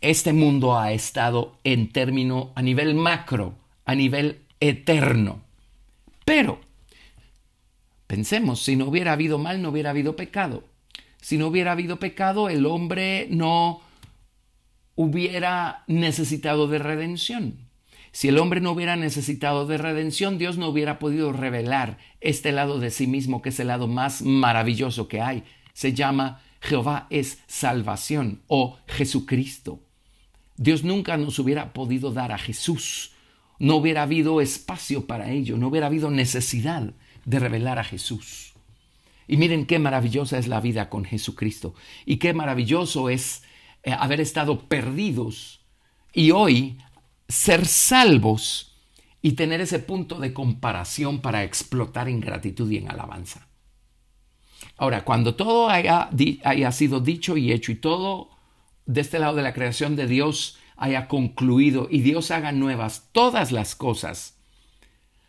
este 0.00 0.32
mundo 0.32 0.76
ha 0.76 0.90
estado 0.90 1.60
en 1.62 1.92
término 1.92 2.50
a 2.56 2.62
nivel 2.62 2.96
macro, 2.96 3.54
a 3.84 3.94
nivel 3.94 4.46
eterno. 4.58 5.44
Pero, 6.24 6.63
pensemos, 8.14 8.62
si 8.62 8.76
no 8.76 8.84
hubiera 8.86 9.12
habido 9.12 9.38
mal, 9.38 9.60
no 9.60 9.70
hubiera 9.70 9.90
habido 9.90 10.14
pecado. 10.14 10.62
Si 11.20 11.36
no 11.36 11.48
hubiera 11.48 11.72
habido 11.72 11.98
pecado, 11.98 12.48
el 12.48 12.64
hombre 12.64 13.26
no 13.28 13.80
hubiera 14.94 15.82
necesitado 15.88 16.68
de 16.68 16.78
redención. 16.78 17.56
Si 18.12 18.28
el 18.28 18.38
hombre 18.38 18.60
no 18.60 18.70
hubiera 18.70 18.94
necesitado 18.94 19.66
de 19.66 19.78
redención, 19.78 20.38
Dios 20.38 20.58
no 20.58 20.68
hubiera 20.68 21.00
podido 21.00 21.32
revelar 21.32 21.98
este 22.20 22.52
lado 22.52 22.78
de 22.78 22.92
sí 22.92 23.08
mismo, 23.08 23.42
que 23.42 23.48
es 23.48 23.58
el 23.58 23.66
lado 23.66 23.88
más 23.88 24.22
maravilloso 24.22 25.08
que 25.08 25.20
hay. 25.20 25.42
Se 25.72 25.92
llama 25.92 26.40
Jehová 26.60 27.08
es 27.10 27.40
salvación 27.48 28.42
o 28.46 28.78
Jesucristo. 28.86 29.80
Dios 30.56 30.84
nunca 30.84 31.16
nos 31.16 31.40
hubiera 31.40 31.72
podido 31.72 32.12
dar 32.12 32.30
a 32.30 32.38
Jesús. 32.38 33.10
No 33.58 33.74
hubiera 33.74 34.02
habido 34.02 34.40
espacio 34.40 35.08
para 35.08 35.32
ello, 35.32 35.56
no 35.56 35.66
hubiera 35.66 35.88
habido 35.88 36.12
necesidad 36.12 36.94
de 37.24 37.38
revelar 37.38 37.78
a 37.78 37.84
Jesús. 37.84 38.54
Y 39.26 39.36
miren 39.36 39.66
qué 39.66 39.78
maravillosa 39.78 40.38
es 40.38 40.48
la 40.48 40.60
vida 40.60 40.90
con 40.90 41.04
Jesucristo 41.04 41.74
y 42.04 42.18
qué 42.18 42.34
maravilloso 42.34 43.08
es 43.08 43.42
eh, 43.82 43.92
haber 43.92 44.20
estado 44.20 44.60
perdidos 44.68 45.60
y 46.12 46.30
hoy 46.30 46.78
ser 47.28 47.66
salvos 47.66 48.76
y 49.22 49.32
tener 49.32 49.62
ese 49.62 49.78
punto 49.78 50.20
de 50.20 50.34
comparación 50.34 51.20
para 51.20 51.44
explotar 51.44 52.08
en 52.08 52.20
gratitud 52.20 52.70
y 52.70 52.76
en 52.76 52.90
alabanza. 52.90 53.48
Ahora, 54.76 55.04
cuando 55.04 55.34
todo 55.34 55.70
haya, 55.70 56.10
haya, 56.44 56.72
sido 56.72 57.00
dicho 57.00 57.36
y 57.36 57.52
hecho 57.52 57.72
y 57.72 57.76
todo 57.76 58.30
de 58.86 59.00
este 59.00 59.18
lado 59.18 59.36
de 59.36 59.42
la 59.42 59.54
creación 59.54 59.96
de 59.96 60.06
Dios 60.06 60.58
haya 60.76 61.08
concluido 61.08 61.88
y 61.90 62.00
Dios 62.00 62.30
haga 62.30 62.52
nuevas 62.52 63.08
todas 63.12 63.52
las 63.52 63.74
cosas, 63.74 64.33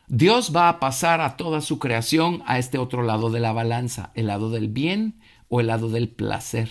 Dios 0.08 0.56
va 0.56 0.70
a 0.70 0.80
pasar 0.80 1.22
a 1.22 1.36
toda 1.36 1.62
su 1.62 1.80
creación 1.80 2.44
a 2.46 2.60
este 2.60 2.78
otro 2.78 3.02
lado 3.04 3.30
de 3.30 3.40
la 3.40 3.54
balanza, 3.54 4.12
el 4.14 4.28
lado 4.28 4.50
del 4.50 4.68
bien 4.68 5.20
o 5.50 5.60
el 5.60 5.68
lado 5.68 5.90
del 5.90 6.10
placer. 6.10 6.70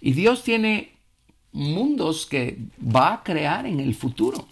Y 0.00 0.12
Dios 0.12 0.42
tiene 0.42 0.98
mundos 1.52 2.26
que 2.26 2.58
va 2.80 3.14
a 3.14 3.22
crear 3.22 3.66
en 3.66 3.80
el 3.80 3.94
futuro. 3.94 4.46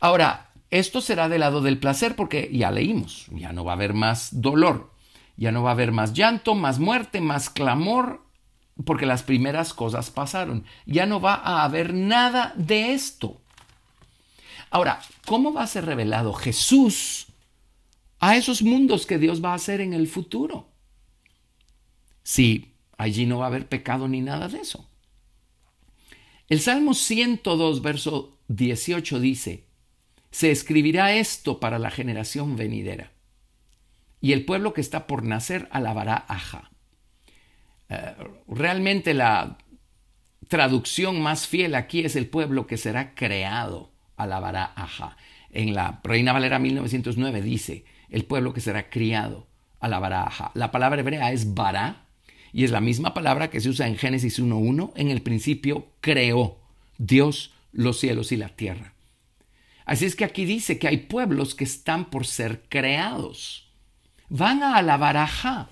Ahora, 0.00 0.50
esto 0.70 1.00
será 1.00 1.28
del 1.28 1.40
lado 1.40 1.62
del 1.62 1.78
placer 1.78 2.16
porque 2.16 2.50
ya 2.52 2.70
leímos, 2.70 3.26
ya 3.30 3.52
no 3.52 3.64
va 3.64 3.72
a 3.72 3.74
haber 3.74 3.94
más 3.94 4.40
dolor, 4.40 4.90
ya 5.36 5.52
no 5.52 5.62
va 5.62 5.70
a 5.70 5.72
haber 5.74 5.92
más 5.92 6.12
llanto, 6.12 6.54
más 6.54 6.78
muerte, 6.78 7.20
más 7.20 7.50
clamor, 7.50 8.22
porque 8.84 9.06
las 9.06 9.22
primeras 9.22 9.74
cosas 9.74 10.10
pasaron. 10.10 10.64
Ya 10.86 11.06
no 11.06 11.20
va 11.20 11.34
a 11.34 11.64
haber 11.64 11.94
nada 11.94 12.52
de 12.56 12.92
esto. 12.92 13.40
Ahora, 14.70 15.02
¿cómo 15.26 15.52
va 15.52 15.64
a 15.64 15.66
ser 15.66 15.84
revelado 15.84 16.32
Jesús 16.32 17.26
a 18.20 18.36
esos 18.36 18.62
mundos 18.62 19.04
que 19.04 19.18
Dios 19.18 19.44
va 19.44 19.50
a 19.50 19.56
hacer 19.56 19.80
en 19.80 19.92
el 19.92 20.06
futuro? 20.06 20.68
Si 22.22 22.72
allí 22.96 23.26
no 23.26 23.38
va 23.38 23.46
a 23.46 23.48
haber 23.48 23.68
pecado 23.68 24.06
ni 24.06 24.20
nada 24.20 24.48
de 24.48 24.60
eso. 24.60 24.88
El 26.48 26.60
Salmo 26.60 26.94
102, 26.94 27.82
verso 27.82 28.38
18 28.48 29.20
dice, 29.20 29.64
se 30.30 30.50
escribirá 30.52 31.14
esto 31.14 31.58
para 31.58 31.78
la 31.78 31.90
generación 31.90 32.56
venidera, 32.56 33.12
y 34.20 34.32
el 34.32 34.44
pueblo 34.44 34.72
que 34.72 34.80
está 34.80 35.06
por 35.06 35.24
nacer 35.24 35.68
alabará 35.72 36.24
a 36.28 36.38
Ja. 36.38 36.70
Eh, 37.88 38.14
realmente 38.46 39.14
la 39.14 39.58
traducción 40.46 41.20
más 41.20 41.48
fiel 41.48 41.74
aquí 41.74 42.00
es 42.00 42.14
el 42.16 42.28
pueblo 42.28 42.66
que 42.66 42.76
será 42.76 43.14
creado 43.14 43.90
alabará 44.22 44.72
a 44.74 44.86
Ja. 44.86 45.16
En 45.50 45.74
la 45.74 46.00
Reina 46.04 46.32
Valera 46.32 46.58
1909 46.58 47.42
dice, 47.42 47.84
el 48.08 48.24
pueblo 48.24 48.52
que 48.52 48.60
será 48.60 48.90
criado 48.90 49.46
alabará 49.80 50.24
a 50.24 50.30
Ja. 50.30 50.50
La 50.54 50.70
palabra 50.70 51.00
hebrea 51.00 51.32
es 51.32 51.54
bara 51.54 52.04
y 52.52 52.64
es 52.64 52.70
la 52.70 52.80
misma 52.80 53.14
palabra 53.14 53.50
que 53.50 53.60
se 53.60 53.68
usa 53.68 53.86
en 53.86 53.96
Génesis 53.96 54.40
1.1. 54.40 54.92
En 54.96 55.10
el 55.10 55.22
principio 55.22 55.88
creó 56.00 56.58
Dios 56.98 57.52
los 57.72 57.98
cielos 57.98 58.32
y 58.32 58.36
la 58.36 58.48
tierra. 58.50 58.94
Así 59.84 60.04
es 60.04 60.14
que 60.14 60.24
aquí 60.24 60.44
dice 60.44 60.78
que 60.78 60.88
hay 60.88 60.98
pueblos 60.98 61.54
que 61.54 61.64
están 61.64 62.10
por 62.10 62.26
ser 62.26 62.62
creados. 62.68 63.68
Van 64.28 64.62
a 64.62 64.76
alabar 64.76 65.16
a 65.16 65.26
Ja. 65.26 65.68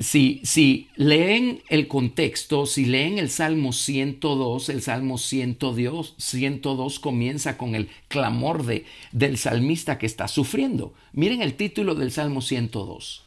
Si, 0.00 0.40
si, 0.44 0.88
leen 0.96 1.62
el 1.68 1.86
contexto, 1.86 2.64
si 2.64 2.86
leen 2.86 3.18
el 3.18 3.28
Salmo 3.28 3.74
102, 3.74 4.70
el 4.70 4.80
Salmo 4.80 5.18
102, 5.18 6.14
102 6.16 6.98
comienza 7.00 7.58
con 7.58 7.74
el 7.74 7.90
clamor 8.08 8.64
de, 8.64 8.86
del 9.12 9.36
salmista 9.36 9.98
que 9.98 10.06
está 10.06 10.26
sufriendo. 10.26 10.94
Miren 11.12 11.42
el 11.42 11.52
título 11.52 11.94
del 11.94 12.12
Salmo 12.12 12.40
102. 12.40 13.26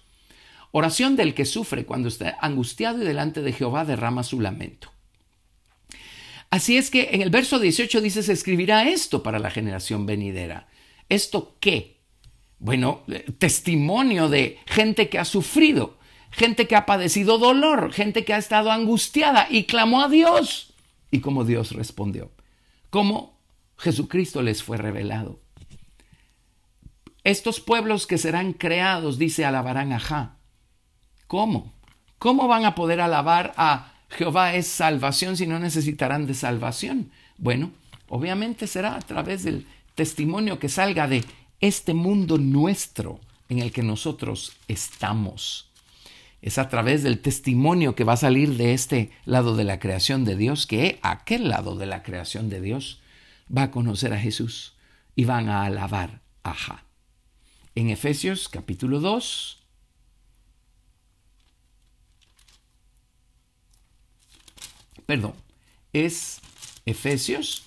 Oración 0.71 1.15
del 1.15 1.36
que 1.36 1.45
sufre 1.45 1.86
cuando 1.86 2.07
está 2.07 2.39
angustiado 2.41 3.03
y 3.03 3.05
delante 3.05 3.43
de 3.43 3.53
Jehová 3.53 3.86
derrama 3.86 4.24
su 4.24 4.41
lamento. 4.41 4.91
Así 6.49 6.78
es 6.78 6.89
que 6.89 7.09
en 7.11 7.21
el 7.21 7.30
verso 7.30 7.59
18 7.59 8.01
dice, 8.01 8.24
se 8.24 8.34
escribirá 8.34 8.89
esto 8.89 9.21
para 9.21 9.38
la 9.38 9.51
generación 9.51 10.07
venidera. 10.07 10.67
¿Esto 11.07 11.55
qué? 11.59 11.97
Bueno, 12.57 13.03
eh, 13.09 13.26
testimonio 13.38 14.28
de 14.28 14.57
gente 14.65 15.07
que 15.09 15.19
ha 15.19 15.26
sufrido 15.26 16.01
gente 16.34 16.67
que 16.67 16.75
ha 16.75 16.86
padecido 16.86 17.38
dolor, 17.38 17.93
gente 17.93 18.25
que 18.25 18.34
ha 18.34 18.38
estado 18.38 18.71
angustiada 18.71 19.47
y 19.49 19.65
clamó 19.65 20.01
a 20.01 20.09
Dios. 20.09 20.73
Y 21.11 21.19
como 21.19 21.45
Dios 21.45 21.71
respondió, 21.71 22.31
como 22.89 23.38
Jesucristo 23.77 24.41
les 24.41 24.63
fue 24.63 24.77
revelado. 24.77 25.39
Estos 27.23 27.59
pueblos 27.59 28.07
que 28.07 28.17
serán 28.17 28.53
creados, 28.53 29.17
dice, 29.17 29.45
alabarán 29.45 29.93
a 29.93 29.99
Ja. 29.99 30.38
¿Cómo? 31.27 31.71
¿Cómo 32.17 32.47
van 32.47 32.65
a 32.65 32.75
poder 32.75 32.99
alabar 32.99 33.53
a 33.55 33.93
Jehová 34.09 34.55
es 34.55 34.67
salvación 34.67 35.38
si 35.38 35.47
no 35.47 35.59
necesitarán 35.59 36.25
de 36.25 36.34
salvación? 36.34 37.11
Bueno, 37.38 37.71
obviamente 38.09 38.67
será 38.67 38.95
a 38.95 39.01
través 39.01 39.43
del 39.43 39.67
testimonio 39.95 40.59
que 40.59 40.69
salga 40.69 41.07
de 41.07 41.23
este 41.61 41.93
mundo 41.93 42.38
nuestro 42.38 43.19
en 43.49 43.59
el 43.59 43.71
que 43.71 43.84
nosotros 43.84 44.53
estamos. 44.67 45.72
Es 46.43 46.57
a 46.57 46.67
través 46.67 47.03
del 47.03 47.21
testimonio 47.21 47.95
que 47.95 48.03
va 48.03 48.13
a 48.13 48.17
salir 48.17 48.57
de 48.57 48.73
este 48.73 49.11
lado 49.23 49.55
de 49.55 49.63
la 49.63 49.79
creación 49.79 50.25
de 50.25 50.35
Dios 50.35 50.67
que 50.67 50.99
aquel 51.01 51.47
lado 51.47 51.77
de 51.77 51.85
la 51.85 52.03
creación 52.03 52.49
de 52.49 52.59
Dios 52.59 52.99
va 53.47 53.63
a 53.63 53.71
conocer 53.71 54.11
a 54.11 54.19
Jesús 54.19 54.75
y 55.15 55.23
van 55.23 55.47
a 55.47 55.63
alabar 55.63 56.19
a 56.43 56.53
Ja. 56.53 56.83
En 57.75 57.89
Efesios 57.89 58.49
capítulo 58.49 58.99
2, 58.99 59.63
perdón, 65.05 65.35
es 65.93 66.41
Efesios, 66.85 67.63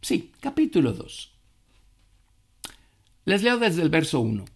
sí, 0.00 0.32
capítulo 0.40 0.94
2. 0.94 1.32
Les 3.26 3.42
leo 3.42 3.58
desde 3.58 3.82
el 3.82 3.90
verso 3.90 4.20
1 4.20 4.55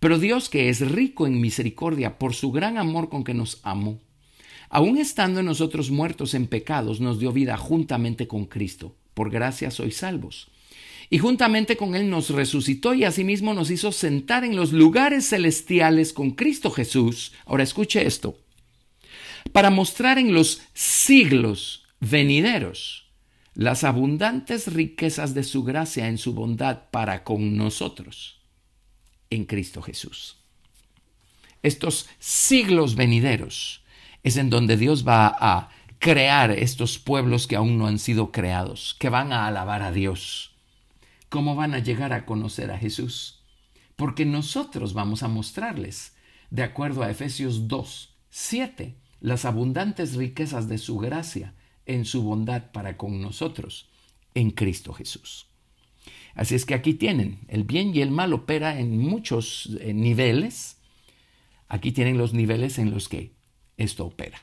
Pero 0.00 0.18
Dios, 0.18 0.48
que 0.48 0.68
es 0.68 0.80
rico 0.80 1.26
en 1.26 1.40
misericordia 1.40 2.18
por 2.18 2.34
su 2.34 2.52
gran 2.52 2.76
amor 2.76 3.08
con 3.08 3.24
que 3.24 3.34
nos 3.34 3.60
amó, 3.62 3.98
aun 4.68 4.98
estando 4.98 5.42
nosotros 5.42 5.90
muertos 5.90 6.34
en 6.34 6.46
pecados, 6.46 7.00
nos 7.00 7.18
dio 7.18 7.32
vida 7.32 7.56
juntamente 7.56 8.26
con 8.28 8.44
Cristo. 8.44 8.94
Por 9.14 9.30
gracia 9.30 9.70
sois 9.70 9.96
salvos. 9.96 10.48
Y 11.08 11.18
juntamente 11.18 11.76
con 11.76 11.94
Él 11.94 12.10
nos 12.10 12.30
resucitó 12.30 12.92
y 12.92 13.04
asimismo 13.04 13.54
nos 13.54 13.70
hizo 13.70 13.92
sentar 13.92 14.44
en 14.44 14.56
los 14.56 14.72
lugares 14.72 15.28
celestiales 15.28 16.12
con 16.12 16.32
Cristo 16.32 16.70
Jesús. 16.70 17.32
Ahora 17.46 17.62
escuche 17.62 18.06
esto. 18.06 18.38
Para 19.52 19.70
mostrar 19.70 20.18
en 20.18 20.34
los 20.34 20.62
siglos 20.74 21.84
venideros 22.00 23.06
las 23.54 23.84
abundantes 23.84 24.70
riquezas 24.72 25.32
de 25.32 25.44
su 25.44 25.62
gracia 25.62 26.08
en 26.08 26.18
su 26.18 26.34
bondad 26.34 26.90
para 26.90 27.24
con 27.24 27.56
nosotros 27.56 28.36
en 29.30 29.44
Cristo 29.44 29.82
Jesús. 29.82 30.38
Estos 31.62 32.08
siglos 32.18 32.94
venideros 32.94 33.84
es 34.22 34.36
en 34.36 34.50
donde 34.50 34.76
Dios 34.76 35.06
va 35.06 35.36
a 35.38 35.70
crear 35.98 36.50
estos 36.50 36.98
pueblos 36.98 37.46
que 37.46 37.56
aún 37.56 37.78
no 37.78 37.86
han 37.86 37.98
sido 37.98 38.30
creados, 38.30 38.96
que 38.98 39.08
van 39.08 39.32
a 39.32 39.46
alabar 39.46 39.82
a 39.82 39.92
Dios. 39.92 40.54
¿Cómo 41.28 41.54
van 41.56 41.74
a 41.74 41.80
llegar 41.80 42.12
a 42.12 42.24
conocer 42.24 42.70
a 42.70 42.78
Jesús? 42.78 43.42
Porque 43.96 44.24
nosotros 44.24 44.94
vamos 44.94 45.22
a 45.22 45.28
mostrarles, 45.28 46.14
de 46.50 46.62
acuerdo 46.62 47.02
a 47.02 47.10
Efesios 47.10 47.66
2, 47.66 48.14
7, 48.30 48.96
las 49.20 49.44
abundantes 49.44 50.14
riquezas 50.14 50.68
de 50.68 50.78
su 50.78 50.98
gracia 50.98 51.54
en 51.86 52.04
su 52.04 52.22
bondad 52.22 52.70
para 52.72 52.96
con 52.96 53.20
nosotros 53.20 53.88
en 54.34 54.50
Cristo 54.50 54.92
Jesús. 54.92 55.48
Así 56.36 56.54
es 56.54 56.64
que 56.66 56.74
aquí 56.74 56.94
tienen, 56.94 57.38
el 57.48 57.64
bien 57.64 57.92
y 57.94 58.02
el 58.02 58.10
mal 58.10 58.34
opera 58.34 58.78
en 58.78 58.98
muchos 58.98 59.70
eh, 59.80 59.94
niveles. 59.94 60.76
Aquí 61.66 61.92
tienen 61.92 62.18
los 62.18 62.34
niveles 62.34 62.78
en 62.78 62.90
los 62.90 63.08
que 63.08 63.32
esto 63.78 64.04
opera. 64.04 64.38